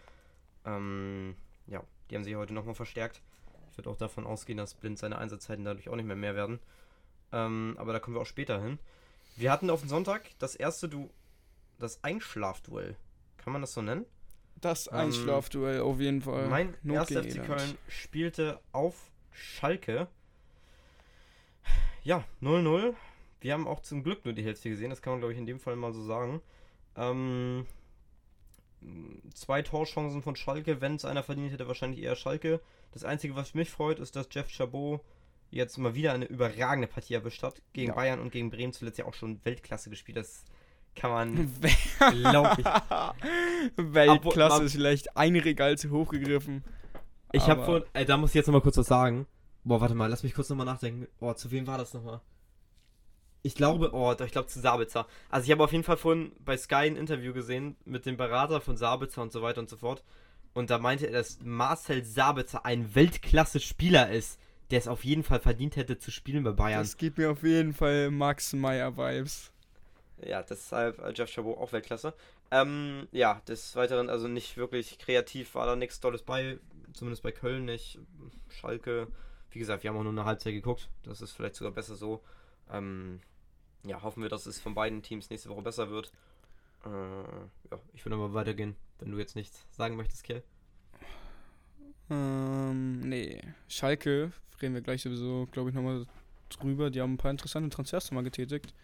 Ja. 0.64 0.76
Ähm, 0.76 1.36
ja, 1.66 1.82
die 2.10 2.16
haben 2.16 2.24
sich 2.24 2.34
heute 2.34 2.54
nochmal 2.54 2.74
verstärkt. 2.74 3.22
Ich 3.70 3.78
würde 3.78 3.90
auch 3.90 3.96
davon 3.96 4.26
ausgehen, 4.26 4.58
dass 4.58 4.74
Blind 4.74 4.98
seine 4.98 5.18
Einsatzzeiten 5.18 5.64
dadurch 5.64 5.88
auch 5.88 5.96
nicht 5.96 6.06
mehr 6.06 6.16
mehr 6.16 6.34
werden. 6.34 6.58
Ähm, 7.32 7.76
aber 7.78 7.92
da 7.92 8.00
kommen 8.00 8.16
wir 8.16 8.20
auch 8.20 8.26
später 8.26 8.60
hin. 8.60 8.78
Wir 9.36 9.52
hatten 9.52 9.70
auf 9.70 9.80
den 9.80 9.88
Sonntag 9.88 10.30
das 10.38 10.56
erste 10.56 10.88
Du, 10.88 11.10
das 11.78 12.02
Einschlafduell. 12.02 12.96
Kann 13.38 13.52
man 13.52 13.62
das 13.62 13.72
so 13.72 13.82
nennen? 13.82 14.04
Das 14.60 14.88
Ähm, 14.88 14.94
Einschlafduell 14.94 15.80
auf 15.80 16.00
jeden 16.00 16.22
Fall. 16.22 16.48
Mein 16.48 16.74
Not 16.82 17.10
erster 17.10 17.22
FC. 17.22 17.44
Köln 17.44 17.78
spielte 17.88 18.60
auf 18.72 19.10
Schalke. 19.32 20.08
Ja, 22.02 22.24
0-0. 22.42 22.94
Wir 23.40 23.52
haben 23.54 23.66
auch 23.66 23.80
zum 23.80 24.02
Glück 24.02 24.24
nur 24.24 24.34
die 24.34 24.42
Hälfte 24.44 24.68
gesehen, 24.68 24.90
das 24.90 25.00
kann 25.00 25.14
man 25.14 25.20
glaube 25.20 25.32
ich 25.32 25.38
in 25.38 25.46
dem 25.46 25.60
Fall 25.60 25.76
mal 25.76 25.92
so 25.92 26.02
sagen. 26.02 26.42
Ähm, 26.96 27.66
zwei 29.34 29.62
Torchancen 29.62 30.22
von 30.22 30.36
Schalke, 30.36 30.80
wenn 30.80 30.94
es 30.96 31.04
einer 31.04 31.22
verdient 31.22 31.52
hätte, 31.52 31.68
wahrscheinlich 31.68 32.02
eher 32.02 32.16
Schalke. 32.16 32.60
Das 32.92 33.04
Einzige, 33.04 33.36
was 33.36 33.54
mich 33.54 33.70
freut, 33.70 33.98
ist, 33.98 34.16
dass 34.16 34.28
Jeff 34.30 34.48
Chabot 34.50 35.00
jetzt 35.50 35.78
mal 35.78 35.94
wieder 35.94 36.12
eine 36.12 36.24
überragende 36.26 36.86
Partie 36.88 37.14
erwischt 37.14 37.42
hat. 37.42 37.60
Gegen 37.72 37.88
Ja. 37.88 37.94
Bayern 37.94 38.20
und 38.20 38.30
gegen 38.32 38.50
Bremen 38.50 38.72
zuletzt 38.72 38.98
ja 38.98 39.04
auch 39.04 39.14
schon 39.14 39.44
Weltklasse 39.44 39.90
gespielt. 39.90 40.16
Das 40.18 40.44
kann 40.94 41.10
man, 41.10 41.52
Wel- 41.60 42.20
glaub 42.30 42.58
ich. 42.58 42.64
Weltklasse 43.76 44.54
Obwohl, 44.54 44.66
ist 44.66 44.72
vielleicht 44.72 45.16
ein 45.16 45.36
Regal 45.36 45.76
zu 45.78 45.90
hoch 45.90 46.08
gegriffen. 46.10 46.64
Ich 47.32 47.48
habe 47.48 47.64
vorhin, 47.64 47.84
ey, 47.92 48.04
da 48.04 48.16
muss 48.16 48.30
ich 48.30 48.34
jetzt 48.34 48.46
nochmal 48.46 48.60
kurz 48.62 48.76
was 48.76 48.86
sagen. 48.86 49.26
Boah, 49.62 49.80
warte 49.80 49.94
mal, 49.94 50.08
lass 50.08 50.22
mich 50.22 50.34
kurz 50.34 50.48
nochmal 50.48 50.66
nachdenken. 50.66 51.06
Oh, 51.20 51.32
zu 51.34 51.50
wem 51.50 51.66
war 51.66 51.78
das 51.78 51.94
nochmal? 51.94 52.20
Ich 53.42 53.54
glaube, 53.54 53.90
oh, 53.92 54.14
doch, 54.14 54.26
ich 54.26 54.32
glaube 54.32 54.48
zu 54.48 54.60
Sabitzer. 54.60 55.06
Also 55.30 55.46
ich 55.46 55.50
habe 55.50 55.64
auf 55.64 55.72
jeden 55.72 55.84
Fall 55.84 55.96
vorhin 55.96 56.32
bei 56.44 56.56
Sky 56.56 56.86
ein 56.86 56.96
Interview 56.96 57.32
gesehen 57.32 57.76
mit 57.84 58.04
dem 58.04 58.16
Berater 58.16 58.60
von 58.60 58.76
Sabitzer 58.76 59.22
und 59.22 59.32
so 59.32 59.40
weiter 59.40 59.60
und 59.60 59.70
so 59.70 59.76
fort. 59.76 60.04
Und 60.52 60.70
da 60.70 60.78
meinte 60.78 61.06
er, 61.06 61.12
dass 61.12 61.38
Marcel 61.42 62.04
Sabitzer 62.04 62.66
ein 62.66 62.94
Weltklasse-Spieler 62.94 64.10
ist, 64.10 64.38
der 64.70 64.78
es 64.78 64.88
auf 64.88 65.04
jeden 65.04 65.22
Fall 65.22 65.40
verdient 65.40 65.76
hätte 65.76 65.98
zu 65.98 66.10
spielen 66.10 66.44
bei 66.44 66.52
Bayern. 66.52 66.82
Das 66.82 66.96
gibt 66.96 67.18
mir 67.18 67.30
auf 67.30 67.42
jeden 67.42 67.72
Fall 67.72 68.10
Max 68.10 68.52
Meyer-Vibes. 68.52 69.52
Ja, 70.24 70.42
deshalb 70.42 70.98
äh, 70.98 71.12
Jeff 71.14 71.30
Chabot 71.30 71.58
auch 71.58 71.72
Weltklasse. 71.72 72.14
Ähm, 72.50 73.08
ja, 73.12 73.40
des 73.48 73.74
Weiteren, 73.76 74.10
also 74.10 74.28
nicht 74.28 74.56
wirklich 74.56 74.98
kreativ 74.98 75.54
war 75.54 75.66
da 75.66 75.76
nichts 75.76 76.00
Tolles 76.00 76.22
bei, 76.22 76.58
zumindest 76.92 77.22
bei 77.22 77.32
Köln 77.32 77.64
nicht. 77.64 77.98
Schalke, 78.48 79.08
wie 79.50 79.58
gesagt, 79.58 79.82
wir 79.82 79.90
haben 79.90 79.98
auch 79.98 80.02
nur 80.02 80.12
eine 80.12 80.24
Halbzeit 80.24 80.52
geguckt. 80.52 80.90
Das 81.04 81.20
ist 81.22 81.32
vielleicht 81.32 81.54
sogar 81.54 81.72
besser 81.72 81.94
so. 81.94 82.22
Ähm, 82.72 83.20
ja, 83.84 84.02
hoffen 84.02 84.22
wir, 84.22 84.28
dass 84.28 84.46
es 84.46 84.60
von 84.60 84.74
beiden 84.74 85.02
Teams 85.02 85.30
nächste 85.30 85.48
Woche 85.48 85.62
besser 85.62 85.90
wird. 85.90 86.12
Äh, 86.84 86.88
ja, 86.88 87.78
ich 87.92 88.04
würde 88.04 88.16
aber 88.16 88.34
weitergehen, 88.34 88.76
wenn 88.98 89.10
du 89.10 89.18
jetzt 89.18 89.36
nichts 89.36 89.66
sagen 89.70 89.96
möchtest, 89.96 90.24
Kiel. 90.24 90.42
Ähm, 92.10 93.00
nee. 93.00 93.40
Schalke, 93.68 94.32
reden 94.60 94.74
wir 94.74 94.80
gleich 94.80 95.02
sowieso, 95.02 95.46
glaube 95.52 95.70
ich, 95.70 95.74
nochmal 95.74 96.06
drüber. 96.48 96.90
Die 96.90 97.00
haben 97.00 97.14
ein 97.14 97.18
paar 97.18 97.30
interessante 97.30 97.70
Transfers 97.70 98.10
mal 98.10 98.24
getätigt. 98.24 98.74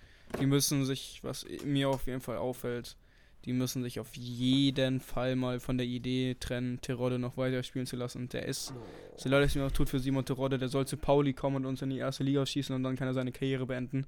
Die 0.40 0.46
müssen 0.46 0.84
sich, 0.84 1.20
was 1.22 1.46
mir 1.64 1.88
auf 1.88 2.06
jeden 2.06 2.20
Fall 2.20 2.36
auffällt, 2.36 2.96
die 3.44 3.52
müssen 3.52 3.82
sich 3.84 4.00
auf 4.00 4.14
jeden 4.16 5.00
Fall 5.00 5.36
mal 5.36 5.60
von 5.60 5.78
der 5.78 5.86
Idee 5.86 6.36
trennen, 6.38 6.80
Terodde 6.80 7.18
noch 7.18 7.36
weiter 7.36 7.62
spielen 7.62 7.86
zu 7.86 7.94
lassen. 7.94 8.28
Der 8.28 8.44
ist, 8.46 8.74
so 9.16 9.28
leid 9.28 9.44
es 9.44 9.54
mir 9.54 9.64
auch 9.64 9.70
tut 9.70 9.88
für 9.88 10.00
Simon 10.00 10.24
Terodde, 10.24 10.58
der 10.58 10.68
soll 10.68 10.86
zu 10.86 10.96
Pauli 10.96 11.32
kommen 11.32 11.56
und 11.56 11.66
uns 11.66 11.82
in 11.82 11.90
die 11.90 11.98
erste 11.98 12.24
Liga 12.24 12.44
schießen 12.44 12.74
und 12.74 12.82
dann 12.82 12.96
kann 12.96 13.06
er 13.06 13.14
seine 13.14 13.30
Karriere 13.30 13.66
beenden. 13.66 14.06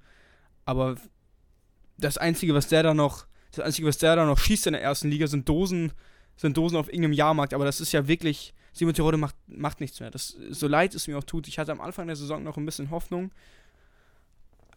Aber 0.69 0.97
das 1.97 2.19
Einzige, 2.19 2.53
was 2.53 2.69
der 2.69 2.83
da 2.83 2.93
noch, 2.93 3.27
das 3.53 3.65
Einzige, 3.65 3.89
was 3.89 3.97
der 3.97 4.17
da 4.17 4.27
noch 4.27 4.37
schießt 4.37 4.67
in 4.67 4.75
der 4.75 4.83
ersten 4.83 5.09
Liga, 5.09 5.27
sind 5.27 5.49
Dosen, 5.49 5.93
sind 6.37 6.59
Dosen 6.59 6.77
auf 6.77 6.89
irgendeinem 6.89 7.15
Jahrmarkt. 7.15 7.55
Aber 7.55 7.65
das 7.65 7.81
ist 7.81 7.93
ja 7.93 8.07
wirklich, 8.07 8.53
Simon 8.75 8.93
Terodde 8.93 9.17
macht, 9.17 9.35
macht 9.47 9.81
nichts 9.81 9.99
mehr. 9.99 10.11
Das, 10.11 10.37
so 10.51 10.69
leid 10.69 10.95
es 10.95 11.09
mir 11.09 11.17
auch 11.17 11.25
tut. 11.25 11.49
Ich 11.49 11.59
hatte 11.59 11.73
am 11.73 11.81
Anfang 11.81 12.07
der 12.07 12.17
Saison 12.17 12.43
noch 12.43 12.59
ein 12.59 12.67
bisschen 12.67 12.91
Hoffnung. 12.91 13.33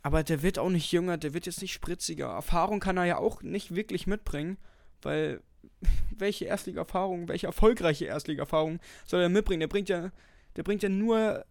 Aber 0.02 0.24
der 0.24 0.42
wird 0.42 0.60
auch 0.60 0.70
nicht 0.70 0.90
jünger, 0.94 1.18
der 1.18 1.34
wird 1.34 1.46
jetzt 1.46 1.62
nicht 1.62 1.74
spritziger. 1.74 2.28
Erfahrung 2.28 2.80
kann 2.80 2.96
er 2.96 3.04
ja 3.04 3.18
auch 3.18 3.42
nicht 3.42 3.76
wirklich 3.76 4.08
mitbringen, 4.08 4.58
weil 5.02 5.42
welche 6.18 6.46
Erstliga-Erfahrung, 6.46 7.28
welche 7.28 7.48
erfolgreiche 7.48 8.06
Erstliga-Erfahrung 8.06 8.80
soll 9.06 9.22
er 9.22 9.28
mitbringen? 9.28 9.60
Der 9.60 9.68
bringt 9.68 9.90
ja, 9.90 10.14
der 10.56 10.64
bringt 10.64 10.84
ja 10.84 10.90
nur 10.90 11.44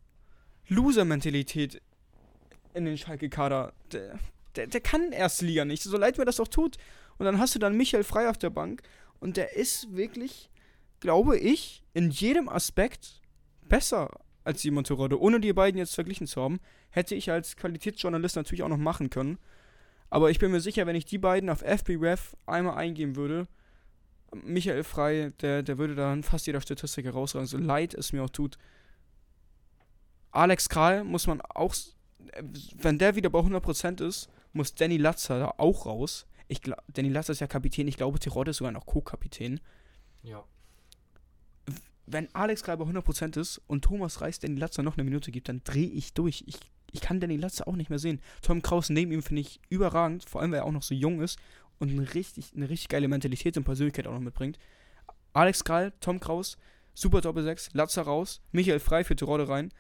Loser-Mentalität 0.69 1.83
in 2.75 2.85
den 2.85 2.99
Schalke-Kader. 2.99 3.73
Der, 3.93 4.19
der, 4.57 4.67
der 4.67 4.81
kann 4.81 5.13
Erstliga 5.13 5.65
nicht, 5.65 5.83
so 5.83 5.97
leid 5.97 6.19
mir 6.19 6.25
das 6.25 6.41
auch 6.41 6.49
tut. 6.49 6.77
Und 7.19 7.27
dann 7.27 7.39
hast 7.39 7.55
du 7.55 7.59
dann 7.59 7.77
Michael 7.77 8.05
Frei 8.05 8.29
auf 8.29 8.39
der 8.39 8.51
Bank 8.51 8.83
und 9.19 9.37
der 9.37 9.57
ist 9.57 9.95
wirklich, 9.95 10.51
glaube 11.01 11.37
ich, 11.39 11.85
in 11.93 12.11
jedem 12.11 12.49
Aspekt 12.49 13.21
besser 13.63 14.11
als 14.45 14.63
Simon 14.63 14.85
Terodde. 14.85 15.21
Ohne 15.21 15.41
die 15.41 15.53
beiden 15.53 15.79
jetzt 15.79 15.95
verglichen 15.95 16.27
zu 16.27 16.43
haben, 16.43 16.61
hätte 16.91 17.15
ich 17.15 17.31
als 17.31 17.57
Qualitätsjournalist 17.57 18.37
natürlich 18.37 18.63
auch 18.63 18.69
noch 18.69 18.79
machen 18.79 19.11
können. 19.11 19.39
Aber 20.09 20.31
ich 20.31 20.39
bin 20.39 20.51
mir 20.51 20.61
sicher, 20.61 20.87
wenn 20.87 20.97
ich 20.97 21.05
die 21.05 21.19
beiden 21.19 21.51
auf 21.51 21.61
FBref 21.61 22.37
einmal 22.47 22.77
eingeben 22.77 23.17
würde, 23.17 23.47
Michael 24.33 24.85
Frei, 24.85 25.33
der, 25.41 25.63
der 25.63 25.79
würde 25.79 25.95
da 25.95 26.17
fast 26.23 26.47
jeder 26.47 26.61
Statistik 26.61 27.05
herausragen, 27.05 27.47
so 27.47 27.59
leid 27.59 27.95
es 27.95 28.13
mir 28.13 28.23
auch 28.23 28.31
tut. 28.31 28.59
Alex 30.31 30.69
Kral 30.69 31.05
muss 31.05 31.27
man 31.27 31.41
auch, 31.41 31.75
wenn 32.77 32.99
der 32.99 33.17
wieder 33.17 33.31
bei 33.31 33.41
100% 33.41 34.07
ist, 34.07 34.29
muss 34.53 34.75
Danny 34.75 34.97
Latzer 34.97 35.39
da 35.39 35.55
auch 35.59 35.87
raus. 35.87 36.27
Ich 36.49 36.63
glaub, 36.63 36.83
Danny 36.93 37.09
Latzer 37.09 37.33
ist 37.33 37.41
ja 37.41 37.47
Kapitän, 37.47 37.89
ich 37.89 37.97
glaube, 37.97 38.19
Terodde 38.19 38.51
ist 38.51 38.59
sogar 38.59 38.73
noch 38.73 38.87
Co-Kapitän. 38.87 39.61
Ja. 40.23 40.45
Wenn 42.07 42.35
Alex 42.35 42.65
bei 42.65 42.75
100% 42.75 43.39
ist 43.39 43.61
und 43.69 43.85
Thomas 43.85 44.21
Reis 44.21 44.41
Danny 44.41 44.59
Latzer 44.59 44.83
noch 44.83 44.97
eine 44.97 45.05
Minute 45.05 45.31
gibt, 45.31 45.49
dann 45.49 45.63
drehe 45.63 45.89
ich 45.89 46.13
durch. 46.13 46.43
Ich, 46.47 46.59
ich 46.91 47.01
kann 47.01 47.21
Danny 47.21 47.37
Latzer 47.37 47.69
auch 47.69 47.77
nicht 47.77 47.91
mehr 47.91 48.01
sehen. 48.01 48.21
Tom 48.43 48.63
Kraus 48.63 48.91
neben 48.91 49.13
ihm 49.13 49.23
finde 49.23 49.43
ich 49.43 49.61
überragend, 49.69 50.25
vor 50.25 50.41
allem 50.41 50.51
weil 50.51 50.59
er 50.59 50.65
auch 50.65 50.73
noch 50.73 50.83
so 50.83 50.95
jung 50.95 51.21
ist 51.21 51.39
und 51.79 51.91
eine 51.91 52.15
richtig, 52.15 52.53
eine 52.55 52.69
richtig 52.69 52.89
geile 52.89 53.09
Mentalität 53.09 53.57
und 53.57 53.65
Persönlichkeit 53.65 54.07
auch 54.07 54.13
noch 54.13 54.21
mitbringt. 54.21 54.59
Alex 55.33 55.63
Kral, 55.63 55.93
Tom 56.01 56.19
Kraus, 56.19 56.59
super 56.95 57.21
Doppel 57.21 57.45
6, 57.45 57.75
Latzer 57.75 58.03
raus, 58.03 58.41
Michael 58.51 58.81
Frei 58.81 59.05
für 59.05 59.15
Tirode 59.15 59.49
rein. 59.49 59.73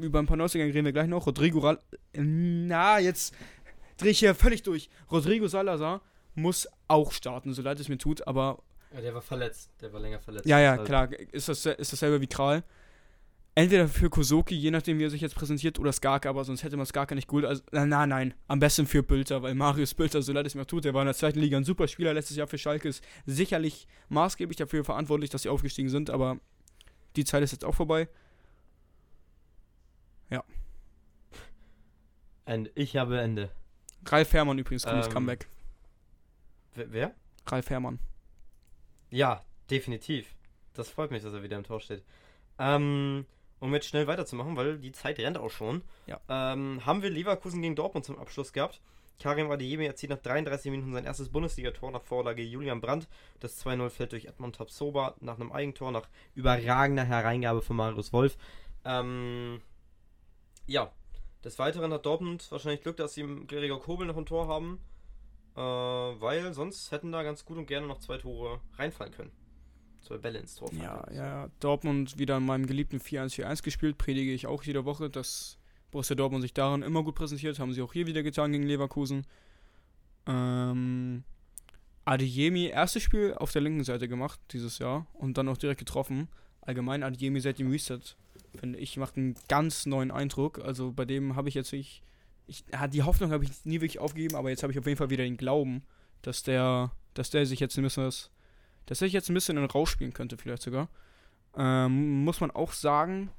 Über 0.00 0.18
ein 0.18 0.26
paar 0.26 0.36
Neuzugänge 0.36 0.72
reden 0.72 0.84
wir 0.86 0.92
gleich 0.92 1.08
noch. 1.08 1.26
Rodrigo 1.26 1.58
Ral 1.60 1.78
Na, 2.14 2.98
jetzt 2.98 3.34
drehe 3.98 4.10
ich 4.10 4.18
hier 4.18 4.34
völlig 4.34 4.62
durch. 4.62 4.88
Rodrigo 5.10 5.46
Salazar 5.46 6.00
muss 6.34 6.68
auch 6.88 7.12
starten, 7.12 7.52
so 7.52 7.62
leid 7.62 7.78
es 7.80 7.88
mir 7.88 7.98
tut, 7.98 8.26
aber 8.26 8.62
ja. 8.94 9.00
Der 9.00 9.14
war 9.14 9.22
verletzt, 9.22 9.70
der 9.80 9.92
war 9.92 10.00
länger 10.00 10.20
verletzt. 10.20 10.46
ja, 10.46 10.60
ja, 10.60 10.76
Deshalb- 10.76 10.86
klar. 11.10 11.20
Ist, 11.32 11.48
das, 11.48 11.66
ist 11.66 11.92
dasselbe 11.92 12.20
wie 12.20 12.28
Kral. 12.28 12.62
Entweder 13.56 13.86
für 13.88 14.08
Kosoki, 14.10 14.54
je 14.56 14.70
nachdem, 14.72 14.98
wie 14.98 15.04
er 15.04 15.10
sich 15.10 15.20
jetzt 15.20 15.34
präsentiert, 15.36 15.78
oder 15.78 15.92
Skarka, 15.92 16.28
aber 16.28 16.44
sonst 16.44 16.62
hätte 16.64 16.76
man 16.76 16.86
Skarka 16.86 17.14
nicht 17.14 17.28
geholt. 17.28 17.44
Also, 17.44 17.62
nein, 17.72 17.88
nein, 17.88 18.08
nein. 18.08 18.34
Am 18.48 18.58
besten 18.58 18.86
für 18.86 19.02
Bülter, 19.04 19.42
weil 19.42 19.54
Marius 19.54 19.94
Bülter, 19.94 20.22
so 20.22 20.32
leid 20.32 20.46
es 20.46 20.54
mir 20.56 20.66
tut, 20.66 20.84
der 20.84 20.94
war 20.94 21.02
in 21.02 21.06
der 21.06 21.14
zweiten 21.14 21.38
Liga 21.38 21.56
ein 21.56 21.64
super 21.64 21.86
Spieler 21.86 22.14
letztes 22.14 22.36
Jahr 22.36 22.46
für 22.48 22.58
Schalke, 22.58 22.88
ist 22.88 23.04
sicherlich 23.26 23.86
maßgeblich 24.08 24.56
dafür 24.56 24.84
verantwortlich, 24.84 25.30
dass 25.30 25.42
sie 25.42 25.48
aufgestiegen 25.48 25.88
sind, 25.88 26.10
aber 26.10 26.38
die 27.16 27.24
Zeit 27.24 27.42
ist 27.44 27.52
jetzt 27.52 27.64
auch 27.64 27.74
vorbei. 27.76 28.08
Und 32.46 32.70
ich 32.74 32.96
habe 32.96 33.20
Ende. 33.20 33.50
Ralf 34.06 34.32
Herrmann 34.32 34.58
übrigens, 34.58 34.84
cooles 34.84 35.06
Ähm, 35.06 35.12
Comeback. 35.12 35.48
Wer? 36.74 36.92
wer? 36.92 37.14
Ralf 37.46 37.70
Herrmann. 37.70 37.98
Ja, 39.10 39.42
definitiv. 39.70 40.34
Das 40.74 40.90
freut 40.90 41.10
mich, 41.10 41.22
dass 41.22 41.32
er 41.32 41.42
wieder 41.42 41.56
im 41.56 41.64
Tor 41.64 41.80
steht. 41.80 42.02
Ähm, 42.58 43.26
um 43.60 43.72
jetzt 43.72 43.86
schnell 43.86 44.06
weiterzumachen, 44.06 44.56
weil 44.56 44.78
die 44.78 44.92
Zeit 44.92 45.18
rennt 45.18 45.38
auch 45.38 45.50
schon. 45.50 45.82
Ja. 46.06 46.20
Ähm, 46.28 46.84
haben 46.84 47.02
wir 47.02 47.10
Leverkusen 47.10 47.62
gegen 47.62 47.76
Dortmund 47.76 48.04
zum 48.04 48.18
Abschluss 48.18 48.52
gehabt. 48.52 48.80
Karim 49.20 49.50
Adeyemi 49.50 49.86
erzielt 49.86 50.10
nach 50.10 50.18
33 50.18 50.70
Minuten 50.72 50.92
sein 50.92 51.04
erstes 51.04 51.28
Bundesligator 51.28 51.90
nach 51.92 52.02
Vorlage 52.02 52.42
Julian 52.42 52.80
Brandt. 52.80 53.08
Das 53.40 53.64
2-0 53.64 53.88
fällt 53.88 54.12
durch 54.12 54.26
Edmond 54.26 54.56
Tapsoba 54.56 55.14
nach 55.20 55.38
einem 55.38 55.52
Eigentor, 55.52 55.92
nach 55.92 56.08
überragender 56.34 57.04
Hereingabe 57.04 57.62
von 57.62 57.76
Marius 57.76 58.12
Wolf. 58.12 58.36
Ähm, 58.84 59.62
ja, 60.66 60.90
des 61.44 61.58
Weiteren 61.58 61.92
hat 61.92 62.06
Dortmund 62.06 62.50
wahrscheinlich 62.50 62.82
Glück, 62.82 62.96
dass 62.96 63.14
sie 63.14 63.24
Gregor 63.46 63.80
Kobel 63.80 64.06
noch 64.06 64.16
ein 64.16 64.26
Tor 64.26 64.48
haben. 64.48 64.80
Äh, 65.56 65.60
weil 65.60 66.52
sonst 66.52 66.90
hätten 66.90 67.12
da 67.12 67.22
ganz 67.22 67.44
gut 67.44 67.58
und 67.58 67.66
gerne 67.66 67.86
noch 67.86 67.98
zwei 68.00 68.18
Tore 68.18 68.60
reinfallen 68.76 69.14
können. 69.14 69.30
Zwei 70.00 70.18
Bälle 70.18 70.40
ins 70.40 70.56
Tor 70.56 70.70
Ja, 70.72 71.06
ja, 71.12 71.48
Dortmund 71.60 72.18
wieder 72.18 72.38
in 72.38 72.46
meinem 72.46 72.66
geliebten 72.66 72.98
4-1-4-1 72.98 73.62
gespielt, 73.62 73.96
predige 73.96 74.32
ich 74.32 74.46
auch 74.46 74.62
jede 74.64 74.84
Woche, 74.84 75.08
dass 75.08 75.58
Borussia 75.92 76.16
Dortmund 76.16 76.42
sich 76.42 76.52
darin 76.52 76.82
immer 76.82 77.04
gut 77.04 77.14
präsentiert, 77.14 77.58
haben 77.58 77.72
sie 77.72 77.82
auch 77.82 77.92
hier 77.92 78.06
wieder 78.06 78.22
getan 78.22 78.52
gegen 78.52 78.64
Leverkusen. 78.64 79.26
Ähm, 80.26 81.22
Adeyemi, 82.04 82.66
erstes 82.66 83.04
Spiel 83.04 83.34
auf 83.34 83.52
der 83.52 83.62
linken 83.62 83.84
Seite 83.84 84.08
gemacht 84.08 84.40
dieses 84.50 84.78
Jahr 84.78 85.06
und 85.14 85.38
dann 85.38 85.48
auch 85.48 85.56
direkt 85.56 85.78
getroffen. 85.78 86.28
Allgemein 86.62 87.02
Adeyemi 87.04 87.40
seit 87.40 87.60
dem 87.60 87.70
Reset, 87.70 88.00
finde 88.58 88.78
ich, 88.78 88.96
macht 88.96 89.16
einen 89.16 89.34
ganz 89.48 89.86
neuen 89.86 90.10
Eindruck. 90.10 90.58
Also 90.58 90.92
bei 90.92 91.04
dem 91.04 91.36
habe 91.36 91.48
ich 91.48 91.54
jetzt 91.54 91.72
nicht, 91.72 92.02
ich, 92.46 92.64
die 92.90 93.02
Hoffnung 93.02 93.30
habe 93.32 93.44
ich 93.44 93.64
nie 93.64 93.80
wirklich 93.80 93.98
aufgegeben, 93.98 94.36
aber 94.36 94.50
jetzt 94.50 94.62
habe 94.62 94.72
ich 94.72 94.78
auf 94.78 94.86
jeden 94.86 94.98
Fall 94.98 95.10
wieder 95.10 95.24
den 95.24 95.36
Glauben, 95.36 95.82
dass 96.22 96.42
der, 96.42 96.90
dass 97.14 97.30
der 97.30 97.46
sich 97.46 97.60
jetzt 97.60 97.76
ein 97.78 97.82
bisschen 97.82 98.04
was 98.06 98.30
dass 98.86 99.00
er 99.00 99.06
sich 99.06 99.14
jetzt 99.14 99.30
ein 99.30 99.34
bisschen 99.34 99.56
in 99.56 99.64
Rausch 99.64 99.90
spielen 99.90 100.12
könnte, 100.12 100.36
vielleicht 100.36 100.60
sogar. 100.62 100.88
Ähm, 101.56 102.22
muss 102.24 102.40
man 102.40 102.50
auch 102.50 102.72
sagen, 102.72 103.30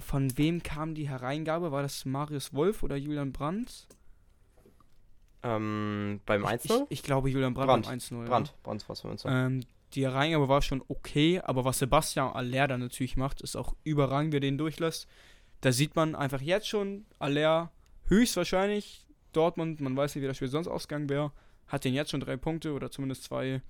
Von 0.00 0.36
wem 0.36 0.62
kam 0.64 0.94
die 0.94 1.08
Hereingabe? 1.08 1.70
War 1.70 1.82
das 1.82 2.04
Marius 2.04 2.52
Wolf 2.54 2.82
oder 2.82 2.96
Julian 2.96 3.32
Brandt? 3.32 3.86
Ähm, 5.42 6.20
beim 6.26 6.42
Ich, 6.42 6.48
1-0? 6.48 6.86
ich 6.88 7.02
glaube 7.02 7.30
Julian 7.30 7.54
Brandt, 7.54 7.68
Brandt. 7.68 7.86
beim 7.86 7.98
1-0. 7.98 8.22
ja. 8.22 8.28
Brand. 8.28 8.54
Brand 8.62 8.88
was 8.88 9.00
für 9.02 9.08
uns. 9.08 9.24
Ähm, 9.26 9.60
die 9.94 10.04
Hereingabe 10.04 10.48
war 10.48 10.62
schon 10.62 10.82
okay, 10.88 11.40
aber 11.40 11.64
was 11.64 11.78
Sebastian 11.78 12.32
Aller 12.32 12.68
dann 12.68 12.80
natürlich 12.80 13.16
macht, 13.16 13.40
ist 13.40 13.56
auch 13.56 13.74
überragend, 13.84 14.32
wie 14.32 14.36
er 14.36 14.40
den 14.40 14.58
durchlässt. 14.58 15.08
Da 15.60 15.72
sieht 15.72 15.96
man 15.96 16.14
einfach 16.14 16.40
jetzt 16.40 16.68
schon, 16.68 17.06
Aller 17.18 17.72
höchstwahrscheinlich 18.06 19.06
Dortmund, 19.32 19.80
man 19.80 19.96
weiß 19.96 20.14
nicht, 20.14 20.22
wie 20.22 20.28
das 20.28 20.36
Spiel 20.36 20.48
sonst 20.48 20.68
ausgegangen 20.68 21.08
wäre, 21.08 21.32
hat 21.66 21.84
den 21.84 21.94
jetzt 21.94 22.10
schon 22.10 22.20
drei 22.20 22.36
Punkte 22.36 22.72
oder 22.72 22.90
zumindest 22.90 23.24
zwei 23.24 23.62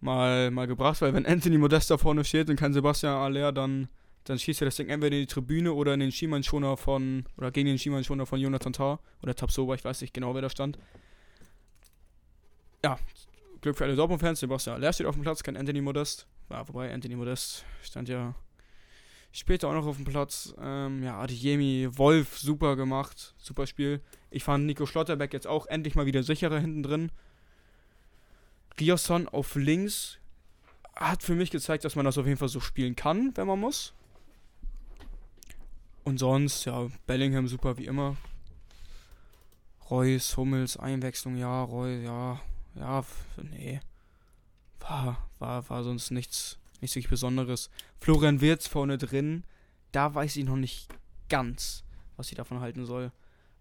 mal, 0.00 0.50
mal 0.50 0.66
gebracht, 0.66 1.00
weil 1.00 1.14
wenn 1.14 1.26
Anthony 1.26 1.58
Modest 1.58 1.90
da 1.90 1.98
vorne 1.98 2.24
steht 2.24 2.50
und 2.50 2.56
kann 2.56 2.72
Sebastian 2.72 3.14
Aller 3.14 3.52
dann, 3.52 3.88
dann 4.24 4.38
schießt 4.38 4.62
er 4.62 4.66
das 4.66 4.76
Ding 4.76 4.88
entweder 4.88 5.16
in 5.16 5.22
die 5.22 5.26
Tribüne 5.26 5.72
oder 5.72 5.94
in 5.94 6.00
den 6.00 6.12
Schiemann-Schoner 6.12 6.76
von, 6.76 7.24
oder 7.36 7.50
gegen 7.50 7.68
den 7.68 7.78
Schiemann-Schoner 7.78 8.26
von 8.26 8.40
Jonathan 8.40 8.72
Tah 8.72 8.98
oder 9.22 9.34
Tabsoba, 9.34 9.74
ich 9.74 9.84
weiß 9.84 10.00
nicht 10.00 10.14
genau, 10.14 10.34
wer 10.34 10.42
da 10.42 10.50
stand. 10.50 10.78
Ja, 12.84 12.98
Glück 13.60 13.76
für 13.76 13.84
alle 13.84 13.96
Dortmund-Fans. 13.96 14.40
Sebastian 14.40 14.76
Aller 14.76 14.92
steht 14.92 15.06
auf 15.06 15.14
dem 15.14 15.22
Platz, 15.22 15.42
kein 15.42 15.56
Anthony 15.56 15.80
Modest. 15.80 16.26
Ja, 16.50 16.66
wobei 16.68 16.92
Anthony 16.92 17.16
Modest 17.16 17.64
stand 17.82 18.08
ja 18.08 18.34
später 19.32 19.68
auch 19.68 19.74
noch 19.74 19.86
auf 19.86 19.96
dem 19.96 20.04
Platz. 20.04 20.54
Ähm, 20.60 21.02
ja, 21.02 21.18
Adeyemi, 21.18 21.88
Wolf, 21.92 22.38
super 22.38 22.76
gemacht. 22.76 23.34
Super 23.38 23.66
Spiel. 23.66 24.00
Ich 24.30 24.44
fand 24.44 24.66
Nico 24.66 24.86
Schlotterbeck 24.86 25.32
jetzt 25.32 25.46
auch 25.46 25.66
endlich 25.66 25.94
mal 25.94 26.06
wieder 26.06 26.22
sicherer 26.22 26.58
hinten 26.58 26.82
drin. 26.82 27.12
Riasson 28.78 29.28
auf 29.28 29.54
links 29.54 30.18
hat 30.94 31.22
für 31.22 31.34
mich 31.34 31.50
gezeigt, 31.50 31.84
dass 31.84 31.96
man 31.96 32.04
das 32.04 32.18
auf 32.18 32.26
jeden 32.26 32.38
Fall 32.38 32.48
so 32.48 32.60
spielen 32.60 32.96
kann, 32.96 33.32
wenn 33.36 33.46
man 33.46 33.60
muss. 33.60 33.92
Und 36.04 36.18
sonst, 36.18 36.64
ja, 36.64 36.88
Bellingham 37.06 37.48
super 37.48 37.76
wie 37.78 37.86
immer. 37.86 38.16
Reus, 39.90 40.36
Hummels, 40.36 40.76
Einwechslung, 40.76 41.36
ja, 41.36 41.62
Reus, 41.62 42.02
ja, 42.02 42.40
ja, 42.78 43.04
nee. 43.42 43.80
War, 44.80 45.28
war, 45.38 45.68
war 45.68 45.84
sonst 45.84 46.10
nichts, 46.10 46.58
nichts 46.80 46.94
wirklich 46.94 47.10
Besonderes. 47.10 47.70
Florian 47.98 48.40
Wirtz 48.40 48.66
vorne 48.66 48.98
drin, 48.98 49.44
da 49.92 50.14
weiß 50.14 50.36
ich 50.36 50.44
noch 50.44 50.56
nicht 50.56 50.88
ganz, 51.28 51.84
was 52.16 52.30
ich 52.30 52.36
davon 52.36 52.60
halten 52.60 52.86
soll. 52.86 53.10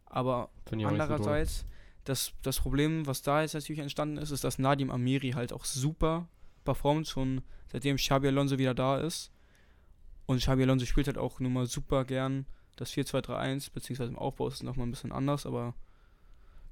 Aber 0.06 0.50
andererseits, 0.72 1.66
das, 2.04 2.34
das 2.44 2.60
Problem, 2.60 3.08
was 3.08 3.22
da 3.22 3.42
jetzt 3.42 3.56
natürlich 3.56 3.80
entstanden 3.80 4.18
ist, 4.18 4.32
ist, 4.32 4.44
dass 4.44 4.60
Nadim 4.60 4.92
Amiri 4.92 5.32
halt 5.32 5.52
auch 5.52 5.66
super 5.66 6.28
performt, 6.64 7.08
schon 7.08 7.42
seitdem 7.72 7.98
Xabi 7.98 8.28
Alonso 8.28 8.58
wieder 8.58 8.74
da 8.74 9.00
ist. 9.00 9.32
Und 10.28 10.40
Xabi 10.40 10.64
Alonso 10.64 10.86
spielt 10.86 11.08
halt 11.08 11.18
auch 11.18 11.40
nun 11.40 11.54
mal 11.54 11.66
super 11.66 12.06
gern 12.06 12.46
das 12.76 12.92
4-2-3-1, 12.94 13.72
beziehungsweise 13.74 14.12
im 14.12 14.18
Aufbau 14.18 14.48
ist 14.48 14.56
es 14.56 14.64
nochmal 14.64 14.88
ein 14.88 14.92
bisschen 14.92 15.12
anders, 15.12 15.46
aber 15.46 15.74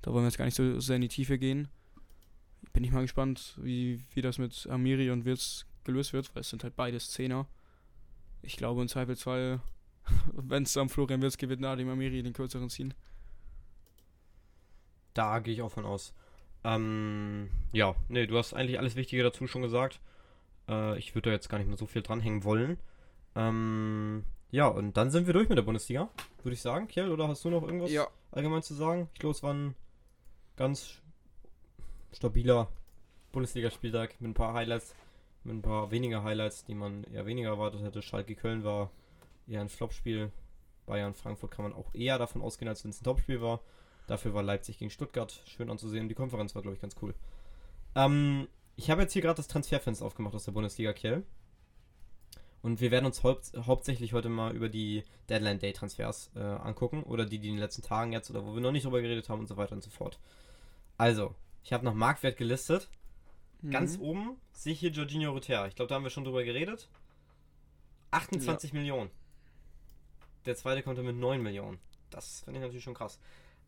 da 0.02 0.12
wollen 0.12 0.24
wir 0.24 0.30
jetzt 0.30 0.38
gar 0.38 0.46
nicht 0.46 0.56
so 0.56 0.80
sehr 0.80 0.98
in 0.98 1.02
die 1.02 1.08
Tiefe 1.08 1.38
gehen. 1.38 1.70
Bin 2.72 2.84
ich 2.84 2.92
mal 2.92 3.02
gespannt, 3.02 3.58
wie, 3.62 4.00
wie 4.14 4.22
das 4.22 4.38
mit 4.38 4.68
Amiri 4.70 5.12
und 5.12 5.26
Wirtz 5.26 5.66
gelöst 5.84 6.14
wird, 6.14 6.34
weil 6.34 6.42
es 6.42 6.50
sind 6.50 6.64
halt 6.64 6.76
beides 6.76 7.12
Zehner. 7.12 7.48
Ich 8.42 8.58
glaube 8.58 8.82
im 8.82 8.88
Zweifelsfall, 8.88 9.62
wenn 10.34 10.64
es 10.64 10.78
am 10.78 10.90
Florian 10.90 11.22
Wirtz 11.22 11.38
geht, 11.38 11.50
wird 11.50 11.60
Nadim 11.60 11.90
Amiri 11.90 12.24
den 12.24 12.34
kürzeren 12.34 12.70
ziehen. 12.70 12.94
Da 15.14 15.40
gehe 15.40 15.54
ich 15.54 15.62
auch 15.62 15.72
von 15.72 15.86
aus. 15.86 16.14
Ähm, 16.64 17.50
ja, 17.72 17.96
nee, 18.08 18.26
du 18.26 18.38
hast 18.38 18.54
eigentlich 18.54 18.80
alles 18.80 18.96
Wichtige 18.96 19.24
dazu 19.24 19.48
schon 19.48 19.62
gesagt. 19.62 20.00
Äh, 20.68 20.98
ich 20.98 21.14
würde 21.14 21.30
da 21.30 21.34
jetzt 21.34 21.50
gar 21.50 21.58
nicht 21.58 21.68
mehr 21.68 21.78
so 21.78 21.86
viel 21.86 22.02
dranhängen 22.02 22.44
wollen. 22.44 22.78
Ähm, 23.36 24.24
ja, 24.52 24.68
und 24.68 24.98
dann 24.98 25.12
sind 25.12 25.28
wir 25.28 25.34
durch 25.34 25.50
mit 25.50 25.58
der 25.58 25.64
Bundesliga, 25.64 26.10
würde 26.44 26.54
ich 26.54 26.62
sagen. 26.62 26.88
Kjell, 26.88 27.12
oder 27.12 27.28
hast 27.28 27.44
du 27.44 27.50
noch 27.50 27.64
irgendwas 27.64 27.92
allgemein 28.32 28.64
zu 28.64 28.74
sagen? 28.74 29.10
Ich 29.14 29.20
glaube, 29.20 29.36
es 29.36 29.44
war 29.44 29.54
ein 29.54 29.76
ganz 30.56 31.02
stabiler 32.14 32.70
Bundesligaspieltag 33.32 34.22
mit 34.22 34.32
ein 34.32 34.34
paar 34.34 34.54
Highlights, 34.54 34.96
mit 35.44 35.56
ein 35.56 35.62
paar 35.62 35.92
weniger 35.92 36.24
Highlights, 36.24 36.64
die 36.66 36.76
man 36.76 37.04
eher 37.06 37.26
weniger 37.26 37.50
erwartet 37.50 37.82
hätte. 37.82 38.02
Schalke 38.02 38.36
Köln 38.36 38.64
war 38.64 38.92
eher 39.48 39.62
ein 39.62 39.70
Flopspiel. 39.70 40.32
Bayern 40.86 41.14
Frankfurt 41.14 41.52
kann 41.52 41.64
man 41.64 41.74
auch 41.74 41.94
eher 41.94 42.18
davon 42.18 42.42
ausgehen, 42.42 42.70
als 42.70 42.84
wenn 42.84 42.92
es 42.92 43.02
ein 43.02 43.06
Topspiel 43.06 43.42
war. 43.42 43.62
Dafür 44.08 44.34
war 44.34 44.44
Leipzig 44.44 44.78
gegen 44.78 44.92
Stuttgart 44.92 45.42
schön 45.46 45.70
anzusehen. 45.70 46.10
Die 46.10 46.16
Konferenz 46.16 46.56
war, 46.56 46.62
glaube 46.62 46.76
ich, 46.76 46.82
ganz 46.82 46.96
cool. 47.02 47.14
Ähm, 47.96 48.48
ich 48.76 48.90
habe 48.90 49.02
jetzt 49.02 49.14
hier 49.14 49.22
gerade 49.22 49.38
das 49.38 49.48
Transferfenster 49.48 50.06
aufgemacht 50.06 50.36
aus 50.36 50.46
der 50.46 50.52
Bundesliga, 50.52 50.94
Kiel. 50.94 51.24
Und 52.62 52.80
wir 52.80 52.92
werden 52.92 53.06
uns 53.06 53.24
haupt 53.24 53.52
hauptsächlich 53.66 54.14
heute 54.14 54.30
mal 54.30 54.56
über 54.56 54.70
die 54.70 55.04
Deadline 55.30 55.60
Day 55.60 55.74
Transfers 55.74 56.32
äh, 56.36 56.40
angucken. 56.40 57.04
Oder 57.04 57.26
die, 57.26 57.40
die 57.40 57.50
in 57.50 57.56
den 57.56 57.62
letzten 57.62 57.82
Tagen 57.82 58.12
jetzt, 58.12 58.30
oder 58.30 58.46
wo 58.46 58.54
wir 58.54 58.62
noch 58.62 58.72
nicht 58.72 58.86
drüber 58.86 59.02
geredet 59.02 59.30
haben 59.30 59.40
und 59.40 59.48
so 59.48 59.58
weiter 59.58 59.74
und 59.74 59.84
so 59.84 59.90
fort. 59.90 60.20
Also, 60.98 61.34
ich 61.64 61.74
habe 61.74 61.86
nach 61.86 61.94
Marktwert 61.94 62.38
gelistet. 62.38 62.90
Ganz 63.70 63.98
Mhm. 63.98 64.04
oben 64.04 64.38
sehe 64.52 64.74
ich 64.74 64.80
hier 64.80 64.90
Jorginho 64.92 65.32
Rutera. 65.32 65.68
Ich 65.68 65.76
glaube, 65.76 65.88
da 65.90 65.96
haben 65.96 66.04
wir 66.04 66.10
schon 66.10 66.26
drüber 66.26 66.44
geredet. 66.44 66.90
28 68.12 68.74
Millionen. 68.74 69.10
Der 70.46 70.56
zweite 70.58 70.84
kommt 70.84 70.98
dann 70.98 71.06
mit 71.06 71.16
9 71.16 71.42
Millionen. 71.42 71.80
Das 72.10 72.42
finde 72.42 72.60
ich 72.60 72.64
natürlich 72.64 72.84
schon 72.84 72.94
krass. 72.94 73.18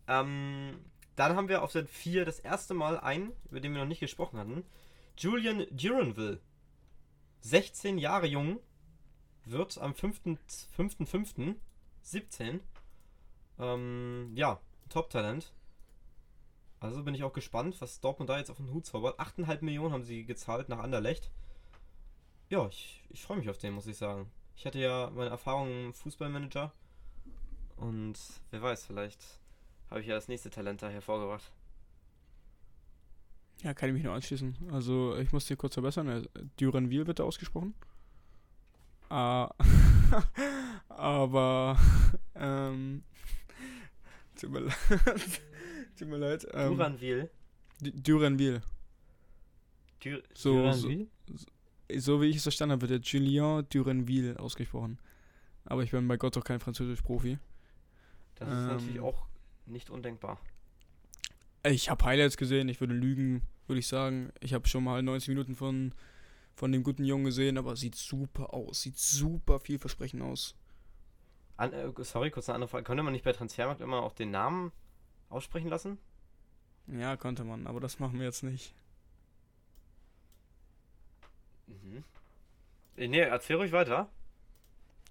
Ähm, 0.07 0.77
dann 1.15 1.35
haben 1.37 1.47
wir 1.47 1.63
auf 1.63 1.71
der 1.71 1.87
4 1.87 2.25
das 2.25 2.39
erste 2.39 2.73
Mal 2.73 2.99
einen, 2.99 3.31
über 3.49 3.61
den 3.61 3.71
wir 3.73 3.79
noch 3.79 3.87
nicht 3.87 4.01
gesprochen 4.01 4.37
hatten. 4.37 4.65
Julian 5.17 5.65
Duranville. 5.71 6.41
16 7.39 7.97
Jahre 7.97 8.27
jung. 8.27 8.59
Wird 9.45 9.77
am 9.77 9.93
5.5.17. 9.93 12.59
Ähm, 13.59 14.31
ja, 14.35 14.59
Top-Talent. 14.89 15.53
Also 16.79 17.03
bin 17.03 17.15
ich 17.15 17.23
auch 17.23 17.33
gespannt, 17.33 17.79
was 17.81 17.99
Dortmund 18.01 18.29
da 18.29 18.37
jetzt 18.37 18.51
auf 18.51 18.57
den 18.57 18.71
Hut 18.71 18.85
zaubert. 18.85 19.19
8,5 19.19 19.63
Millionen 19.63 19.93
haben 19.93 20.03
sie 20.03 20.25
gezahlt 20.25 20.69
nach 20.69 20.79
Anderlecht. 20.79 21.31
Ja, 22.49 22.67
ich, 22.67 23.03
ich 23.09 23.23
freue 23.23 23.37
mich 23.37 23.49
auf 23.49 23.57
den, 23.57 23.73
muss 23.73 23.87
ich 23.87 23.97
sagen. 23.97 24.29
Ich 24.55 24.65
hatte 24.65 24.79
ja 24.79 25.11
meine 25.15 25.29
Erfahrungen 25.29 25.87
im 25.87 25.93
Fußballmanager. 25.93 26.71
Und 27.77 28.17
wer 28.51 28.61
weiß, 28.61 28.85
vielleicht 28.85 29.21
habe 29.89 30.01
ich 30.01 30.07
ja 30.07 30.15
das 30.15 30.27
nächste 30.27 30.49
Talent 30.49 30.81
da 30.81 30.89
hervorgebracht. 30.89 31.51
Ja, 33.63 33.73
kann 33.73 33.89
ich 33.89 33.93
mich 33.93 34.03
nur 34.03 34.13
anschließen. 34.13 34.55
Also, 34.71 35.15
ich 35.17 35.31
muss 35.31 35.45
dir 35.45 35.55
kurz 35.55 35.73
verbessern. 35.73 36.07
äh, 36.07 36.23
Duranville 36.57 37.07
wird 37.07 37.19
da 37.19 37.23
ausgesprochen. 37.23 37.73
Ah, 39.09 39.49
aber, 40.89 41.77
ähm, 42.35 43.03
tut 44.39 44.51
mir 44.51 44.59
leid. 44.59 44.75
Tut 45.95 46.07
mir 46.07 46.17
leid. 46.17 46.47
Ähm, 46.53 46.75
Duranville. 46.77 47.29
D- 47.81 47.91
Duranville. 47.91 48.61
Dur 50.03 50.21
So- 50.33 50.53
Duranville? 50.53 51.07
So 51.97 52.21
wie 52.21 52.25
ich 52.27 52.37
es 52.37 52.43
verstanden 52.43 52.73
habe, 52.73 52.81
wird 52.89 52.91
der 52.91 52.99
Julien 52.99 53.65
Duranville 53.69 54.39
ausgesprochen. 54.39 54.97
Aber 55.65 55.83
ich 55.83 55.91
bin 55.91 56.07
bei 56.07 56.17
Gott 56.17 56.35
doch 56.35 56.43
kein 56.43 56.59
Französisch-Profi. 56.59 57.37
Das 58.35 58.47
ist 58.49 58.53
Ähm. 58.55 58.67
natürlich 58.67 58.99
auch 58.99 59.27
nicht 59.65 59.89
undenkbar. 59.89 60.39
Ich 61.63 61.89
habe 61.89 62.03
Highlights 62.05 62.37
gesehen, 62.37 62.69
ich 62.69 62.79
würde 62.79 62.93
lügen, 62.93 63.41
würde 63.67 63.79
ich 63.79 63.87
sagen. 63.87 64.31
Ich 64.39 64.53
habe 64.53 64.67
schon 64.67 64.83
mal 64.83 65.01
90 65.01 65.29
Minuten 65.29 65.55
von, 65.55 65.93
von 66.53 66.71
dem 66.71 66.83
guten 66.83 67.03
Jungen 67.05 67.25
gesehen, 67.25 67.57
aber 67.57 67.75
sieht 67.75 67.95
super 67.95 68.53
aus. 68.53 68.81
Sieht 68.83 68.97
super 68.99 69.59
vielversprechend 69.59 70.21
aus. 70.21 70.55
An, 71.57 71.73
äh, 71.73 71.91
sorry, 71.99 72.29
kurz 72.31 72.49
eine 72.49 72.55
andere 72.55 72.67
Frage. 72.69 72.83
Könnte 72.83 73.01
man 73.01 73.13
nicht 73.13 73.23
bei 73.25 73.31
Transfermarkt 73.31 73.81
immer 73.81 74.03
auch 74.03 74.13
den 74.13 74.29
Namen 74.31 74.71
aussprechen 75.29 75.69
lassen? 75.69 75.97
Ja, 76.87 77.17
konnte 77.17 77.43
man, 77.43 77.67
aber 77.67 77.79
das 77.79 77.99
machen 77.99 78.19
wir 78.19 78.25
jetzt 78.25 78.43
nicht. 78.43 78.73
Mhm. 81.67 82.03
Äh, 82.97 83.07
Nee, 83.07 83.19
erzähl 83.19 83.57
ruhig 83.57 83.71
weiter. 83.71 84.09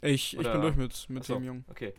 Ich, 0.00 0.36
ich 0.36 0.42
bin 0.42 0.60
durch 0.60 0.76
mit, 0.76 1.08
mit 1.08 1.22
Achso, 1.22 1.34
dem 1.34 1.44
Jungen. 1.44 1.64
Okay. 1.68 1.94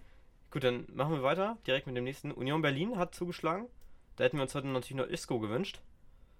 Gut, 0.52 0.64
dann 0.64 0.86
machen 0.94 1.14
wir 1.14 1.24
weiter, 1.24 1.58
direkt 1.68 1.88
mit 1.88 1.98
dem 1.98 2.04
nächsten. 2.04 2.32
Union 2.32 2.62
Berlin 2.62 2.98
hat 2.98 3.14
zugeschlagen. 3.16 3.68
Da 4.16 4.24
hätten 4.24 4.38
wir 4.38 4.44
uns 4.44 4.56
heute 4.56 4.68
natürlich 4.68 4.96
noch 4.96 5.08
Isco 5.08 5.40
gewünscht. 5.40 5.82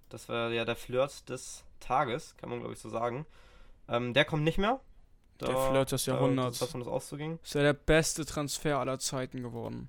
Das 0.08 0.28
war 0.28 0.50
ja 0.50 0.64
der 0.64 0.76
Flirt 0.76 1.28
des 1.28 1.64
Tages, 1.80 2.36
kann 2.36 2.48
man 2.48 2.60
glaube 2.60 2.74
ich 2.74 2.80
so 2.80 2.88
sagen. 2.88 3.26
Ähm, 3.88 4.14
der 4.14 4.24
kommt 4.24 4.44
nicht 4.44 4.58
mehr. 4.58 4.80
Der 5.40 5.48
Flirt 5.48 5.92
des 5.92 6.06
Jahrhunderts. 6.06 6.60
Davon 6.60 6.80
das 6.80 6.88
auszuging. 6.88 7.38
Ist 7.42 7.54
ja 7.54 7.62
der 7.62 7.74
beste 7.74 8.24
Transfer 8.24 8.78
aller 8.78 8.98
Zeiten 8.98 9.42
geworden. 9.42 9.88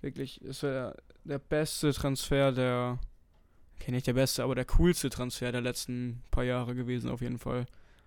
Wirklich, 0.00 0.40
ist 0.42 0.62
ja 0.62 0.94
der, 1.24 1.38
beste 1.38 1.92
Transfer 1.92 2.52
der. 2.52 2.98
Okay, 3.76 3.92
nicht 3.92 4.06
der 4.06 4.14
beste, 4.14 4.44
aber 4.44 4.54
der 4.54 4.64
coolste 4.66 5.10
Transfer 5.10 5.52
der 5.52 5.60
letzten 5.60 6.22
paar 6.30 6.44
Jahre 6.44 6.74
gewesen, 6.74 7.10
auf 7.10 7.20
jeden 7.20 7.38
Fall. 7.38 7.66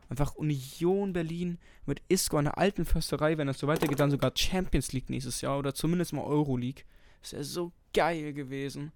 Einfach 0.09 0.35
Union 0.35 1.13
Berlin 1.13 1.57
mit 1.85 2.01
Isco 2.09 2.37
an 2.37 2.45
der 2.45 2.57
alten 2.57 2.85
Försterei, 2.85 3.37
wenn 3.37 3.47
das 3.47 3.59
so 3.59 3.67
weitergeht, 3.67 3.99
dann 3.99 4.11
sogar 4.11 4.31
Champions 4.35 4.91
League 4.91 5.09
nächstes 5.09 5.41
Jahr 5.41 5.57
oder 5.57 5.73
zumindest 5.73 6.13
mal 6.13 6.23
Euro 6.23 6.57
League. 6.57 6.85
Das 7.21 7.33
wäre 7.33 7.43
so 7.43 7.71
geil 7.93 8.33
gewesen. 8.33 8.91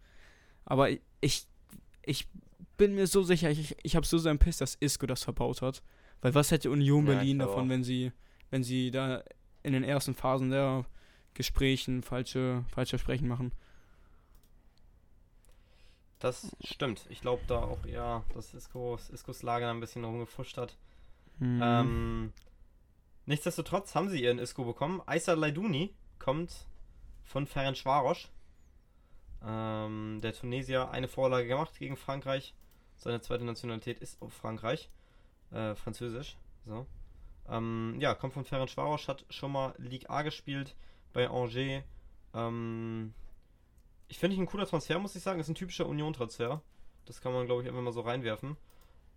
Aber 0.66 0.90
ich, 1.22 1.48
ich, 2.04 2.28
bin 2.78 2.96
mir 2.96 3.08
so 3.08 3.24
sicher, 3.24 3.50
ich, 3.50 3.76
ich 3.84 3.96
habe 3.96 4.06
so 4.06 4.18
seinen 4.18 4.40
Piss, 4.40 4.58
dass 4.58 4.76
Isco 4.76 5.06
das 5.08 5.24
verbaut 5.24 5.62
hat. 5.62 5.84
Weil 6.22 6.34
was 6.34 6.52
hätte 6.52 6.72
Union 6.72 7.06
Ja, 7.08 7.14
Berlin 7.14 7.38
glaube 7.38 7.52
davon, 7.52 7.70
wenn 7.70 7.84
sie, 7.84 8.12
wenn 8.50 8.64
sie 8.64 8.92
da 8.92 9.24
in 9.64 9.74
den 9.74 9.84
ersten 9.84 10.16
Phasen 10.16 10.52
der 10.52 10.86
Gesprächen 11.38 12.02
falsche, 12.02 12.66
falsche 12.68 12.98
Versprechen 12.98 13.28
machen. 13.28 13.52
Das 16.18 16.56
stimmt. 16.64 17.06
Ich 17.10 17.22
glaube 17.22 17.44
da 17.48 17.60
auch 17.60 17.86
eher, 17.86 18.24
dass 18.34 18.56
Iskos, 18.56 19.12
Iskos 19.12 19.44
Lager 19.44 19.70
ein 19.70 19.80
bisschen 19.80 20.04
rumgefuscht 20.04 20.58
hat. 20.58 20.76
Mhm. 21.38 21.62
Ähm, 21.64 22.34
nichtsdestotrotz 23.28 23.94
haben 23.94 24.10
sie 24.10 24.24
ihren 24.24 24.40
Isko 24.40 24.66
bekommen. 24.66 25.00
Aisa 25.06 25.34
Laiduni 25.34 25.94
kommt 26.18 26.66
von 27.24 27.46
Ferencvaros. 27.46 28.30
Ähm, 29.46 30.20
der 30.24 30.34
Tunesier 30.34 30.90
eine 30.90 31.08
Vorlage 31.08 31.48
gemacht 31.48 31.78
gegen 31.78 31.98
Frankreich. 31.98 32.56
Seine 32.96 33.22
zweite 33.22 33.46
Nationalität 33.46 34.00
ist 34.00 34.20
auch 34.24 34.32
Frankreich. 34.32 34.90
Äh, 35.52 35.76
Französisch. 35.76 36.36
So. 36.66 36.88
Ähm, 37.48 37.98
ja, 38.00 38.16
kommt 38.16 38.34
von 38.34 38.44
Ferencvaros, 38.44 39.08
hat 39.08 39.24
schon 39.30 39.52
mal 39.52 39.76
Ligue 39.78 40.10
A 40.10 40.24
gespielt 40.24 40.76
bei 41.18 41.30
Angers. 41.30 41.84
Ähm, 42.36 43.14
ich 44.08 44.20
finde 44.20 44.36
ich 44.36 44.40
ein 44.40 44.46
cooler 44.46 44.68
Transfer, 44.68 45.00
muss 45.00 45.16
ich 45.16 45.24
sagen. 45.24 45.40
Ist 45.40 45.50
ein 45.50 45.56
typischer 45.56 45.88
Union-Transfer. 45.88 46.62
Das 47.06 47.22
kann 47.22 47.34
man, 47.34 47.48
glaube 47.48 47.64
ich, 47.64 47.68
einfach 47.68 47.82
mal 47.82 47.92
so 47.92 48.02
reinwerfen. 48.02 48.56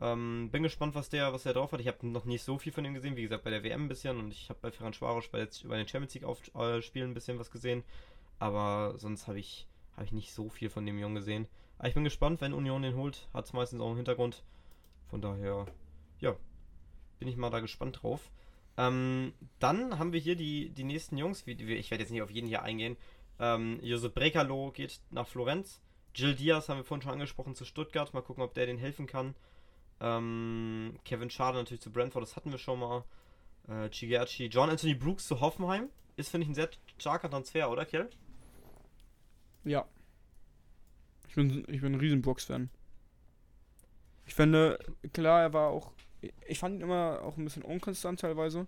Ähm, 0.01 0.49
bin 0.51 0.63
gespannt, 0.63 0.95
was 0.95 1.11
der, 1.11 1.33
was 1.35 1.43
der 1.43 1.53
drauf 1.53 1.73
hat. 1.73 1.81
Ich 1.81 1.89
habe 1.89 2.07
noch 2.07 2.25
nicht 2.25 2.43
so 2.43 2.57
viel 2.59 2.73
von 2.73 2.87
ihm 2.87 2.95
gesehen. 2.95 3.17
Wie 3.17 3.23
gesagt, 3.23 3.45
bei 3.45 3.51
der 3.51 3.63
WM 3.63 3.85
ein 3.85 3.89
bisschen 3.89 4.19
und 4.19 4.33
ich 4.33 4.49
habe 4.49 4.59
bei 4.63 4.71
Ferran 4.71 4.95
Schwarosch 4.95 5.31
bei, 5.31 5.47
bei 5.65 5.77
den 5.77 5.87
Champions 5.87 6.15
League 6.15 6.25
auf, 6.25 6.41
äh, 6.55 7.03
ein 7.03 7.15
bisschen 7.15 7.39
was 7.39 7.51
gesehen. 7.51 7.85
Aber 8.39 8.95
sonst 8.97 9.29
habe 9.29 9.39
ich, 9.39 9.69
hab 9.95 10.05
ich 10.05 10.13
nicht 10.13 10.33
so 10.33 10.49
viel 10.49 10.71
von 10.71 10.87
dem 10.87 10.99
Jungen 10.99 11.17
gesehen. 11.17 11.49
Aber 11.77 11.89
ich 11.89 11.95
bin 11.95 12.05
gespannt, 12.05 12.41
wenn 12.41 12.55
Union 12.55 12.81
den 12.81 12.97
holt. 12.97 13.29
Hat 13.35 13.45
es 13.45 13.53
meistens 13.53 13.83
auch 13.83 13.91
im 13.91 13.97
Hintergrund. 13.97 14.43
Von 15.11 15.21
daher, 15.21 15.67
ja, 16.19 16.35
bin 17.19 17.29
ich 17.29 17.37
mal 17.37 17.51
da 17.51 17.61
gespannt 17.61 18.03
drauf. 18.03 18.31
Ähm, 18.81 19.35
dann 19.59 19.99
haben 19.99 20.15
wir 20.15 20.21
hier 20.21 20.37
die, 20.37 20.71
die 20.71 20.85
nächsten 20.85 21.19
Jungs. 21.19 21.47
Ich 21.47 21.59
werde 21.59 22.03
jetzt 22.03 22.11
nicht 22.11 22.23
auf 22.23 22.31
jeden 22.31 22.49
hier 22.49 22.63
eingehen. 22.63 22.97
Ähm, 23.39 23.79
Josep 23.83 24.15
Brekalo 24.15 24.73
geht 24.73 25.01
nach 25.11 25.29
Florenz. 25.29 25.83
Jill 26.15 26.35
Diaz 26.35 26.71
haben 26.71 26.79
wir 26.79 26.85
vorhin 26.85 27.03
schon 27.03 27.13
angesprochen 27.13 27.55
zu 27.55 27.67
Stuttgart. 27.67 28.15
Mal 28.15 28.23
gucken, 28.23 28.43
ob 28.43 28.55
der 28.55 28.65
den 28.65 28.79
helfen 28.79 29.07
kann. 29.07 29.35
Ähm, 30.01 30.99
Kevin 31.05 31.29
Schade 31.29 31.59
natürlich 31.59 31.83
zu 31.83 31.93
Brentford, 31.93 32.23
das 32.23 32.37
hatten 32.37 32.53
wir 32.53 32.59
schon 32.59 32.81
mal. 32.81 33.05
Äh, 33.69 33.91
Chigerchi. 33.91 34.47
John 34.47 34.71
Anthony 34.71 34.95
Brooks 34.95 35.27
zu 35.27 35.41
Hoffenheim. 35.41 35.91
Ist, 36.17 36.31
finde 36.31 36.45
ich, 36.45 36.51
ein 36.51 36.55
sehr 36.55 36.71
starker 36.97 37.29
Transfer, 37.29 37.71
oder, 37.71 37.85
Kiel? 37.85 38.09
Ja. 39.65 39.87
Ich 41.29 41.35
bin, 41.35 41.67
ich 41.69 41.83
bin 41.83 41.93
ein 41.93 42.01
riesen 42.01 42.23
Brooks-Fan. 42.23 42.71
Ich 44.25 44.35
finde, 44.35 44.79
klar, 45.13 45.43
er 45.43 45.53
war 45.53 45.69
auch. 45.69 45.93
Ich 46.47 46.59
fand 46.59 46.77
ihn 46.77 46.83
immer 46.83 47.21
auch 47.23 47.37
ein 47.37 47.45
bisschen 47.45 47.63
unkonstant 47.63 48.21
teilweise. 48.21 48.67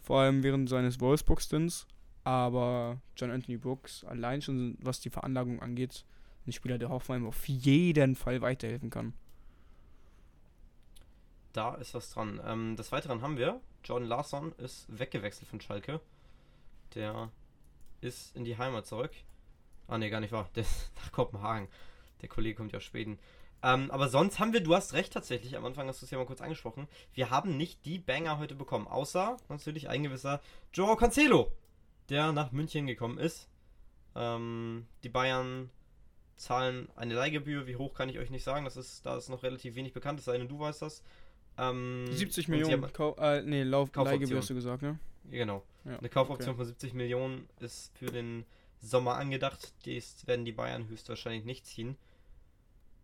Vor 0.00 0.20
allem 0.20 0.42
während 0.42 0.68
seines 0.68 1.00
Wolfsburg-Stints. 1.00 1.86
Aber 2.24 3.00
John 3.16 3.30
Anthony 3.30 3.56
Brooks, 3.56 4.04
allein 4.04 4.42
schon 4.42 4.76
was 4.80 5.00
die 5.00 5.10
Veranlagung 5.10 5.62
angeht, 5.62 6.04
ein 6.46 6.52
Spieler, 6.52 6.76
der 6.76 6.88
Hoffenheim 6.88 7.26
auf 7.26 7.46
jeden 7.48 8.16
Fall 8.16 8.40
weiterhelfen 8.40 8.90
kann. 8.90 9.14
Da 11.52 11.74
ist 11.76 11.94
was 11.94 12.10
dran. 12.10 12.40
Ähm, 12.44 12.76
des 12.76 12.92
Weiteren 12.92 13.22
haben 13.22 13.38
wir, 13.38 13.60
Jordan 13.84 14.08
Larsson 14.08 14.52
ist 14.58 14.86
weggewechselt 14.88 15.48
von 15.48 15.60
Schalke. 15.60 16.00
Der 16.94 17.30
ist 18.00 18.34
in 18.36 18.44
die 18.44 18.58
Heimat 18.58 18.86
zurück. 18.86 19.12
Ah 19.88 19.96
ne, 19.96 20.10
gar 20.10 20.20
nicht 20.20 20.32
wahr. 20.32 20.50
Der 20.54 20.64
ist 20.64 20.90
nach 20.96 21.12
Kopenhagen. 21.12 21.68
Der 22.22 22.28
Kollege 22.28 22.56
kommt 22.56 22.72
ja 22.72 22.78
aus 22.78 22.84
Schweden. 22.84 23.18
Ähm, 23.62 23.90
aber 23.90 24.08
sonst 24.08 24.38
haben 24.38 24.52
wir, 24.52 24.60
du 24.60 24.74
hast 24.74 24.92
recht 24.92 25.12
tatsächlich, 25.12 25.56
am 25.56 25.64
Anfang 25.64 25.88
hast 25.88 26.02
du 26.02 26.04
es 26.04 26.10
ja 26.10 26.18
mal 26.18 26.26
kurz 26.26 26.40
angesprochen, 26.40 26.88
wir 27.14 27.30
haben 27.30 27.56
nicht 27.56 27.84
die 27.84 27.98
Banger 27.98 28.38
heute 28.38 28.54
bekommen, 28.54 28.86
außer 28.86 29.38
natürlich 29.48 29.88
ein 29.88 30.02
gewisser 30.02 30.40
Joao 30.74 30.96
Cancelo, 30.96 31.50
der 32.08 32.32
nach 32.32 32.52
München 32.52 32.86
gekommen 32.86 33.18
ist. 33.18 33.48
Ähm, 34.14 34.86
die 35.02 35.08
Bayern 35.08 35.70
zahlen 36.36 36.88
eine 36.96 37.14
Leihgebühr, 37.14 37.66
wie 37.66 37.76
hoch 37.76 37.94
kann 37.94 38.08
ich 38.08 38.18
euch 38.18 38.30
nicht 38.30 38.44
sagen, 38.44 38.64
das 38.64 38.76
ist, 38.76 39.06
da 39.06 39.16
ist 39.16 39.30
noch 39.30 39.42
relativ 39.42 39.74
wenig 39.74 39.92
bekannt, 39.92 40.18
es 40.18 40.26
sei 40.26 40.36
denn, 40.38 40.48
du 40.48 40.58
weißt 40.58 40.82
das. 40.82 41.02
Ähm, 41.58 42.06
70 42.10 42.48
Millionen, 42.48 42.92
Kau 42.92 43.14
äh, 43.16 43.42
nee, 43.42 43.62
Lauf 43.62 43.94
Leihgebühr 43.94 44.38
hast 44.38 44.50
du 44.50 44.54
gesagt, 44.54 44.82
ne? 44.82 44.98
Genau. 45.30 45.62
Ja, 45.84 45.98
Eine 45.98 46.08
Kaufoption 46.08 46.50
okay. 46.50 46.58
von 46.58 46.66
70 46.66 46.94
Millionen 46.94 47.48
ist 47.60 47.96
für 47.96 48.06
den 48.06 48.44
Sommer 48.80 49.16
angedacht. 49.16 49.72
Dies 49.84 50.26
werden 50.26 50.44
die 50.44 50.52
Bayern 50.52 50.88
höchstwahrscheinlich 50.88 51.44
nicht 51.44 51.66
ziehen. 51.66 51.96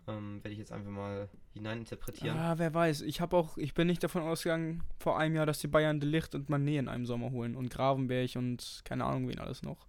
Ähm, 0.09 0.43
werde 0.43 0.53
ich 0.53 0.59
jetzt 0.59 0.73
einfach 0.73 0.91
mal 0.91 1.29
hineininterpretieren. 1.53 2.37
Ah, 2.37 2.59
wer 2.59 2.75
weiß. 2.75 3.03
Ich 3.03 3.21
habe 3.21 3.37
auch, 3.37 3.57
ich 3.57 3.73
bin 3.75 3.87
nicht 3.87 4.03
davon 4.03 4.23
ausgegangen 4.23 4.83
vor 4.99 5.19
einem 5.19 5.37
Jahr, 5.37 5.47
dass 5.47 5.61
die 5.61 5.69
Bayern 5.69 6.01
De 6.01 6.09
Licht 6.09 6.35
und 6.35 6.51
Mané 6.51 6.79
in 6.79 6.89
einem 6.89 7.07
Sommer 7.07 7.31
holen 7.31 7.55
und 7.55 7.71
Gravenberg 7.71 8.35
und 8.35 8.83
keine 8.85 9.05
Ahnung 9.05 9.29
wen 9.29 9.39
alles 9.39 9.63
noch. 9.63 9.87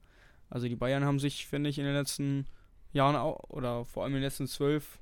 Also 0.49 0.67
die 0.67 0.75
Bayern 0.75 1.03
haben 1.03 1.19
sich, 1.19 1.47
finde 1.47 1.71
ich, 1.71 1.79
in 1.79 1.85
den 1.85 1.95
letzten 1.95 2.45
Jahren 2.91 3.15
auch, 3.15 3.49
oder 3.49 3.85
vor 3.85 4.03
allem 4.03 4.13
in 4.13 4.17
den 4.17 4.25
letzten 4.25 4.47
12, 4.47 4.99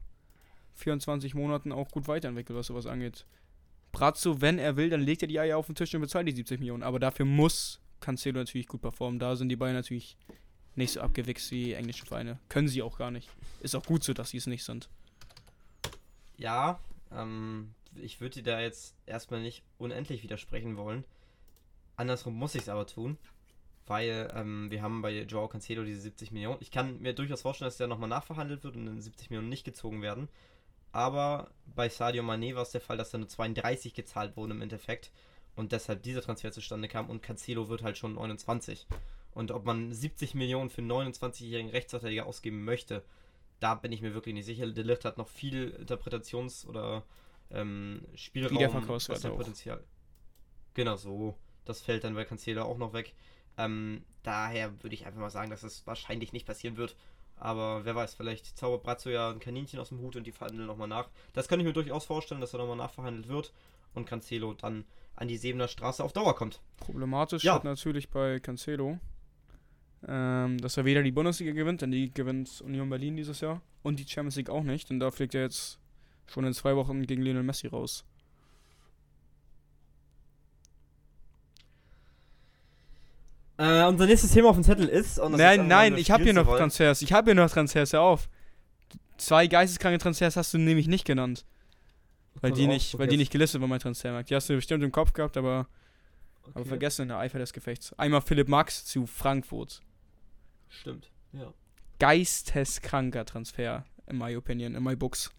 24 0.76 1.36
Monaten 1.36 1.74
auch 1.74 1.92
gut 1.92 2.08
weiterentwickelt, 2.08 2.58
was 2.58 2.68
sowas 2.68 2.86
angeht. 2.86 3.26
Brazzo, 3.92 4.40
wenn 4.40 4.60
er 4.60 4.78
will, 4.78 4.90
dann 4.90 5.02
legt 5.02 5.22
er 5.22 5.28
die 5.28 5.40
Eier 5.40 5.58
auf 5.58 5.66
den 5.66 5.76
Tisch 5.76 5.94
und 5.94 6.00
bezahlt 6.00 6.26
die 6.26 6.32
70 6.32 6.60
Millionen. 6.60 6.84
Aber 6.84 7.00
dafür 7.00 7.26
muss 7.26 7.82
Cancelo 8.00 8.40
natürlich 8.40 8.68
gut 8.68 8.82
performen. 8.82 9.20
Da 9.20 9.36
sind 9.36 9.50
die 9.50 9.58
Bayern 9.58 9.76
natürlich 9.76 10.16
nicht 10.76 10.94
so 10.94 11.02
abgewichst 11.02 11.52
wie 11.52 11.74
englischen 11.74 12.08
Vereine. 12.08 12.40
Können 12.48 12.70
sie 12.70 12.82
auch 12.82 12.98
gar 12.98 13.12
nicht. 13.12 13.30
Ist 13.60 13.76
auch 13.76 13.86
gut 13.86 14.04
so, 14.04 14.14
dass 14.14 14.30
sie 14.30 14.38
es 14.38 14.48
nicht 14.48 14.64
sind. 14.64 14.90
Ja, 16.42 16.80
ähm, 17.12 17.76
ich 17.96 18.20
würde 18.20 18.42
dir 18.42 18.54
da 18.54 18.60
jetzt 18.60 18.96
erstmal 19.06 19.42
nicht 19.42 19.64
unendlich 19.78 20.24
widersprechen 20.24 20.76
wollen. 20.76 21.04
Andersrum 21.98 22.34
muss 22.34 22.56
ich 22.56 22.64
es 22.64 22.70
aber 22.70 22.88
tun, 22.88 23.20
weil 23.86 24.32
ähm, 24.36 24.72
wir 24.72 24.82
haben 24.82 25.04
bei 25.04 25.22
Joao 25.22 25.48
Cancelo 25.48 25.84
diese 25.84 26.02
70 26.02 26.32
Millionen. 26.32 26.58
Ich 26.60 26.72
kann 26.72 27.00
mir 27.00 27.14
durchaus 27.14 27.44
vorstellen, 27.44 27.68
dass 27.68 27.78
der 27.78 27.88
nochmal 27.88 28.10
nachverhandelt 28.10 28.64
wird 28.64 28.76
und 28.76 28.88
dann 28.88 29.00
70 29.00 29.30
Millionen 29.30 29.50
nicht 29.50 29.64
gezogen 29.64 30.02
werden. 30.02 30.30
Aber 30.92 31.52
bei 31.76 31.90
Sadio 31.90 32.24
Mane 32.24 32.56
war 32.56 32.64
es 32.64 32.72
der 32.72 32.82
Fall, 32.82 32.98
dass 32.98 33.12
da 33.12 33.20
nur 33.20 33.30
32 33.30 33.94
gezahlt 33.94 34.36
wurden 34.36 34.52
im 34.52 34.62
Endeffekt 34.62 35.12
und 35.56 35.72
deshalb 35.74 36.02
dieser 36.02 36.24
Transfer 36.24 36.52
zustande 36.52 36.88
kam 36.88 37.08
und 37.08 37.22
Cancelo 37.22 37.70
wird 37.70 37.84
halt 37.84 38.00
schon 38.00 38.16
29. 38.16 38.88
Und 39.34 39.52
ob 39.52 39.64
man 39.64 39.94
70 39.94 40.34
Millionen 40.34 40.72
für 40.72 40.82
einen 40.82 40.92
29-jährigen 40.92 41.70
Rechtsverteidiger 41.70 42.26
ausgeben 42.26 42.66
möchte, 42.66 43.04
da 43.62 43.76
bin 43.76 43.92
ich 43.92 44.02
mir 44.02 44.14
wirklich 44.14 44.34
nicht 44.34 44.46
sicher. 44.46 44.68
De 44.68 44.84
Ligt 44.84 45.06
hat 45.06 45.18
noch 45.18 45.30
viel 45.30 45.70
Interpretations- 45.80 46.66
oder 46.66 47.04
ähm, 47.52 48.02
Spielraum. 48.16 48.88
Was 48.88 49.08
Potenzial. 49.08 49.84
Genau 50.74 50.98
so. 50.98 51.38
Das 51.64 51.80
fällt 51.80 52.04
dann 52.04 52.16
bei 52.16 52.26
Cancelo 52.26 52.64
auch 52.64 52.78
noch 52.78 52.94
weg. 52.94 53.14
Ähm, 53.58 54.04
daher 54.24 54.84
würde 54.84 54.96
ich 54.96 55.06
einfach 55.06 55.20
mal 55.20 55.30
sagen, 55.30 55.52
dass 55.52 55.64
es 55.64 55.86
wahrscheinlich 55.86 56.34
nicht 56.34 56.48
passieren 56.48 56.76
wird. 56.76 56.96
Aber 57.36 57.86
wer 57.86 57.96
weiß, 57.96 58.16
vielleicht 58.16 58.58
zaubert 58.58 58.84
Brazzo 58.84 59.10
ja 59.10 59.30
ein 59.30 59.40
Kaninchen 59.40 59.80
aus 59.80 59.90
dem 59.90 60.00
Hut 60.00 60.16
und 60.16 60.26
die 60.26 60.32
verhandeln 60.32 60.68
nochmal 60.68 60.88
nach. 60.88 61.10
Das 61.34 61.48
kann 61.48 61.60
ich 61.60 61.66
mir 61.66 61.74
durchaus 61.74 62.06
vorstellen, 62.06 62.42
dass 62.42 62.54
er 62.54 62.60
nochmal 62.60 62.78
nachverhandelt 62.78 63.28
wird 63.28 63.54
und 63.94 64.06
Cancelo 64.06 64.54
dann 64.54 64.86
an 65.16 65.28
die 65.28 65.38
Sebener 65.38 65.68
Straße 65.68 66.04
auf 66.04 66.14
Dauer 66.14 66.36
kommt. 66.36 66.62
Problematisch 66.78 67.44
ja. 67.44 67.60
natürlich 67.64 68.10
bei 68.10 68.40
Cancelo, 68.40 69.00
ähm, 70.08 70.58
dass 70.60 70.78
er 70.78 70.86
weder 70.86 71.04
die 71.04 71.12
Bundesliga 71.12 71.52
gewinnt, 71.52 71.82
denn 71.82 71.92
die 71.92 72.14
gewinnt 72.14 72.62
Union 72.62 72.90
Berlin 72.90 73.16
dieses 73.16 73.42
Jahr, 73.42 73.62
und 73.84 74.00
die 74.00 74.08
Champions 74.08 74.36
League 74.36 74.50
auch 74.50 74.64
nicht, 74.64 74.90
denn 74.90 75.00
da 75.00 75.12
fliegt 75.12 75.36
er 75.36 75.42
jetzt 75.42 75.80
schon 76.28 76.46
in 76.46 76.54
zwei 76.54 76.76
Wochen 76.76 77.06
gegen 77.06 77.22
Lionel 77.22 77.44
Messi 77.44 77.68
raus. 77.68 78.06
Äh, 83.58 83.86
unser 83.86 84.08
nächstes 84.08 84.32
Thema 84.32 84.50
auf 84.50 84.56
dem 84.56 84.64
Zettel 84.64 84.88
ist. 84.88 85.20
nein, 85.20 85.68
nein, 85.68 85.96
ich 85.96 86.10
habe 86.10 86.24
hier 86.24 86.34
noch 86.34 86.48
Transfers. 86.48 87.04
Ich 87.04 87.14
habe 87.14 87.32
hier 87.32 87.36
noch 87.36 87.50
Transfers, 87.50 87.94
hör 87.94 88.02
auf. 88.02 88.30
Zwei 89.18 89.46
geisteskranke 89.46 90.00
Transfers 90.00 90.36
hast 90.36 90.54
du 90.54 90.58
nämlich 90.58 90.88
nicht 90.88 91.06
genannt. 91.06 91.46
Weil 92.40 92.54
die, 92.54 92.66
nicht, 92.66 92.98
weil 92.98 93.08
die 93.08 93.18
nicht 93.18 93.32
gelistet 93.32 93.62
waren, 93.62 93.70
mein 93.70 93.80
Transfermarkt. 93.80 94.30
Die 94.30 94.36
hast 94.36 94.50
du 94.50 94.56
bestimmt 94.56 94.84
im 94.84 94.92
Kopf 94.92 95.14
gehabt, 95.14 95.38
aber, 95.38 95.68
okay. 96.42 96.52
aber 96.56 96.66
vergessen 96.66 97.04
in 97.04 97.08
der 97.10 97.18
Eifer 97.18 97.38
des 97.38 97.54
Gefechts. 97.54 97.94
Einmal 98.00 98.22
Philipp 98.22 98.48
Max 98.48 98.86
zu 98.86 99.06
Frankfurt. 99.06 99.82
Stimmt, 100.72 101.12
ja. 101.34 101.54
Geisteskranker 102.00 103.26
Transfer, 103.26 103.86
in 104.08 104.18
my 104.18 104.36
opinion, 104.36 104.74
in 104.74 104.84
my 104.84 104.96
books. 104.96 105.32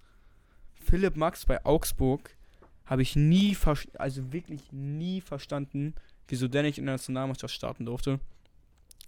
Philipp 0.75 1.17
Max 1.17 1.47
bei 1.47 1.65
Augsburg 1.65 2.37
habe 2.85 3.03
ich 3.03 3.17
nie, 3.17 3.57
also 3.99 4.33
wirklich 4.33 4.71
nie 4.71 5.21
verstanden, 5.21 5.95
wieso 6.29 6.49
der 6.49 6.63
nicht 6.63 6.79
in 6.79 6.87
der 6.87 6.95
Nationalmannschaft 6.95 7.55
starten 7.55 7.87
durfte. 7.87 8.21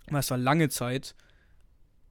Weil 0.09 0.20
es 0.20 0.31
war 0.31 0.39
lange 0.39 0.68
Zeit 0.68 1.14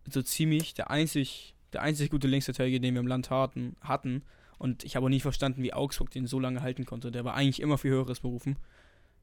so 0.09 0.21
ziemlich 0.21 0.73
der 0.73 0.89
einzig, 0.89 1.55
der 1.71 1.81
einzig 1.81 2.09
gute 2.09 2.27
Linksverteidiger, 2.27 2.79
den 2.79 2.93
wir 2.93 3.01
im 3.01 3.07
Land 3.07 3.29
hatten, 3.29 3.75
hatten. 3.81 4.23
Und 4.57 4.83
ich 4.83 4.95
habe 4.95 5.05
auch 5.05 5.09
nie 5.09 5.19
verstanden, 5.19 5.63
wie 5.63 5.73
Augsburg 5.73 6.11
den 6.11 6.27
so 6.27 6.39
lange 6.39 6.61
halten 6.61 6.85
konnte. 6.85 7.11
Der 7.11 7.25
war 7.25 7.35
eigentlich 7.35 7.61
immer 7.61 7.77
für 7.77 7.89
Höheres 7.89 8.19
berufen. 8.19 8.57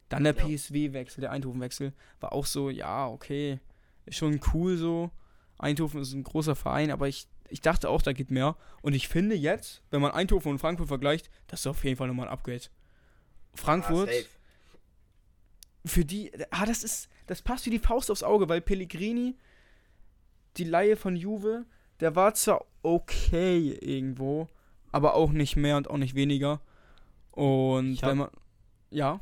Dann 0.09 0.25
der 0.25 0.35
ja. 0.35 0.45
PSW-Wechsel, 0.45 1.21
der 1.21 1.31
Eindhoven-Wechsel, 1.31 1.93
war 2.19 2.33
auch 2.33 2.47
so, 2.47 2.69
ja, 2.69 3.07
okay, 3.07 3.61
ist 4.07 4.17
schon 4.17 4.41
cool 4.55 4.77
so. 4.77 5.11
Eindhoven 5.59 6.01
ist 6.01 6.13
ein 6.13 6.23
großer 6.25 6.57
Verein, 6.57 6.91
aber 6.91 7.09
ich, 7.09 7.27
ich 7.49 7.61
dachte 7.61 7.89
auch, 7.91 8.01
da 8.03 8.13
geht 8.13 8.31
mehr. 8.31 8.57
Und 8.83 8.95
ich 8.95 9.09
finde 9.09 9.35
jetzt, 9.37 9.83
wenn 9.91 10.01
man 10.01 10.13
Eindhoven 10.13 10.53
und 10.53 10.59
Frankfurt 10.59 10.89
vergleicht, 10.89 11.31
das 11.49 11.61
ist 11.61 11.67
auf 11.67 11.85
jeden 11.85 11.97
Fall 11.97 12.09
nochmal 12.09 12.27
ein 12.29 12.33
Upgrade. 12.33 12.63
Frankfurt, 13.55 14.09
ah, 14.09 14.13
für 15.85 16.05
die, 16.05 16.31
ah, 16.51 16.67
das 16.67 16.85
ist, 16.85 17.09
das 17.27 17.43
passt 17.43 17.67
wie 17.67 17.71
die 17.71 17.79
Faust 17.79 18.11
aufs 18.11 18.23
Auge, 18.23 18.49
weil 18.49 18.61
Pellegrini, 18.61 19.37
die 20.57 20.65
Laie 20.65 20.97
von 20.97 21.17
Juve, 21.17 21.65
der 22.01 22.17
war 22.17 22.35
zwar 22.35 22.65
okay 22.83 23.73
irgendwo, 23.81 24.49
aber 24.93 25.15
auch 25.15 25.31
nicht 25.33 25.57
mehr 25.57 25.77
und 25.77 25.89
auch 25.89 25.97
nicht 25.99 26.15
weniger. 26.15 26.61
Und 27.33 28.03
hab- 28.03 28.11
wenn 28.11 28.19
man. 28.19 28.31
Ja. 28.91 29.21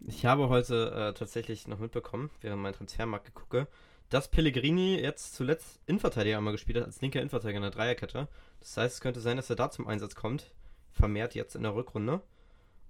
Ich 0.00 0.26
habe 0.26 0.48
heute 0.48 0.92
äh, 0.92 1.14
tatsächlich 1.14 1.66
noch 1.68 1.78
mitbekommen, 1.78 2.30
während 2.40 2.62
mein 2.62 2.74
Transfermarkt 2.74 3.26
gegucke, 3.26 3.66
dass 4.10 4.28
Pellegrini 4.28 5.00
jetzt 5.00 5.34
zuletzt 5.34 5.80
Innenverteidiger 5.86 6.38
einmal 6.38 6.52
gespielt 6.52 6.78
hat, 6.78 6.84
als 6.84 7.00
linker 7.00 7.20
Innenverteidiger 7.20 7.56
in 7.56 7.62
der 7.62 7.70
Dreierkette. 7.70 8.28
Das 8.60 8.76
heißt, 8.76 8.94
es 8.96 9.00
könnte 9.00 9.20
sein, 9.20 9.36
dass 9.36 9.50
er 9.50 9.56
da 9.56 9.70
zum 9.70 9.86
Einsatz 9.86 10.14
kommt, 10.14 10.52
vermehrt 10.92 11.34
jetzt 11.34 11.56
in 11.56 11.62
der 11.62 11.74
Rückrunde. 11.74 12.20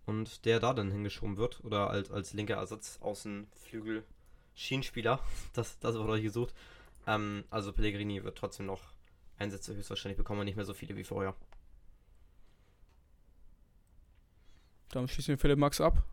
Und 0.04 0.44
der 0.44 0.60
da 0.60 0.72
dann 0.72 0.92
hingeschoben 0.92 1.36
wird 1.36 1.64
oder 1.64 1.90
als, 1.90 2.12
als 2.12 2.32
linker 2.32 2.54
Ersatz 2.54 2.98
Außenflügel 3.00 4.04
Schienenspieler. 4.54 5.20
Das, 5.52 5.78
das 5.80 5.96
wurde 5.96 6.22
gesucht. 6.22 6.54
Ähm, 7.06 7.44
also 7.50 7.72
Pellegrini 7.72 8.22
wird 8.22 8.38
trotzdem 8.38 8.66
noch 8.66 8.82
Einsätze 9.38 9.74
höchstwahrscheinlich 9.74 10.16
bekommen, 10.16 10.44
nicht 10.44 10.56
mehr 10.56 10.64
so 10.64 10.74
viele 10.74 10.96
wie 10.96 11.04
vorher. 11.04 11.34
Dann 14.90 15.08
schließen 15.08 15.28
wir 15.32 15.38
Philipp 15.38 15.58
Max 15.58 15.80
ab. 15.80 16.04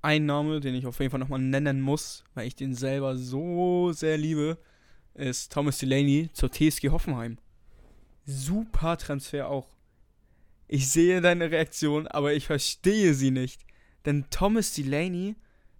Ein 0.00 0.26
Name, 0.26 0.60
den 0.60 0.74
ich 0.74 0.86
auf 0.86 1.00
jeden 1.00 1.10
Fall 1.10 1.20
nochmal 1.20 1.40
nennen 1.40 1.80
muss, 1.80 2.24
weil 2.34 2.46
ich 2.46 2.54
den 2.54 2.74
selber 2.74 3.16
so 3.16 3.92
sehr 3.92 4.16
liebe, 4.16 4.58
ist 5.14 5.52
Thomas 5.52 5.78
Delaney 5.78 6.30
zur 6.32 6.50
TSG 6.52 6.90
Hoffenheim. 6.90 7.38
Super 8.24 8.96
Transfer 8.96 9.48
auch. 9.48 9.66
Ich 10.68 10.90
sehe 10.90 11.20
deine 11.20 11.50
Reaktion, 11.50 12.06
aber 12.06 12.34
ich 12.34 12.46
verstehe 12.46 13.14
sie 13.14 13.30
nicht. 13.30 13.62
Denn 14.04 14.28
Thomas 14.30 14.72
Delaney 14.74 15.34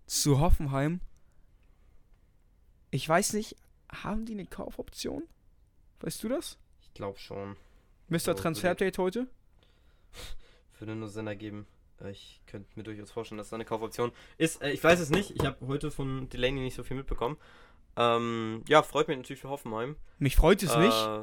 zu 0.06 0.40
Hoffenheim, 0.40 1.00
ich 2.90 3.08
weiß 3.08 3.34
nicht, 3.34 3.56
haben 3.90 4.24
die 4.24 4.32
eine 4.32 4.46
Kaufoption? 4.46 5.22
Weißt 6.00 6.22
du 6.24 6.28
das? 6.28 6.58
Ich 6.80 6.92
glaube 6.94 7.18
schon. 7.18 7.56
Mr. 8.08 8.18
So, 8.20 8.34
Transfer-Update 8.34 8.98
heute? 8.98 9.28
Würde 10.78 10.96
nur 10.96 11.08
Sinn 11.08 11.26
ergeben. 11.26 11.66
Äh, 12.02 12.10
Ich 12.10 12.40
könnte 12.46 12.68
mir 12.76 12.82
durchaus 12.82 13.10
vorstellen, 13.10 13.38
dass 13.38 13.50
da 13.50 13.56
eine 13.56 13.64
Kaufoption 13.64 14.12
ist. 14.36 14.62
Äh, 14.62 14.70
Ich 14.72 14.82
weiß 14.82 15.00
es 15.00 15.10
nicht. 15.10 15.30
Ich 15.32 15.44
habe 15.44 15.66
heute 15.66 15.90
von 15.90 16.28
Delaney 16.28 16.60
nicht 16.60 16.74
so 16.74 16.82
viel 16.82 16.96
mitbekommen. 16.96 17.36
Ähm, 17.96 18.62
ja, 18.68 18.82
freut 18.82 19.08
mich 19.08 19.16
natürlich 19.16 19.40
für 19.40 19.48
Hoffenheim. 19.48 19.96
Mich 20.18 20.36
freut 20.36 20.62
es 20.62 20.76
nicht. 20.76 21.06
Äh, 21.06 21.20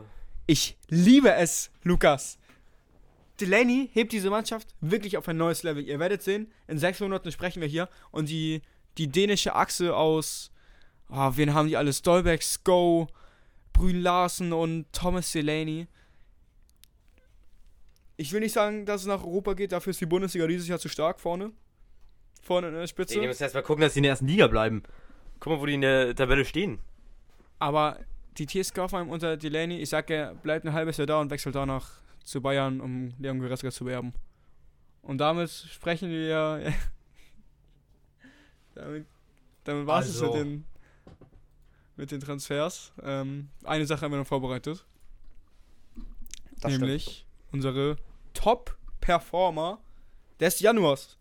Ich 0.48 0.78
liebe 0.90 1.34
es, 1.34 1.72
Lukas. 1.84 2.38
Delaney 3.40 3.90
hebt 3.94 4.14
diese 4.14 4.30
Mannschaft 4.30 4.76
wirklich 4.80 5.18
auf 5.18 5.28
ein 5.28 5.38
neues 5.38 5.64
Level. 5.64 5.84
Ihr 5.84 6.00
werdet 6.00 6.22
sehen, 6.22 6.52
in 6.68 6.78
sechs 6.78 7.00
Monaten 7.00 7.32
sprechen 7.32 7.62
wir 7.62 7.68
hier 7.68 7.90
und 8.12 8.30
die, 8.30 8.62
die 8.98 9.08
dänische 9.10 9.56
Achse 9.56 9.96
aus, 9.96 10.52
ah, 11.10 11.32
wen 11.36 11.54
haben 11.54 11.68
die 11.68 11.76
alles? 11.76 12.02
Dolbeck, 12.02 12.42
Sko, 12.44 13.08
Brün 13.74 14.02
Larsen 14.02 14.54
und 14.54 14.86
Thomas 14.94 15.32
Delaney. 15.34 15.88
Ich 18.18 18.32
will 18.32 18.40
nicht 18.40 18.54
sagen, 18.54 18.86
dass 18.86 19.02
es 19.02 19.08
nach 19.08 19.24
Europa 19.24 19.54
geht, 19.54 19.72
dafür 19.72 19.92
ist 19.92 20.02
die 20.02 20.06
Bundesliga 20.06 20.48
dieses 20.48 20.68
Jahr 20.68 20.80
zu 20.80 20.90
stark 20.90 21.20
vorne. 21.20 21.52
Vorne 22.42 22.70
in 22.70 22.74
der 22.76 22.88
Spitze. 22.88 23.20
die 23.20 23.28
müssen 23.28 23.44
erstmal 23.44 23.64
gucken, 23.64 23.82
dass 23.82 23.94
sie 23.94 24.00
in 24.00 24.04
der 24.04 24.12
ersten 24.12 24.28
Liga 24.28 24.48
bleiben. 24.48 24.84
Guck 25.40 25.54
mal, 25.54 25.60
wo 25.60 25.66
die 25.66 25.74
in 25.74 25.82
der 25.82 26.16
Tabelle 26.16 26.46
stehen. 26.46 26.80
Aber 27.60 28.00
die 28.38 28.46
TSG 28.46 28.78
Hoffenheim 28.78 29.10
unter 29.10 29.36
Delaney, 29.38 29.82
ich 29.82 29.90
sag, 29.90 30.10
er 30.10 30.36
bleibt 30.36 30.66
ein 30.66 30.74
halbes 30.74 30.98
Jahr 30.98 31.08
da 31.08 31.20
und 31.20 31.30
wechselt 31.30 31.56
danach 31.56 31.90
zu 32.24 32.42
Bayern, 32.42 32.82
um 32.82 33.14
Leon 33.20 33.40
Goretzka 33.40 33.72
zu 33.72 33.86
beerben. 33.86 34.14
Und 35.02 35.20
damit 35.20 35.50
sprechen 35.50 36.10
wir. 36.10 36.74
damit 38.76 39.06
damit 39.66 39.88
war 39.88 40.00
es 40.00 40.08
Also. 40.08 40.28
mit 40.28 40.36
den, 40.36 40.66
mit 41.98 42.12
den 42.12 42.20
Transfers. 42.22 42.94
Ähm, 43.04 43.50
eine 43.64 43.86
Sache 43.86 44.02
haben 44.02 44.12
wir 44.12 44.20
noch 44.20 44.28
vorbereitet. 44.28 44.86
Das 46.62 46.72
nämlich 46.72 47.25
unsere 47.56 47.96
Top-Performer 48.34 49.80
des 50.42 50.60
Januars. 50.60 51.18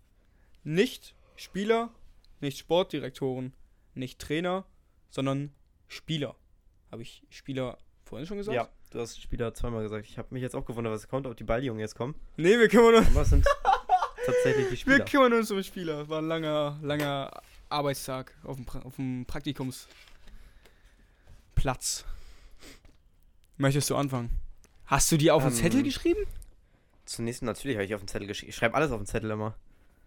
Nicht 0.64 1.14
Spieler, 1.36 1.90
nicht 2.40 2.58
Sportdirektoren, 2.58 3.54
nicht 3.94 4.20
Trainer, 4.20 4.64
sondern 5.10 5.52
Spieler. 5.86 6.34
Habe 6.90 7.02
ich 7.02 7.22
Spieler 7.30 7.78
vorhin 8.02 8.26
schon 8.26 8.38
gesagt? 8.38 8.56
Ja, 8.56 8.68
du 8.90 8.98
hast 8.98 9.22
Spieler 9.22 9.54
zweimal 9.54 9.84
gesagt. 9.84 10.06
Ich 10.08 10.18
habe 10.18 10.26
mich 10.34 10.42
jetzt 10.42 10.56
auch 10.56 10.64
gewundert, 10.64 10.92
was 10.92 11.06
kommt, 11.06 11.28
ob 11.28 11.36
die 11.36 11.44
Balljungen 11.44 11.78
jetzt 11.78 11.94
kommen. 11.94 12.16
Nee, 12.36 12.58
wir 12.58 12.68
kümmern 12.68 12.96
uns, 12.96 13.14
es 13.14 13.30
sind 13.30 13.46
tatsächlich 14.26 14.64
die 14.66 14.70
wir 14.72 14.76
Spieler. 14.76 15.04
kümmern 15.04 15.34
uns 15.34 15.52
um 15.52 15.62
Spieler. 15.62 16.08
War 16.08 16.20
ein 16.20 16.26
langer, 16.26 16.80
langer 16.82 17.30
Arbeitstag 17.68 18.36
auf 18.42 18.56
dem, 18.56 18.64
pra 18.64 18.80
auf 18.80 18.96
dem 18.96 19.24
Praktikumsplatz. 19.26 22.04
Möchtest 23.56 23.88
du 23.88 23.94
anfangen? 23.94 24.30
Hast 24.94 25.10
du 25.10 25.16
die 25.16 25.32
auf 25.32 25.42
den 25.42 25.50
Ähm, 25.50 25.58
Zettel 25.58 25.82
geschrieben? 25.82 26.20
Zunächst 27.04 27.42
natürlich 27.42 27.76
habe 27.76 27.84
ich 27.84 27.96
auf 27.96 28.00
den 28.00 28.06
Zettel 28.06 28.28
geschrieben. 28.28 28.50
Ich 28.50 28.54
schreibe 28.56 28.76
alles 28.76 28.92
auf 28.92 29.00
den 29.00 29.06
Zettel 29.06 29.28
immer. 29.32 29.56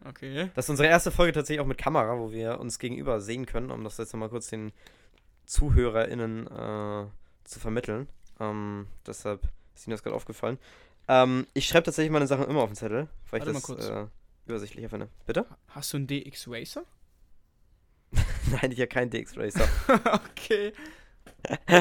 Okay. 0.06 0.50
Das 0.56 0.66
ist 0.66 0.70
unsere 0.70 0.88
erste 0.88 1.12
Folge 1.12 1.34
tatsächlich 1.34 1.60
auch 1.60 1.68
mit 1.68 1.78
Kamera, 1.78 2.18
wo 2.18 2.32
wir 2.32 2.58
uns 2.62 2.80
gegenüber 2.80 3.20
sehen 3.20 3.46
können, 3.46 3.70
um 3.70 3.84
das 3.84 3.98
jetzt 3.98 4.14
nochmal 4.14 4.30
kurz 4.30 4.48
den 4.48 4.72
ZuhörerInnen 5.46 6.48
äh, 6.48 7.06
zu 7.44 7.60
vermitteln. 7.60 8.08
Ähm, 8.40 8.88
deshalb 9.06 9.44
ist 9.76 9.88
Ihnen 9.88 9.92
das 9.92 10.04
gerade 10.04 10.16
aufgefallen. 10.16 10.58
Ähm, 11.10 11.48
ich 11.54 11.68
schreibe 11.68 11.84
tatsächlich 11.84 12.12
meine 12.14 12.28
Sachen 12.28 12.46
immer 12.46 12.62
auf 12.62 12.70
den 12.70 12.78
Zettel, 12.78 13.10
weil 13.30 13.42
Warte 13.42 13.52
ich 13.52 13.54
mal 13.54 13.60
das 13.60 13.64
kurz. 13.64 13.90
äh, 13.90 14.06
übersichtlicher 14.46 14.88
finde. 14.88 15.10
Bitte? 15.26 15.46
Hast 15.68 15.92
du 15.92 15.98
einen 15.98 16.08
DX 16.08 16.48
Racer? 16.48 16.84
Nein, 18.52 18.72
ich 18.72 18.80
habe 18.80 18.88
keinen 18.88 19.10
DX 19.10 19.36
Racer. 19.36 19.68
okay. 20.32 20.72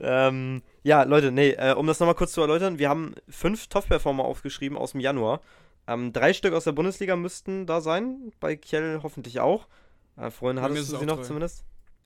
ähm, 0.00 0.62
ja, 0.82 1.02
Leute, 1.02 1.30
nee, 1.32 1.50
äh, 1.50 1.74
um 1.74 1.86
das 1.86 2.00
nochmal 2.00 2.14
kurz 2.14 2.32
zu 2.32 2.40
erläutern, 2.40 2.78
wir 2.78 2.88
haben 2.88 3.14
fünf 3.28 3.66
Top-Performer 3.68 4.24
aufgeschrieben 4.24 4.78
aus 4.78 4.92
dem 4.92 5.00
Januar. 5.00 5.40
Ähm, 5.86 6.12
drei 6.12 6.32
Stück 6.32 6.54
aus 6.54 6.64
der 6.64 6.72
Bundesliga 6.72 7.16
müssten 7.16 7.66
da 7.66 7.80
sein, 7.80 8.32
bei 8.40 8.56
Kiel 8.56 9.00
hoffentlich 9.02 9.40
auch. 9.40 9.68
Äh, 10.16 10.30
vorhin 10.30 10.60
hattest 10.60 10.82
es 10.82 10.90
du 10.90 10.98
sie 10.98 11.06
noch 11.06 11.18
drei. 11.18 11.24
zumindest. 11.24 11.64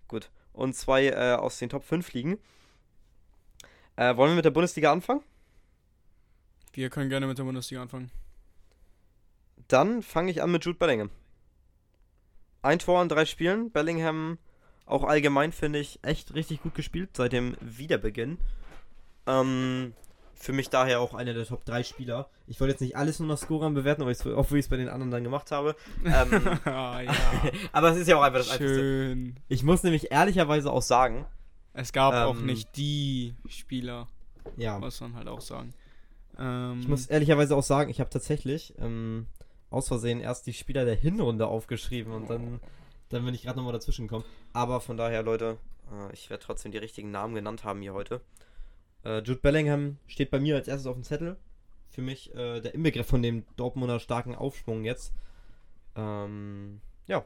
Gut. 0.08 0.30
Und 0.52 0.74
zwei 0.74 1.06
äh, 1.08 1.34
aus 1.34 1.58
den 1.58 1.68
Top 1.68 1.84
5 1.84 2.12
liegen. 2.12 2.38
Äh, 3.96 4.16
wollen 4.16 4.32
wir 4.32 4.36
mit 4.36 4.44
der 4.44 4.50
Bundesliga 4.50 4.92
anfangen? 4.92 5.22
Wir 6.72 6.90
können 6.90 7.08
gerne 7.08 7.26
mit 7.26 7.38
der 7.38 7.44
Bundesliga 7.44 7.82
anfangen. 7.82 8.10
Dann 9.68 10.02
fange 10.02 10.30
ich 10.30 10.42
an 10.42 10.50
mit 10.50 10.64
Jude 10.64 10.78
Bellingham. 10.78 11.10
Ein 12.62 12.78
Tor 12.78 13.00
in 13.02 13.08
drei 13.08 13.24
Spielen. 13.24 13.70
Bellingham 13.70 14.38
auch 14.86 15.04
allgemein 15.04 15.52
finde 15.52 15.78
ich 15.78 15.98
echt 16.02 16.34
richtig 16.34 16.62
gut 16.62 16.74
gespielt 16.74 17.10
seit 17.16 17.32
dem 17.32 17.56
Wiederbeginn. 17.60 18.38
Ähm, 19.26 19.92
für 20.34 20.52
mich 20.52 20.70
daher 20.70 21.00
auch 21.00 21.14
einer 21.14 21.34
der 21.34 21.44
Top 21.46 21.64
3 21.66 21.82
Spieler. 21.84 22.28
Ich 22.46 22.58
wollte 22.60 22.72
jetzt 22.72 22.80
nicht 22.80 22.96
alles 22.96 23.18
nur 23.20 23.28
nach 23.28 23.36
Scorern 23.38 23.74
bewerten, 23.74 24.02
aber 24.02 24.10
ich- 24.10 24.24
obwohl 24.26 24.58
ich 24.58 24.64
es 24.64 24.68
bei 24.70 24.78
den 24.78 24.88
anderen 24.88 25.10
dann 25.10 25.22
gemacht 25.22 25.50
habe. 25.52 25.76
Ähm, 26.04 26.58
ah, 26.64 27.00
aber 27.72 27.90
es 27.90 27.98
ist 27.98 28.08
ja 28.08 28.16
auch 28.16 28.22
einfach 28.22 28.38
das 28.38 28.50
Einfachste. 28.50 28.74
Schön. 28.74 29.36
Ich 29.48 29.62
muss 29.62 29.82
nämlich 29.82 30.10
ehrlicherweise 30.10 30.72
auch 30.72 30.82
sagen, 30.82 31.26
Es 31.72 31.92
gab 31.92 32.14
auch 32.14 32.34
Ähm, 32.36 32.46
nicht 32.46 32.76
die 32.76 33.34
Spieler, 33.48 34.08
ja, 34.56 34.78
muss 34.78 35.00
man 35.00 35.14
halt 35.14 35.28
auch 35.28 35.40
sagen. 35.42 35.72
Ähm, 36.38 36.80
ich 36.80 36.88
muss 36.88 37.06
ehrlicherweise 37.06 37.54
auch 37.54 37.62
sagen, 37.62 37.90
ich 37.90 38.00
habe 38.00 38.10
tatsächlich 38.10 38.74
ähm, 38.78 39.26
aus 39.70 39.88
Versehen 39.88 40.20
erst 40.20 40.46
die 40.46 40.52
Spieler 40.52 40.84
der 40.84 40.96
Hinrunde 40.96 41.46
aufgeschrieben 41.46 42.12
und 42.12 42.28
dann, 42.28 42.60
dann 43.08 43.24
bin 43.24 43.34
ich 43.34 43.42
gerade 43.42 43.56
nochmal 43.56 43.72
dazwischen 43.72 44.08
gekommen. 44.08 44.24
Aber 44.52 44.80
von 44.80 44.96
daher, 44.96 45.22
Leute, 45.22 45.58
äh, 45.90 46.12
ich 46.12 46.28
werde 46.28 46.44
trotzdem 46.44 46.72
die 46.72 46.78
richtigen 46.78 47.10
Namen 47.10 47.34
genannt 47.34 47.64
haben 47.64 47.80
hier 47.80 47.94
heute. 47.94 48.20
Äh, 49.04 49.18
Jude 49.18 49.36
Bellingham 49.36 49.98
steht 50.06 50.30
bei 50.30 50.40
mir 50.40 50.56
als 50.56 50.68
erstes 50.68 50.86
auf 50.86 50.96
dem 50.96 51.04
Zettel. 51.04 51.36
Für 51.88 52.02
mich 52.02 52.34
äh, 52.34 52.60
der 52.60 52.74
Inbegriff 52.74 53.06
von 53.06 53.22
dem 53.22 53.44
Dortmunder 53.56 54.00
starken 54.00 54.34
Aufschwung 54.34 54.84
jetzt. 54.84 55.12
Ähm, 55.96 56.80
ja. 57.06 57.24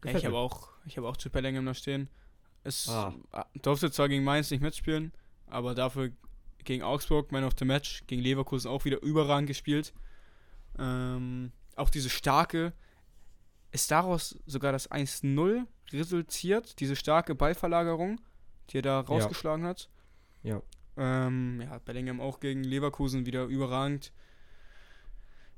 Gefällt 0.00 0.22
ich 0.22 0.26
habe 0.26 0.38
auch, 0.38 0.68
ich 0.86 0.96
habe 0.96 1.08
auch 1.08 1.16
Jude 1.16 1.30
Bellingham 1.30 1.66
da 1.66 1.74
stehen. 1.74 2.08
Es 2.62 2.88
ah, 2.88 3.14
durfte 3.62 3.90
zwar 3.90 4.08
gegen 4.08 4.22
Mainz 4.22 4.50
nicht 4.50 4.62
mitspielen, 4.62 5.12
aber 5.46 5.74
dafür 5.74 6.10
gegen 6.64 6.82
Augsburg, 6.82 7.32
Man 7.32 7.44
of 7.44 7.54
the 7.58 7.64
Match, 7.64 8.02
gegen 8.06 8.20
Leverkusen 8.20 8.70
auch 8.70 8.84
wieder 8.84 9.02
überragend 9.02 9.48
gespielt. 9.48 9.94
Ähm, 10.78 11.52
auch 11.76 11.90
diese 11.90 12.10
starke, 12.10 12.72
ist 13.72 13.90
daraus 13.90 14.38
sogar 14.46 14.72
das 14.72 14.90
1-0 14.90 15.66
resultiert, 15.92 16.80
diese 16.80 16.96
starke 16.96 17.34
Ballverlagerung, 17.34 18.20
die 18.70 18.78
er 18.78 18.82
da 18.82 19.00
rausgeschlagen 19.00 19.64
hat. 19.64 19.88
Ja. 20.42 20.62
Ähm, 20.96 21.60
ja, 21.62 21.78
Bellingham 21.78 22.20
auch 22.20 22.40
gegen 22.40 22.64
Leverkusen 22.64 23.26
wieder 23.26 23.44
überragend. 23.44 24.12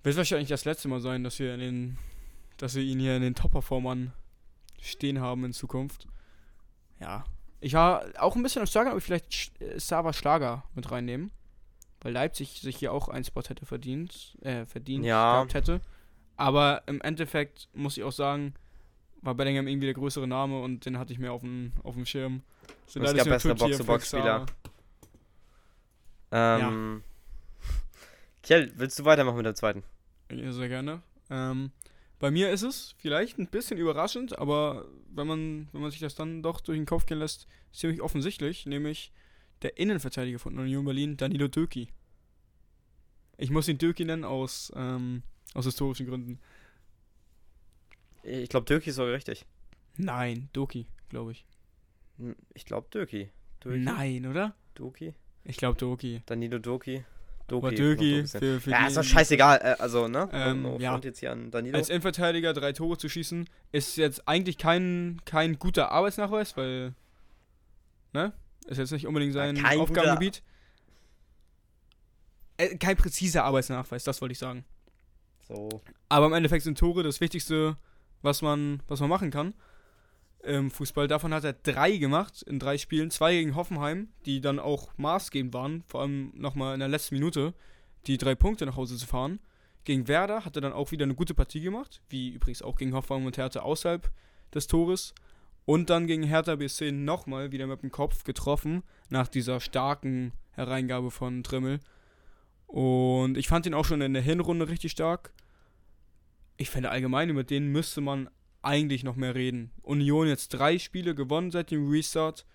Wird 0.02 0.16
wahrscheinlich 0.16 0.48
das 0.48 0.64
letzte 0.64 0.88
Mal 0.88 1.00
sein, 1.00 1.24
dass 1.24 1.38
wir 1.38 1.54
in 1.54 1.60
den, 1.60 1.98
dass 2.56 2.74
wir 2.74 2.82
ihn 2.82 2.98
hier 2.98 3.16
in 3.16 3.22
den 3.22 3.34
Top-Performern 3.34 4.12
stehen 4.80 5.20
haben 5.20 5.44
in 5.44 5.52
Zukunft. 5.52 6.06
Ja. 7.00 7.24
Ich 7.60 7.74
war 7.74 8.04
auch 8.18 8.34
ein 8.34 8.42
bisschen 8.42 8.60
am 8.60 8.66
Schlager, 8.66 8.90
aber 8.90 9.00
vielleicht 9.00 9.52
Sava 9.76 10.12
Schlager 10.12 10.64
mit 10.74 10.90
reinnehmen. 10.90 11.30
Weil 12.03 12.12
Leipzig 12.12 12.61
sich 12.61 12.76
hier 12.76 12.92
auch 12.92 13.09
einen 13.09 13.24
Spot 13.24 13.42
hätte 13.42 13.64
verdient, 13.64 14.36
äh, 14.42 14.64
verdient 14.66 15.05
Ja. 15.05 15.34
gehabt 15.34 15.55
hätte. 15.55 15.80
Aber 16.36 16.82
im 16.86 17.00
Endeffekt 17.00 17.68
muss 17.74 17.96
ich 17.96 18.03
auch 18.03 18.12
sagen, 18.12 18.55
war 19.20 19.34
Bellingham 19.34 19.68
irgendwie 19.68 19.86
der 19.86 19.94
größere 19.94 20.26
Name 20.26 20.61
und 20.61 20.84
den 20.84 20.98
hatte 20.98 21.12
ich 21.12 21.18
mehr 21.18 21.32
auf 21.32 21.42
dem, 21.42 21.72
auf 21.84 21.94
dem 21.94 22.05
Schirm. 22.07 22.42
So, 22.86 22.98
Und 22.98 23.07
es 23.07 23.12
da 23.12 23.16
gab 23.18 23.26
ist 23.38 23.44
mir 23.44 23.55
bessere 23.55 23.55
Tucci, 23.55 23.84
Box-to-Box-Spieler. 23.84 24.46
Ähm, 26.32 27.03
Kjell, 28.42 28.72
willst 28.76 28.98
du 28.98 29.05
weitermachen 29.05 29.36
mit 29.36 29.46
der 29.46 29.55
zweiten? 29.55 29.84
Ja, 30.32 30.53
sehr 30.53 30.68
gerne. 30.68 31.03
Ähm, 31.30 31.70
bei 32.18 32.30
mir 32.30 32.50
ist 32.50 32.62
es 32.62 32.94
vielleicht 32.98 33.38
ein 33.38 33.46
bisschen 33.46 33.78
überraschend, 33.78 34.38
aber 34.38 34.86
wenn 35.14 35.26
man, 35.26 35.68
wenn 35.72 35.82
man 35.82 35.90
sich 35.90 36.00
das 36.00 36.14
dann 36.14 36.42
doch 36.42 36.61
durch 36.61 36.78
den 36.78 36.86
Kopf 36.86 37.07
gehen 37.07 37.18
lässt, 37.18 37.46
ziemlich 37.72 38.00
offensichtlich, 38.00 38.66
nämlich 38.66 39.12
der 39.62 39.78
Innenverteidiger 39.78 40.38
von 40.38 40.58
Union 40.58 40.84
Berlin, 40.84 41.16
Danilo 41.16 41.48
Döki. 41.48 41.88
Ich 43.38 43.50
muss 43.50 43.68
ihn 43.68 43.78
Döki 43.78 44.04
nennen 44.04 44.24
aus, 44.24 44.72
ähm, 44.76 45.22
aus 45.54 45.64
historischen 45.64 46.06
Gründen. 46.06 46.38
Ich 48.22 48.48
glaube, 48.48 48.66
Döki 48.66 48.90
ist 48.90 48.96
sogar 48.96 49.12
richtig. 49.12 49.46
Nein, 49.96 50.48
Doki, 50.52 50.86
glaube 51.08 51.32
ich. 51.32 51.44
Hm, 52.18 52.36
Ich 52.54 52.64
glaube, 52.64 52.88
Döki. 52.90 53.30
Nein, 53.64 54.26
oder? 54.26 54.54
Doki? 54.74 55.14
Ich 55.44 55.56
glaube 55.56 55.78
Doki. 55.78 56.22
Danilo 56.26 56.58
Doki? 56.58 57.04
Aber 57.50 57.70
Doki. 57.70 58.16
Ein 58.16 58.22
bisschen. 58.22 58.40
für, 58.40 58.60
für 58.60 58.70
Ja, 58.70 58.86
ist 58.86 58.96
doch 58.96 59.04
scheißegal. 59.04 59.58
Äh, 59.62 59.76
also, 59.78 60.08
ne? 60.08 60.28
Ähm, 60.32 60.62
no, 60.62 60.78
ja. 60.78 60.98
jetzt 61.02 61.18
hier 61.20 61.32
an 61.32 61.50
Danilo. 61.50 61.76
Als 61.76 61.90
Innenverteidiger 61.90 62.52
drei 62.54 62.72
Tore 62.72 62.96
zu 62.96 63.08
schießen, 63.08 63.48
ist 63.72 63.96
jetzt 63.96 64.26
eigentlich 64.26 64.56
kein, 64.56 65.20
kein 65.24 65.58
guter 65.58 65.90
Arbeitsnachweis, 65.90 66.56
weil, 66.56 66.94
ne? 68.12 68.32
Ist 68.66 68.78
jetzt 68.78 68.92
nicht 68.92 69.06
unbedingt 69.06 69.32
sein 69.32 69.56
kein 69.56 69.78
guter- 69.78 69.82
Aufgabengebiet. 69.82 70.42
Äh, 72.56 72.76
kein 72.76 72.96
präziser 72.96 73.44
Arbeitsnachweis, 73.44 74.04
das 74.04 74.20
wollte 74.20 74.32
ich 74.32 74.38
sagen. 74.38 74.64
so. 75.46 75.68
Aber 76.08 76.26
im 76.26 76.32
Endeffekt 76.34 76.64
sind 76.64 76.78
Tore 76.78 77.02
das 77.02 77.20
Wichtigste, 77.20 77.76
was 78.22 78.42
man, 78.42 78.82
was 78.88 79.00
man 79.00 79.08
machen 79.08 79.30
kann. 79.30 79.54
Im 80.44 80.70
Fußball, 80.70 81.06
davon 81.08 81.32
hat 81.32 81.44
er 81.44 81.52
drei 81.52 81.96
gemacht 81.96 82.42
in 82.42 82.58
drei 82.58 82.76
Spielen. 82.76 83.10
Zwei 83.10 83.34
gegen 83.34 83.54
Hoffenheim, 83.54 84.08
die 84.26 84.40
dann 84.40 84.58
auch 84.58 84.90
maßgebend 84.98 85.54
waren, 85.54 85.82
vor 85.86 86.00
allem 86.02 86.32
nochmal 86.34 86.74
in 86.74 86.80
der 86.80 86.88
letzten 86.88 87.14
Minute, 87.14 87.54
die 88.06 88.18
drei 88.18 88.34
Punkte 88.34 88.66
nach 88.66 88.76
Hause 88.76 88.96
zu 88.96 89.06
fahren. 89.06 89.38
Gegen 89.84 90.08
Werder 90.08 90.44
hat 90.44 90.56
er 90.56 90.60
dann 90.62 90.72
auch 90.72 90.90
wieder 90.90 91.04
eine 91.04 91.14
gute 91.14 91.34
Partie 91.34 91.60
gemacht, 91.60 92.02
wie 92.08 92.30
übrigens 92.30 92.62
auch 92.62 92.76
gegen 92.76 92.92
Hoffenheim 92.94 93.24
und 93.26 93.36
Hertha 93.36 93.60
außerhalb 93.60 94.10
des 94.54 94.66
Tores. 94.66 95.14
Und 95.64 95.90
dann 95.90 96.06
gegen 96.06 96.24
Hertha 96.24 96.56
BSC 96.56 96.92
nochmal 96.92 97.52
wieder 97.52 97.66
mit 97.66 97.82
dem 97.82 97.90
Kopf 97.90 98.24
getroffen, 98.24 98.82
nach 99.08 99.28
dieser 99.28 99.60
starken 99.60 100.32
Hereingabe 100.50 101.10
von 101.10 101.42
Trimmel. 101.42 101.80
Und 102.66 103.36
ich 103.36 103.48
fand 103.48 103.66
ihn 103.66 103.74
auch 103.74 103.84
schon 103.84 104.00
in 104.00 104.14
der 104.14 104.22
Hinrunde 104.22 104.68
richtig 104.68 104.92
stark 104.92 105.32
ich 106.62 106.70
finde 106.70 106.90
allgemein, 106.90 107.28
über 107.28 107.44
den 107.44 107.68
müsste 107.68 108.00
man 108.00 108.30
eigentlich 108.62 109.04
noch 109.04 109.16
mehr 109.16 109.34
reden. 109.34 109.72
Union 109.82 110.28
jetzt 110.28 110.50
drei 110.50 110.78
Spiele 110.78 111.14
gewonnen 111.14 111.50
seit 111.50 111.70
dem 111.70 111.90
Restart. 111.90 112.46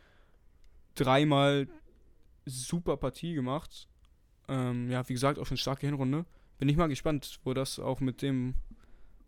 Dreimal 0.96 1.68
super 2.46 2.98
Partie 2.98 3.34
gemacht. 3.34 3.90
Ähm, 4.48 4.90
ja, 4.90 5.08
wie 5.10 5.14
gesagt, 5.14 5.38
auch 5.38 5.46
schon 5.46 5.58
starke 5.58 5.86
Hinrunde. 5.86 6.26
Bin 6.58 6.70
ich 6.70 6.78
mal 6.78 6.88
gespannt, 6.88 7.40
wo 7.44 7.54
das 7.54 7.80
auch 7.80 8.00
mit 8.00 8.22
dem, 8.22 8.56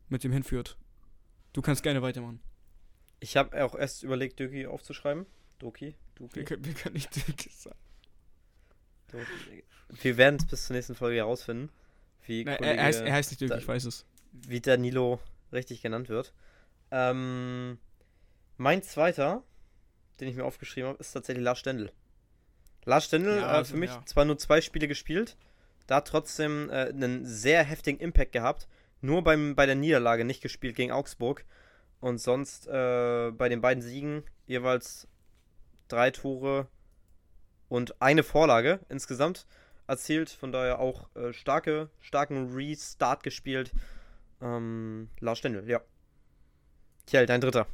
mit 0.08 0.24
dem 0.24 0.32
hinführt. 0.32 0.78
Du 1.54 1.62
kannst 1.62 1.84
gerne 1.84 2.02
weitermachen. 2.02 2.40
Ich 3.20 3.36
habe 3.38 3.64
auch 3.64 3.76
erst 3.76 4.04
überlegt, 4.04 4.40
Döki 4.40 4.66
aufzuschreiben. 4.68 5.26
Doki? 5.60 5.88
Wir, 5.88 5.96
Doki? 6.28 6.44
können- 6.46 6.66
wir 6.66 6.74
können 6.74 6.94
nicht 6.96 7.16
Dicke 7.16 7.50
sagen. 7.52 7.78
Doki. 9.12 9.64
Wir 10.02 10.18
werden 10.18 10.36
es 10.40 10.46
bis 10.46 10.68
zur 10.68 10.76
nächsten 10.76 10.96
Folge 10.96 11.18
herausfinden, 11.18 11.70
wie, 12.26 12.44
Nein, 12.46 12.58
Kollege, 12.58 12.78
er, 12.78 12.84
heißt, 12.86 13.02
er 13.02 13.14
heißt 13.14 13.32
nicht 13.32 13.42
Dirk, 13.42 13.50
da- 13.52 13.58
ich 13.58 13.68
weiß 13.68 13.86
es. 13.86 14.06
wie 14.32 14.62
Danilo 14.62 15.20
richtig 15.52 15.82
genannt 15.82 16.10
wird. 16.10 16.32
Ähm, 16.92 17.80
mein 18.58 18.84
zweiter, 18.84 19.44
den 20.20 20.28
ich 20.28 20.36
mir 20.36 20.46
aufgeschrieben 20.46 20.90
habe, 20.90 21.00
ist 21.00 21.12
tatsächlich 21.12 21.44
Lars 21.44 21.60
Stendel. 21.60 21.92
Lars 22.86 23.06
Stendel, 23.06 23.38
Ja, 23.38 23.42
äh, 23.54 23.58
also, 23.58 23.72
für 23.74 23.78
mich 23.80 23.90
ja. 23.90 24.06
zwar 24.06 24.26
nur 24.26 24.38
zwei 24.38 24.62
Spiele 24.62 24.88
gespielt, 24.88 25.38
da 25.88 26.02
trotzdem 26.02 26.70
äh, 26.70 26.90
einen 26.90 27.26
sehr 27.26 27.64
heftigen 27.64 28.00
Impact 28.00 28.32
gehabt. 28.32 28.68
Nur 29.02 29.24
beim, 29.24 29.56
bei 29.56 29.66
der 29.66 29.76
Niederlage 29.76 30.24
nicht 30.26 30.42
gespielt 30.42 30.76
gegen 30.76 30.92
Augsburg. 30.92 31.46
Und 32.00 32.20
sonst 32.20 32.68
äh, 32.68 33.32
bei 33.32 33.50
den 33.50 33.62
beiden 33.62 33.82
Siegen 33.82 34.24
jeweils 34.46 35.08
drei 35.88 36.12
Tore 36.12 36.68
und 37.68 38.02
eine 38.02 38.24
Vorlage 38.24 38.80
insgesamt 38.90 39.46
erzielt. 39.88 40.30
Von 40.30 40.52
daher 40.52 40.80
auch 40.80 41.14
äh, 41.16 41.34
starke, 41.34 41.90
starken 42.00 42.54
Restart 42.54 43.24
gespielt. 43.24 43.72
Ähm, 44.42 45.10
Lars 45.20 45.40
Stendel, 45.40 45.70
ja. 45.70 45.82
Kjell, 47.06 47.26
dein 47.26 47.42
dritter. 47.42 47.68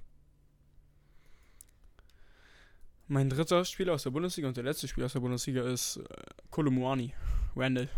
Mein 3.07 3.29
dritter 3.29 3.63
Spieler 3.65 3.93
aus 3.93 4.03
der 4.03 4.09
Bundesliga 4.09 4.47
und 4.47 4.57
der 4.57 4.63
letzte 4.63 4.87
Spieler 4.87 5.05
aus 5.05 5.13
der 5.13 5.19
Bundesliga 5.19 5.61
ist 5.61 5.97
äh, 5.97 6.03
Kolomuani, 6.49 7.13
Randall. 7.55 7.89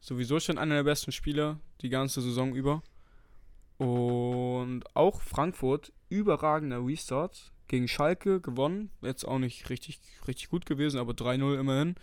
Sowieso 0.00 0.40
schon 0.40 0.56
einer 0.56 0.76
der 0.76 0.84
besten 0.84 1.12
Spieler 1.12 1.60
die 1.82 1.90
ganze 1.90 2.22
Saison 2.22 2.54
über. 2.54 2.82
Und 3.78 4.84
auch 4.94 5.20
Frankfurt, 5.20 5.92
überragender 6.08 6.84
Restart. 6.84 7.52
Gegen 7.68 7.88
Schalke 7.88 8.40
gewonnen. 8.40 8.90
Jetzt 9.02 9.24
auch 9.24 9.38
nicht 9.38 9.70
richtig, 9.70 9.98
richtig 10.28 10.50
gut 10.50 10.66
gewesen, 10.66 11.00
aber 11.00 11.14
3-0 11.14 11.58
immerhin. 11.58 11.96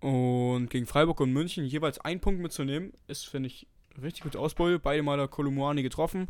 Und 0.00 0.70
gegen 0.70 0.86
Freiburg 0.86 1.20
und 1.20 1.32
München 1.32 1.64
jeweils 1.64 1.98
einen 1.98 2.20
Punkt 2.20 2.40
mitzunehmen, 2.40 2.92
ist, 3.08 3.28
finde 3.28 3.48
ich, 3.48 3.66
richtig 4.00 4.22
gute 4.22 4.38
Ausbeute. 4.38 4.78
Beide 4.78 5.02
Mal 5.02 5.16
der 5.16 5.28
Kolomuani 5.28 5.82
getroffen. 5.82 6.28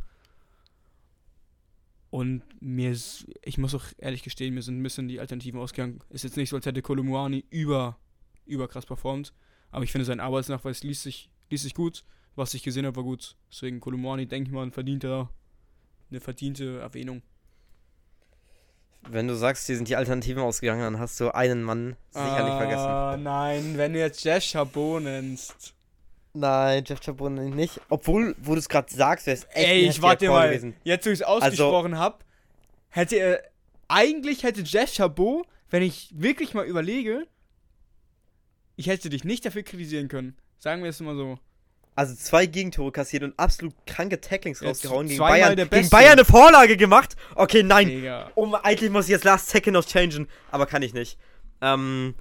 Und 2.11 2.43
mir 2.61 2.91
ist, 2.91 3.27
ich 3.43 3.57
muss 3.57 3.75
auch 3.75 3.85
ehrlich 3.97 4.23
gestehen, 4.23 4.53
mir 4.53 4.61
sind 4.61 4.79
ein 4.79 4.83
bisschen 4.83 5.09
die 5.09 5.21
Alternativen 5.21 5.59
ausgegangen. 5.59 6.01
Ist 6.11 6.25
jetzt 6.25 6.37
nicht 6.37 6.51
so, 6.51 6.57
als 6.57 6.67
hätte 6.67 6.83
Kolumuani 6.83 7.47
über, 7.49 7.99
über 8.45 8.69
krass 8.69 8.85
performt. 8.85 9.33
Aber 9.71 9.85
ich 9.85 9.93
finde, 9.93 10.05
sein 10.05 10.21
Arbeitsnachweis 10.21 10.83
liest 10.83 11.03
sich, 11.03 11.31
liest 11.49 11.65
sich 11.65 11.75
gut. 11.75 12.05
Was 12.35 12.55
ich 12.55 12.63
gesehen 12.63 12.87
habe, 12.87 12.97
war 12.97 13.03
gut. 13.03 13.37
Deswegen 13.51 13.81
Kolumuani, 13.81 14.27
denke 14.27 14.49
ich 14.49 14.55
mal, 14.55 14.63
ein 14.63 14.73
verdienter, 14.73 15.29
eine 16.11 16.21
verdiente 16.21 16.81
Erwähnung. 16.81 17.23
Wenn 19.09 19.27
du 19.27 19.35
sagst, 19.35 19.69
dir 19.69 19.77
sind 19.77 19.89
die 19.89 19.97
Alternativen 19.97 20.43
ausgegangen, 20.43 20.83
dann 20.83 20.99
hast 20.99 21.19
du 21.21 21.35
einen 21.35 21.63
Mann 21.63 21.97
sicherlich 22.11 22.55
vergessen. 22.55 22.87
Ah, 22.87 23.17
nein, 23.17 23.77
wenn 23.77 23.93
du 23.93 23.99
jetzt 23.99 24.23
Jeff 24.23 24.45
Chabot 24.45 25.03
nennst. 25.03 25.75
Nein, 26.35 26.85
Jeff 26.87 27.01
Chabot 27.01 27.31
nicht. 27.31 27.81
Obwohl, 27.89 28.35
wo 28.39 28.53
du 28.55 28.59
es 28.59 28.69
gerade 28.69 28.93
sagst, 28.93 29.27
wäre 29.27 29.37
es 29.37 29.45
echt 29.51 29.69
Ey, 29.69 29.89
ich 29.89 30.01
warte 30.01 30.29
mal. 30.29 30.49
gewesen. 30.49 30.75
Jetzt, 30.85 31.05
wo 31.05 31.11
ich 31.11 31.21
es 31.21 31.27
ausgesprochen 31.27 31.99
hab, 31.99 32.25
hätte 32.89 33.17
er. 33.17 33.43
Eigentlich 33.89 34.43
hätte 34.45 34.63
Jeff 34.63 34.95
Chabot, 34.95 35.47
wenn 35.69 35.83
ich 35.83 36.11
wirklich 36.15 36.55
mal 36.55 36.65
überlege, 36.65 37.27
ich 38.77 38.87
hätte 38.87 39.11
dich 39.11 39.25
nicht 39.25 39.45
dafür 39.45 39.63
kritisieren 39.65 40.09
können. 40.09 40.37
Sagen 40.57 40.83
wir 40.83 40.89
es 40.89 41.01
mal 41.01 41.17
so. 41.17 41.39
Also 41.95 42.15
zwei 42.15 42.47
Gegentore 42.47 42.91
kassiert 42.91 43.23
und 43.23 43.39
absolut 43.39 43.75
kranke 43.87 44.21
Tacklings 44.21 44.63
rausgehauen. 44.63 45.09
Gegen 45.09 45.19
Bayern, 45.19 45.57
gegen. 45.57 45.91
Bayern 45.91 46.13
eine 46.13 46.25
Vorlage 46.25 46.79
gemacht. 46.79 47.17
Okay, 47.35 47.63
nein. 47.63 48.09
Um, 48.35 48.55
eigentlich 48.55 48.91
muss 48.91 49.05
ich 49.05 49.11
jetzt 49.11 49.25
Last 49.25 49.51
Second 49.51 49.75
noch 49.75 49.85
changen, 49.85 50.27
aber 50.51 50.65
kann 50.67 50.81
ich 50.81 50.95
nicht. 50.95 51.19
Ähm, 51.61 52.15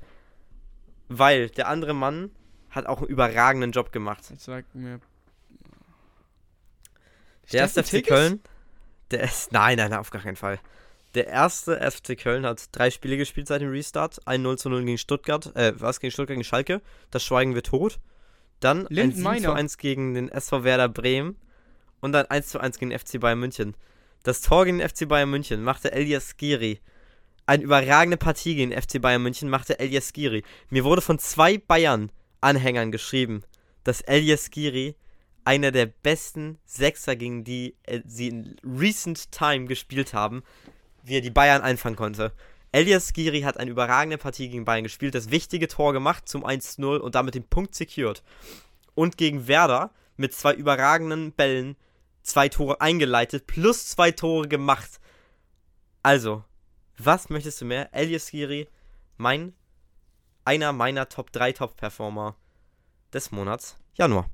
weil 1.07 1.49
der 1.49 1.69
andere 1.69 1.93
Mann 1.93 2.31
hat 2.69 2.85
auch 2.85 2.99
einen 2.99 3.07
überragenden 3.07 3.71
Job 3.71 3.93
gemacht. 3.93 4.23
Jetzt 4.29 4.43
sag 4.43 4.65
mir. 4.75 4.99
Der 7.51 7.61
erste 7.61 7.83
FC? 7.83 8.05
Köln, 8.05 8.41
der 9.11 9.23
ist, 9.23 9.51
nein, 9.51 9.77
nein, 9.77 9.93
auf 9.93 10.09
gar 10.09 10.21
keinen 10.21 10.37
Fall. 10.37 10.59
Der 11.15 11.27
erste 11.27 11.79
FC 11.91 12.17
Köln 12.17 12.45
hat 12.45 12.69
drei 12.71 12.89
Spiele 12.89 13.17
gespielt 13.17 13.47
seit 13.47 13.61
dem 13.61 13.71
Restart. 13.71 14.25
Ein 14.25 14.41
0 14.41 14.57
zu 14.57 14.69
0 14.69 14.85
gegen 14.85 14.97
Stuttgart, 14.97 15.53
äh, 15.55 15.73
was 15.75 15.99
gegen 15.99 16.11
Stuttgart, 16.11 16.35
gegen 16.35 16.43
Schalke. 16.45 16.81
Das 17.09 17.23
Schweigen 17.23 17.55
wir 17.55 17.63
tot. 17.63 17.99
Dann 18.61 18.87
ein 18.87 18.93
Linden 18.93 19.17
7 19.17 19.17
zu 19.17 19.23
Meiner. 19.23 19.55
1 19.55 19.77
gegen 19.77 20.13
den 20.13 20.29
SV 20.29 20.63
Werder 20.63 20.87
Bremen. 20.87 21.35
Und 21.99 22.13
dann 22.13 22.25
1 22.27 22.47
zu 22.47 22.59
1 22.59 22.79
gegen 22.79 22.91
den 22.91 22.99
FC 22.99 23.19
Bayern 23.19 23.39
München. 23.39 23.75
Das 24.23 24.41
Tor 24.41 24.65
gegen 24.65 24.77
den 24.77 24.87
FC 24.87 25.07
Bayern 25.07 25.29
München 25.29 25.63
machte 25.63 25.91
Elias 25.91 26.37
Giri. 26.37 26.79
Eine 27.45 27.63
überragende 27.63 28.17
Partie 28.17 28.55
gegen 28.55 28.71
den 28.71 28.81
FC 28.81 29.01
Bayern 29.01 29.21
München 29.21 29.49
machte 29.49 29.79
Elias 29.79 30.13
Giri. 30.13 30.43
Mir 30.69 30.83
wurde 30.83 31.01
von 31.01 31.19
zwei 31.19 31.57
Bayern-Anhängern 31.57 32.91
geschrieben, 32.91 33.43
dass 33.83 34.01
Elias 34.01 34.49
Giri 34.51 34.95
einer 35.43 35.71
der 35.71 35.87
besten 35.87 36.59
Sechser, 36.65 37.15
gegen 37.15 37.43
die 37.43 37.75
äh, 37.83 38.01
sie 38.05 38.27
in 38.27 38.55
recent 38.63 39.31
time 39.31 39.65
gespielt 39.65 40.13
haben, 40.13 40.43
wie 41.03 41.15
er 41.15 41.21
die 41.21 41.31
Bayern 41.31 41.61
einfangen 41.61 41.95
konnte. 41.95 42.31
Elias 42.71 43.13
Giri 43.13 43.41
hat 43.41 43.57
eine 43.57 43.71
überragende 43.71 44.17
Partie 44.17 44.49
gegen 44.49 44.65
Bayern 44.65 44.83
gespielt, 44.83 45.15
das 45.15 45.29
wichtige 45.29 45.67
Tor 45.67 45.93
gemacht 45.93 46.27
zum 46.27 46.45
1-0 46.45 46.97
und 46.97 47.15
damit 47.15 47.35
den 47.35 47.43
Punkt 47.43 47.75
secured. 47.75 48.23
Und 48.95 49.17
gegen 49.17 49.47
Werder 49.47 49.91
mit 50.17 50.33
zwei 50.33 50.53
überragenden 50.53 51.31
Bällen 51.31 51.75
zwei 52.23 52.49
Tore 52.49 52.79
eingeleitet, 52.79 53.47
plus 53.47 53.87
zwei 53.87 54.11
Tore 54.11 54.47
gemacht. 54.47 54.99
Also, 56.03 56.43
was 56.97 57.29
möchtest 57.29 57.61
du 57.61 57.65
mehr? 57.65 57.93
Elias 57.93 58.29
Giri, 58.29 58.67
mein, 59.17 59.53
einer 60.45 60.71
meiner 60.71 61.09
Top 61.09 61.31
3 61.31 61.53
Top-Performer 61.53 62.35
des 63.13 63.31
Monats 63.31 63.77
Januar. 63.95 64.29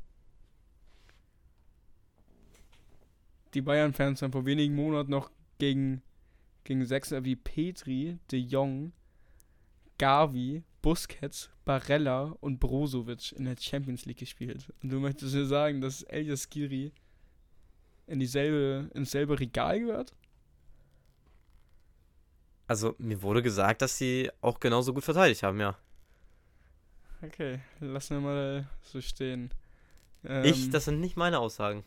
die 3.58 3.62
Bayern-Fans 3.62 4.22
haben 4.22 4.32
vor 4.32 4.46
wenigen 4.46 4.76
Monaten 4.76 5.12
noch 5.12 5.32
gegen, 5.58 6.04
gegen 6.68 6.86
Sechser 6.86 7.24
wie 7.24 7.38
Petri, 7.38 8.20
De 8.30 8.38
Jong, 8.38 8.92
Gavi, 9.98 10.64
Busquets, 10.82 11.50
Barella 11.64 12.36
und 12.42 12.60
Brozovic 12.60 13.32
in 13.32 13.46
der 13.46 13.56
Champions 13.58 14.06
League 14.06 14.20
gespielt. 14.20 14.72
Und 14.84 14.92
du 14.92 15.00
möchtest 15.00 15.34
mir 15.34 15.46
sagen, 15.46 15.80
dass 15.80 16.04
Elias 16.04 16.50
Giri 16.50 16.92
in 18.06 18.20
dieselbe, 18.20 18.90
ins 18.94 19.12
selbe 19.12 19.40
Regal 19.40 19.80
gehört? 19.80 20.14
Also, 22.68 22.96
mir 22.98 23.22
wurde 23.22 23.42
gesagt, 23.42 23.82
dass 23.82 23.98
sie 23.98 24.30
auch 24.42 24.60
genauso 24.60 24.94
gut 24.94 25.06
verteidigt 25.06 25.44
haben, 25.44 25.62
ja. 25.62 25.78
Okay, 27.22 27.62
lassen 27.80 28.18
wir 28.18 28.22
mal 28.22 28.70
so 28.82 29.00
stehen. 29.00 29.54
ich, 30.44 30.66
Ähm, 30.66 30.72
das 30.72 30.86
sind 30.86 31.00
nicht 31.00 31.16
meine 31.16 31.40
Aussagen. 31.40 31.86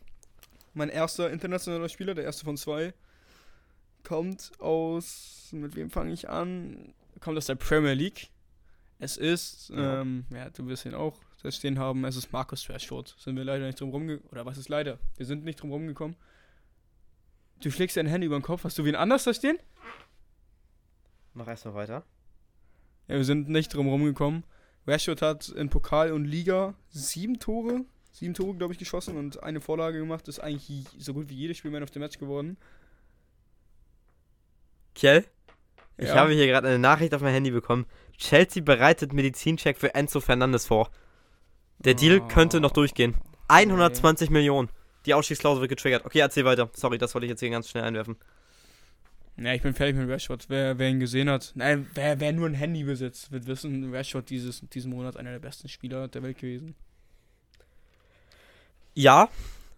Mein 0.73 0.89
erster 0.89 1.31
internationaler 1.31 1.91
Spieler, 1.91 2.15
der 2.15 2.25
erste 2.25 2.47
von 2.47 2.57
zwei, 2.57 2.95
kommt 4.05 4.53
aus. 4.59 5.49
Mit 5.53 5.75
wem 5.77 5.91
fange 5.91 6.13
ich 6.13 6.29
an? 6.29 6.95
Kommt 7.21 7.37
aus 7.39 7.47
der 7.47 7.55
Premier 7.57 7.95
League. 7.95 8.29
Es 8.99 9.17
ist, 9.17 9.71
Ja. 9.71 10.01
ähm, 10.03 10.25
ja, 10.31 10.51
du 10.51 10.67
wirst 10.67 10.85
ihn 10.85 10.95
auch 10.95 11.17
da 11.43 11.51
stehen 11.51 11.79
haben, 11.79 12.05
es 12.05 12.17
ist 12.17 12.33
Marcus 12.33 12.69
Rashford. 12.69 13.17
Sind 13.19 13.35
wir 13.37 13.45
leider 13.45 13.65
nicht 13.67 13.81
drum 13.81 13.91
rumgekommen. 13.91 14.31
Oder 14.31 14.45
was 14.45 14.59
ist 14.59 14.69
leider? 14.69 14.99
Wir 15.17 15.25
sind 15.25 15.43
nicht 15.45 15.61
drum 15.63 15.71
rumgekommen. 15.73 16.17
Du 17.63 17.71
schlägst 17.71 17.97
dein 17.97 18.07
Handy 18.07 18.27
über 18.27 18.39
den 18.39 18.43
Kopf. 18.43 18.65
Hast 18.65 18.77
du 18.79 18.85
wen 18.85 18.95
anders 18.95 19.25
da 19.25 19.33
stehen? 19.35 19.59
Mach 21.35 21.47
erstmal 21.49 21.75
weiter. 21.75 22.05
Ja, 23.09 23.17
wir 23.17 23.25
sind 23.25 23.49
nicht 23.49 23.73
drum 23.73 23.89
rumgekommen. 23.89 24.45
Rashford 24.87 25.23
hat 25.23 25.49
in 25.51 25.69
Pokal 25.71 26.13
und 26.13 26.25
Liga 26.25 26.75
sieben 26.91 27.39
Tore, 27.39 27.85
sieben 28.13 28.35
Tore, 28.35 28.57
glaube 28.57 28.73
ich, 28.73 28.79
geschossen 28.79 29.17
und 29.17 29.43
eine 29.43 29.61
Vorlage 29.61 29.99
gemacht. 29.99 30.27
Ist 30.29 30.41
eigentlich 30.41 30.87
so 30.99 31.15
gut 31.15 31.29
wie 31.29 31.35
jedes 31.35 31.57
Spiel 31.59 31.71
Man 31.71 31.83
of 31.83 31.91
the 31.93 31.99
Match 31.99 32.19
geworden. 32.19 32.57
Kjell, 34.95 35.25
ich 35.97 36.09
Ja. 36.09 36.15
habe 36.17 36.33
hier 36.33 36.47
gerade 36.47 36.69
eine 36.69 36.79
Nachricht 36.79 37.15
auf 37.15 37.21
mein 37.23 37.33
Handy 37.35 37.51
bekommen. 37.51 37.87
Chelsea 38.17 38.63
bereitet 38.63 39.13
Medizincheck 39.13 39.79
für 39.79 39.95
Enzo 39.95 40.21
Fernandes 40.21 40.67
vor. 40.67 40.91
Der 41.79 41.95
Deal 41.95 42.21
Oh. 42.21 42.29
könnte 42.29 42.61
noch 42.61 42.73
durchgehen. 42.73 43.15
120 43.49 44.31
Millionen. 44.31 44.69
Die 45.07 45.15
Ausstiegsklausel 45.15 45.63
wird 45.63 45.71
getriggert. 45.71 46.05
Okay, 46.05 46.19
erzähl 46.19 46.45
weiter. 46.45 46.69
Sorry, 46.75 46.99
das 46.99 47.15
wollte 47.15 47.25
ich 47.27 47.31
jetzt 47.31 47.41
hier 47.41 47.51
ganz 47.51 47.69
schnell 47.71 47.85
einwerfen. 47.85 48.17
Ja, 49.39 49.55
ich 49.55 49.63
bin 49.63 49.73
fertig 49.73 49.97
mit 49.97 50.07
Rashford. 50.11 50.47
Wer, 50.51 50.79
wer 50.79 50.91
ihn 50.91 51.01
gesehen 51.01 51.31
hat, 51.31 51.53
nein, 51.55 51.89
wer, 51.95 52.21
wer 52.21 52.33
nur 52.33 52.47
ein 52.47 52.53
Handy 52.55 52.85
besitzt, 52.85 53.33
wird 53.33 53.47
wissen, 53.47 53.95
Rashford 53.95 54.29
dieses, 54.29 54.61
diesen 54.69 54.91
Monat 54.91 55.17
einer 55.17 55.31
der 55.31 55.39
besten 55.39 55.69
Spieler 55.69 56.09
der 56.09 56.23
Welt 56.23 56.37
gewesen. 56.39 56.75
Ja, 58.95 59.29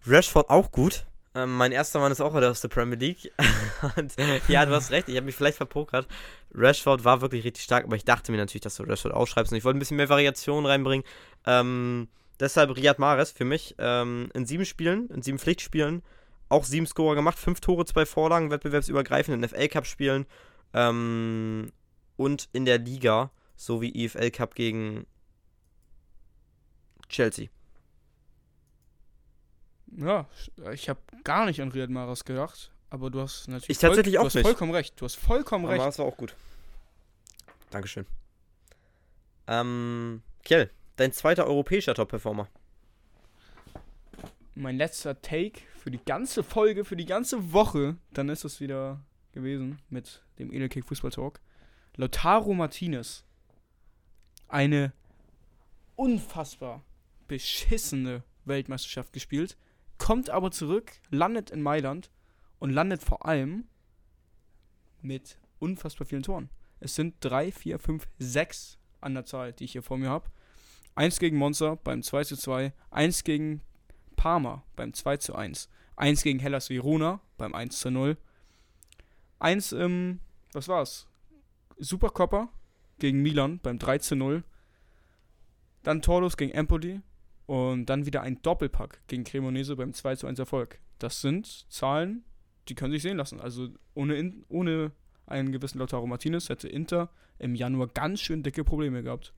Rashford 0.05 0.49
auch 0.49 0.71
gut. 0.71 1.05
Ähm, 1.35 1.55
mein 1.55 1.71
erster 1.71 1.99
Mann 1.99 2.11
ist 2.11 2.21
auch 2.21 2.35
wieder 2.35 2.51
aus 2.51 2.61
der 2.61 2.67
Premier 2.67 2.97
League. 2.97 3.31
Und, 3.97 4.15
ja, 4.47 4.65
du 4.65 4.73
hast 4.73 4.91
recht, 4.91 5.09
ich 5.09 5.15
habe 5.15 5.25
mich 5.25 5.35
vielleicht 5.35 5.57
verpokert. 5.57 6.07
Rashford 6.53 7.03
war 7.03 7.21
wirklich 7.21 7.43
richtig 7.43 7.63
stark, 7.63 7.85
aber 7.85 7.95
ich 7.95 8.05
dachte 8.05 8.31
mir 8.31 8.37
natürlich, 8.37 8.61
dass 8.61 8.75
du 8.75 8.83
Rashford 8.83 9.13
ausschreibst 9.13 9.51
und 9.51 9.57
ich 9.57 9.63
wollte 9.63 9.77
ein 9.77 9.79
bisschen 9.79 9.97
mehr 9.97 10.09
Variation 10.09 10.65
reinbringen. 10.65 11.05
Ähm, 11.45 12.07
deshalb 12.39 12.75
Riyad 12.75 12.99
Mahrez 12.99 13.31
für 13.31 13.45
mich 13.45 13.75
ähm, 13.79 14.29
in 14.33 14.45
sieben 14.45 14.65
Spielen, 14.65 15.09
in 15.09 15.23
sieben 15.23 15.39
Pflichtspielen, 15.39 16.03
auch 16.49 16.65
sieben 16.65 16.85
Scorer 16.85 17.15
gemacht, 17.15 17.39
fünf 17.39 17.61
Tore, 17.61 17.85
zwei 17.85 18.05
Vorlagen, 18.05 18.51
wettbewerbsübergreifend 18.51 19.43
in 19.43 19.49
FA 19.49 19.67
Cup 19.67 19.87
Spielen 19.87 20.27
ähm, 20.73 21.71
und 22.15 22.49
in 22.53 22.65
der 22.65 22.77
Liga 22.77 23.31
sowie 23.55 24.05
EFL 24.05 24.29
Cup 24.29 24.53
gegen 24.53 25.07
Chelsea. 27.09 27.47
Ja, 29.97 30.27
ich 30.73 30.89
habe 30.89 30.99
gar 31.23 31.45
nicht 31.45 31.61
an 31.61 31.69
Riyad 31.71 31.89
Mahrez 31.89 32.25
gedacht, 32.25 32.71
aber 32.89 33.09
du 33.09 33.21
hast 33.21 33.47
natürlich 33.47 33.69
Ich 33.69 33.77
tatsächlich 33.77 34.15
du 34.15 34.21
auch 34.21 34.25
hast 34.25 34.35
nicht. 34.35 34.43
vollkommen 34.45 34.71
recht. 34.73 34.99
Du 34.99 35.05
hast 35.05 35.15
vollkommen 35.15 35.65
Aber 35.65 35.73
recht. 35.75 35.85
das 35.85 35.99
war 35.99 36.05
auch 36.05 36.17
gut. 36.17 36.35
Dankeschön. 37.69 38.05
Ähm, 39.47 40.21
Kjell, 40.43 40.69
dein 40.95 41.11
zweiter 41.11 41.45
europäischer 41.45 41.93
Top-Performer. 41.93 42.47
Mein 44.55 44.77
letzter 44.77 45.21
Take 45.21 45.61
für 45.77 45.91
die 45.91 46.03
ganze 46.03 46.43
Folge, 46.43 46.85
für 46.85 46.95
die 46.95 47.05
ganze 47.05 47.51
Woche, 47.53 47.97
dann 48.11 48.29
ist 48.29 48.43
es 48.45 48.59
wieder 48.59 49.01
gewesen 49.31 49.79
mit 49.89 50.21
dem 50.39 50.53
Edelkick 50.53 50.85
Fußball 50.85 51.11
Talk. 51.11 51.39
Lautaro 51.95 52.53
Martinez. 52.53 53.23
Eine 54.47 54.93
unfassbar 55.95 56.83
beschissene 57.27 58.23
Weltmeisterschaft 58.45 59.11
gespielt, 59.13 59.57
kommt 60.03 60.29
aber 60.29 60.51
zurück, 60.51 60.91
landet 61.11 61.49
in 61.49 61.61
Mailand 61.61 62.11
und 62.59 62.71
landet 62.71 63.01
vor 63.01 63.25
allem 63.25 63.63
mit 65.01 65.39
unfassbar 65.59 66.05
vielen 66.05 66.23
Toren. 66.23 66.49
Es 66.81 66.95
sind 66.95 67.15
drei, 67.21 67.53
vier, 67.53 67.79
fünf, 67.79 68.05
sechs 68.19 68.77
an 68.99 69.13
der 69.13 69.23
Zahl, 69.23 69.53
die 69.53 69.63
ich 69.63 69.71
hier 69.71 69.81
vor 69.81 69.97
mir 69.97 70.09
habe. 70.09 70.29
Eins 70.93 71.19
gegen 71.19 71.37
Monza 71.37 71.75
beim 71.81 72.03
2 72.03 72.25
zu 72.25 72.35
2, 72.35 72.73
eins 72.91 73.23
gegen 73.23 73.61
Parma 74.17 74.65
beim 74.75 74.93
2 74.93 75.17
zu 75.17 75.35
1, 75.35 75.69
eins 75.95 76.21
gegen 76.21 76.39
Hellas 76.39 76.69
Verona 76.69 77.21
beim 77.37 77.55
1 77.55 77.79
zu 77.79 77.89
0, 77.89 78.17
eins 79.39 79.71
im, 79.71 80.19
was 80.51 80.67
war's? 80.67 81.07
Supercoppa 81.77 82.49
gegen 82.99 83.21
Milan 83.21 83.59
beim 83.63 83.79
3 83.79 83.99
zu 83.99 84.17
0, 84.17 84.43
dann 85.81 86.01
torlos 86.01 86.35
gegen 86.35 86.51
Empoli 86.51 86.99
und 87.45 87.85
dann 87.87 88.05
wieder 88.05 88.21
ein 88.21 88.41
Doppelpack 88.41 89.01
gegen 89.07 89.23
Cremonese 89.23 89.75
beim 89.75 89.93
2 89.93 90.15
zu 90.15 90.27
1 90.27 90.39
Erfolg. 90.39 90.79
Das 90.99 91.21
sind 91.21 91.65
Zahlen, 91.69 92.23
die 92.69 92.75
können 92.75 92.91
sich 92.93 93.01
sehen 93.01 93.17
lassen. 93.17 93.39
Also 93.39 93.69
ohne, 93.93 94.33
ohne 94.47 94.91
einen 95.25 95.51
gewissen 95.51 95.79
Lautaro 95.79 96.07
Martinez 96.07 96.49
hätte 96.49 96.67
Inter 96.67 97.09
im 97.39 97.55
Januar 97.55 97.87
ganz 97.87 98.21
schön 98.21 98.43
dicke 98.43 98.63
Probleme 98.63 99.03
gehabt. 99.03 99.33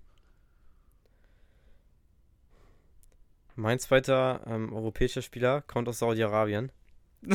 Mein 3.56 3.80
zweiter 3.80 4.41
ähm, 4.47 4.74
europäischer 4.74 5.22
Spieler 5.22 5.62
kommt 5.62 5.88
aus 5.88 5.99
Saudi-Arabien. 5.99 6.72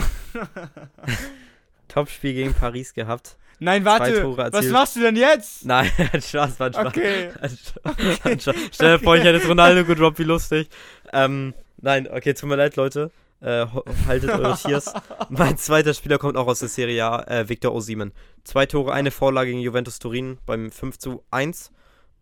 Topspiel 1.88 2.34
gegen 2.34 2.54
Paris 2.54 2.92
gehabt. 2.92 3.38
Nein, 3.62 3.84
warte, 3.84 4.36
was 4.52 4.66
machst 4.66 4.96
du 4.96 5.00
denn 5.00 5.16
jetzt? 5.16 5.66
Nein, 5.66 5.90
Spaß, 6.14 6.58
war 6.58 6.66
ein 6.68 6.72
Spaß. 6.72 6.86
Okay. 6.86 7.30
Spaß, 7.30 8.42
Spaß. 8.42 8.54
Stell 8.72 8.98
dir 8.98 9.04
vor, 9.04 9.16
ich 9.16 9.22
hätte 9.22 9.36
jetzt 9.36 9.48
Ronaldo 9.48 9.84
gedroppt, 9.86 10.18
wie 10.18 10.24
lustig. 10.24 10.68
Ähm, 11.12 11.52
nein, 11.76 12.08
okay, 12.10 12.32
tut 12.32 12.48
mir 12.48 12.56
leid, 12.56 12.76
Leute. 12.76 13.10
Äh, 13.42 13.66
haltet 14.06 14.30
eure 14.30 14.56
Tiers. 14.56 14.92
Mein 15.28 15.58
zweiter 15.58 15.92
Spieler 15.92 16.16
kommt 16.18 16.38
auch 16.38 16.46
aus 16.46 16.60
der 16.60 16.68
Serie 16.68 17.04
A, 17.04 17.22
äh, 17.24 17.48
Victor 17.50 17.74
Osimhen. 17.74 18.12
Zwei 18.44 18.64
Tore, 18.64 18.92
eine 18.92 19.10
Vorlage 19.10 19.50
gegen 19.50 19.60
Juventus 19.60 19.98
Turin 19.98 20.38
beim 20.46 20.70
5 20.70 20.98
zu 20.98 21.22
1. 21.30 21.70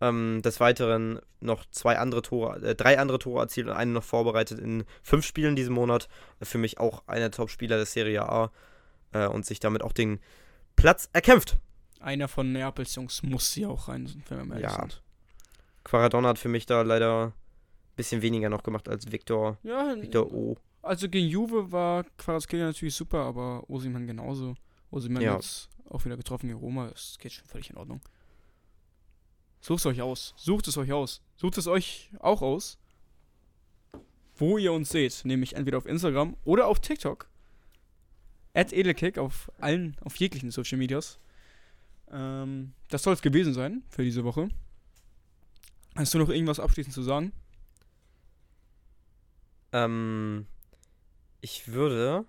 Ähm, 0.01 0.41
des 0.43 0.61
Weiteren 0.61 1.19
noch 1.41 1.65
zwei 1.71 1.97
andere 1.97 2.21
Tore, 2.21 2.61
äh, 2.61 2.73
drei 2.73 2.99
andere 2.99 3.19
Tore 3.19 3.41
erzielt 3.41 3.67
und 3.67 3.73
einen 3.73 3.91
noch 3.91 4.03
vorbereitet 4.03 4.57
in 4.57 4.85
fünf 5.03 5.25
Spielen 5.25 5.57
diesen 5.57 5.73
Monat. 5.73 6.07
Für 6.41 6.57
mich 6.57 6.79
auch 6.79 7.03
einer 7.07 7.23
der 7.27 7.31
Top-Spieler 7.31 7.75
der 7.75 7.85
Serie 7.85 8.23
A 8.23 8.49
äh, 9.11 9.27
und 9.27 9.45
sich 9.45 9.59
damit 9.59 9.83
auch 9.83 9.91
den 9.91 10.19
Platz 10.79 11.09
erkämpft. 11.13 11.57
Einer 11.99 12.27
von 12.27 12.51
Neapels 12.51 12.95
Jungs 12.95 13.21
muss 13.23 13.51
sie 13.51 13.65
auch 13.65 13.87
rein, 13.87 14.23
wenn 14.29 14.37
wir 14.37 14.45
mal 14.45 14.61
Ja. 14.61 14.71
sind. 14.71 15.01
Quaradonna 15.83 16.29
hat 16.29 16.39
für 16.39 16.47
mich 16.49 16.65
da 16.65 16.81
leider 16.81 17.27
ein 17.27 17.33
bisschen 17.95 18.21
weniger 18.21 18.49
noch 18.49 18.63
gemacht 18.63 18.87
als 18.87 19.11
Victor, 19.11 19.57
Ja, 19.63 19.95
Victor 19.99 20.31
O. 20.31 20.57
also 20.81 21.09
gegen 21.09 21.27
Juve 21.27 21.71
war 21.71 22.03
Quarazkelia 22.17 22.65
natürlich 22.67 22.95
super, 22.95 23.19
aber 23.19 23.69
Osiman 23.69 24.07
genauso. 24.07 24.55
Osiman 24.91 25.21
Ja. 25.21 25.35
jetzt 25.35 25.69
auch 25.89 26.05
wieder 26.05 26.15
getroffen 26.17 26.47
gegen 26.47 26.59
Roma, 26.59 26.87
das 26.87 27.17
geht 27.19 27.33
schon 27.33 27.45
völlig 27.45 27.69
in 27.69 27.77
Ordnung. 27.77 28.01
Sucht 29.61 29.79
es 29.79 29.85
euch 29.87 30.01
aus. 30.01 30.33
Sucht 30.37 30.67
es 30.69 30.77
euch 30.77 30.93
aus. 30.93 31.21
Sucht 31.35 31.57
es 31.57 31.67
euch 31.67 32.11
auch 32.19 32.41
aus, 32.41 32.77
wo 34.37 34.57
ihr 34.57 34.71
uns 34.71 34.89
seht, 34.89 35.25
nämlich 35.25 35.55
entweder 35.55 35.77
auf 35.77 35.85
Instagram 35.85 36.37
oder 36.45 36.67
auf 36.67 36.79
TikTok. 36.79 37.28
At 38.53 38.73
Edelkick 38.73 39.17
auf 39.17 39.51
allen, 39.59 39.95
auf 40.01 40.15
jeglichen 40.15 40.51
Social 40.51 40.77
Medias. 40.77 41.19
Ähm, 42.11 42.73
das 42.89 43.03
soll 43.03 43.13
es 43.13 43.21
gewesen 43.21 43.53
sein 43.53 43.83
für 43.89 44.03
diese 44.03 44.23
Woche. 44.23 44.49
Hast 45.95 46.13
du 46.13 46.17
noch 46.17 46.29
irgendwas 46.29 46.59
abschließend 46.59 46.93
zu 46.93 47.03
sagen? 47.03 47.31
Ähm, 49.71 50.47
ich 51.41 51.67
würde. 51.67 52.25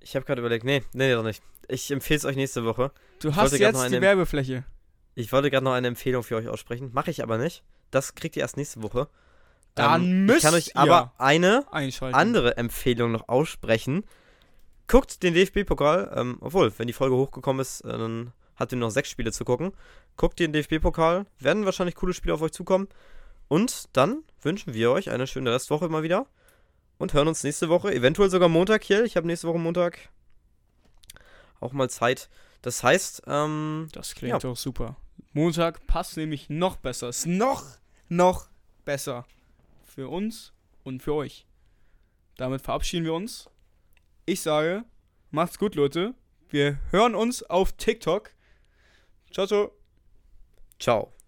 Ich 0.00 0.14
habe 0.16 0.24
gerade 0.24 0.40
überlegt, 0.40 0.64
nee, 0.64 0.82
nee, 0.92 1.12
doch 1.12 1.22
nicht. 1.24 1.42
Ich 1.68 1.90
empfehle 1.90 2.18
es 2.18 2.24
euch 2.24 2.36
nächste 2.36 2.64
Woche. 2.64 2.92
Du 3.20 3.34
hast 3.34 3.52
jetzt 3.52 3.74
noch 3.74 3.80
die 3.82 3.86
eine- 3.96 4.00
Werbefläche. 4.00 4.64
Ich 5.14 5.32
wollte 5.32 5.50
gerade 5.50 5.64
noch 5.64 5.72
eine 5.72 5.88
Empfehlung 5.88 6.22
für 6.22 6.36
euch 6.36 6.48
aussprechen. 6.48 6.90
Mache 6.92 7.10
ich 7.10 7.22
aber 7.22 7.36
nicht. 7.36 7.62
Das 7.90 8.14
kriegt 8.14 8.36
ihr 8.36 8.42
erst 8.42 8.56
nächste 8.56 8.82
Woche. 8.82 9.08
Dann 9.74 10.02
Ähm, 10.02 10.26
müsst 10.26 10.38
Ich 10.38 10.42
kann 10.44 10.54
euch 10.54 10.76
aber 10.76 11.12
eine 11.18 11.66
andere 12.12 12.56
Empfehlung 12.56 13.12
noch 13.12 13.28
aussprechen. 13.28 14.04
Guckt 14.88 15.22
den 15.22 15.34
DFB-Pokal, 15.34 16.12
ähm, 16.16 16.38
obwohl, 16.40 16.72
wenn 16.78 16.86
die 16.88 16.92
Folge 16.92 17.14
hochgekommen 17.16 17.60
ist, 17.60 17.82
äh, 17.82 17.88
dann 17.96 18.32
habt 18.56 18.72
ihr 18.72 18.78
noch 18.78 18.90
sechs 18.90 19.08
Spiele 19.10 19.32
zu 19.32 19.44
gucken. 19.44 19.72
Guckt 20.16 20.38
den 20.40 20.52
DFB-Pokal, 20.52 21.26
werden 21.38 21.64
wahrscheinlich 21.64 21.94
coole 21.94 22.12
Spiele 22.12 22.34
auf 22.34 22.42
euch 22.42 22.52
zukommen. 22.52 22.88
Und 23.48 23.88
dann 23.92 24.22
wünschen 24.42 24.74
wir 24.74 24.90
euch 24.90 25.10
eine 25.10 25.26
schöne 25.26 25.52
Restwoche 25.52 25.86
immer 25.86 26.02
wieder. 26.02 26.26
und 26.98 27.14
hören 27.14 27.28
uns 27.28 27.42
nächste 27.42 27.70
Woche, 27.70 27.94
eventuell 27.94 28.28
sogar 28.28 28.50
Montag 28.50 28.84
hier. 28.84 29.04
Ich 29.04 29.16
habe 29.16 29.26
nächste 29.26 29.48
Woche 29.48 29.58
Montag 29.58 30.10
auch 31.58 31.72
mal 31.72 31.88
Zeit. 31.88 32.28
Das 32.62 32.82
heißt, 32.82 33.22
ähm, 33.26 33.88
Das 33.92 34.14
klingt 34.14 34.44
doch 34.44 34.56
super. 34.56 34.96
Montag 35.32 35.86
passt 35.86 36.16
nämlich 36.18 36.50
noch 36.50 36.76
besser. 36.76 37.08
Ist 37.08 37.26
noch, 37.26 37.64
noch 38.08 38.48
besser. 38.84 39.24
Für 39.90 40.08
uns 40.08 40.52
und 40.84 41.02
für 41.02 41.14
euch. 41.14 41.48
Damit 42.36 42.62
verabschieden 42.62 43.04
wir 43.04 43.12
uns. 43.12 43.50
Ich 44.24 44.40
sage, 44.40 44.84
macht's 45.32 45.58
gut, 45.58 45.74
Leute. 45.74 46.14
Wir 46.48 46.78
hören 46.92 47.16
uns 47.16 47.42
auf 47.42 47.72
TikTok. 47.72 48.30
Ciao, 49.32 49.48
ciao. 49.48 49.72
ciao. 50.78 51.19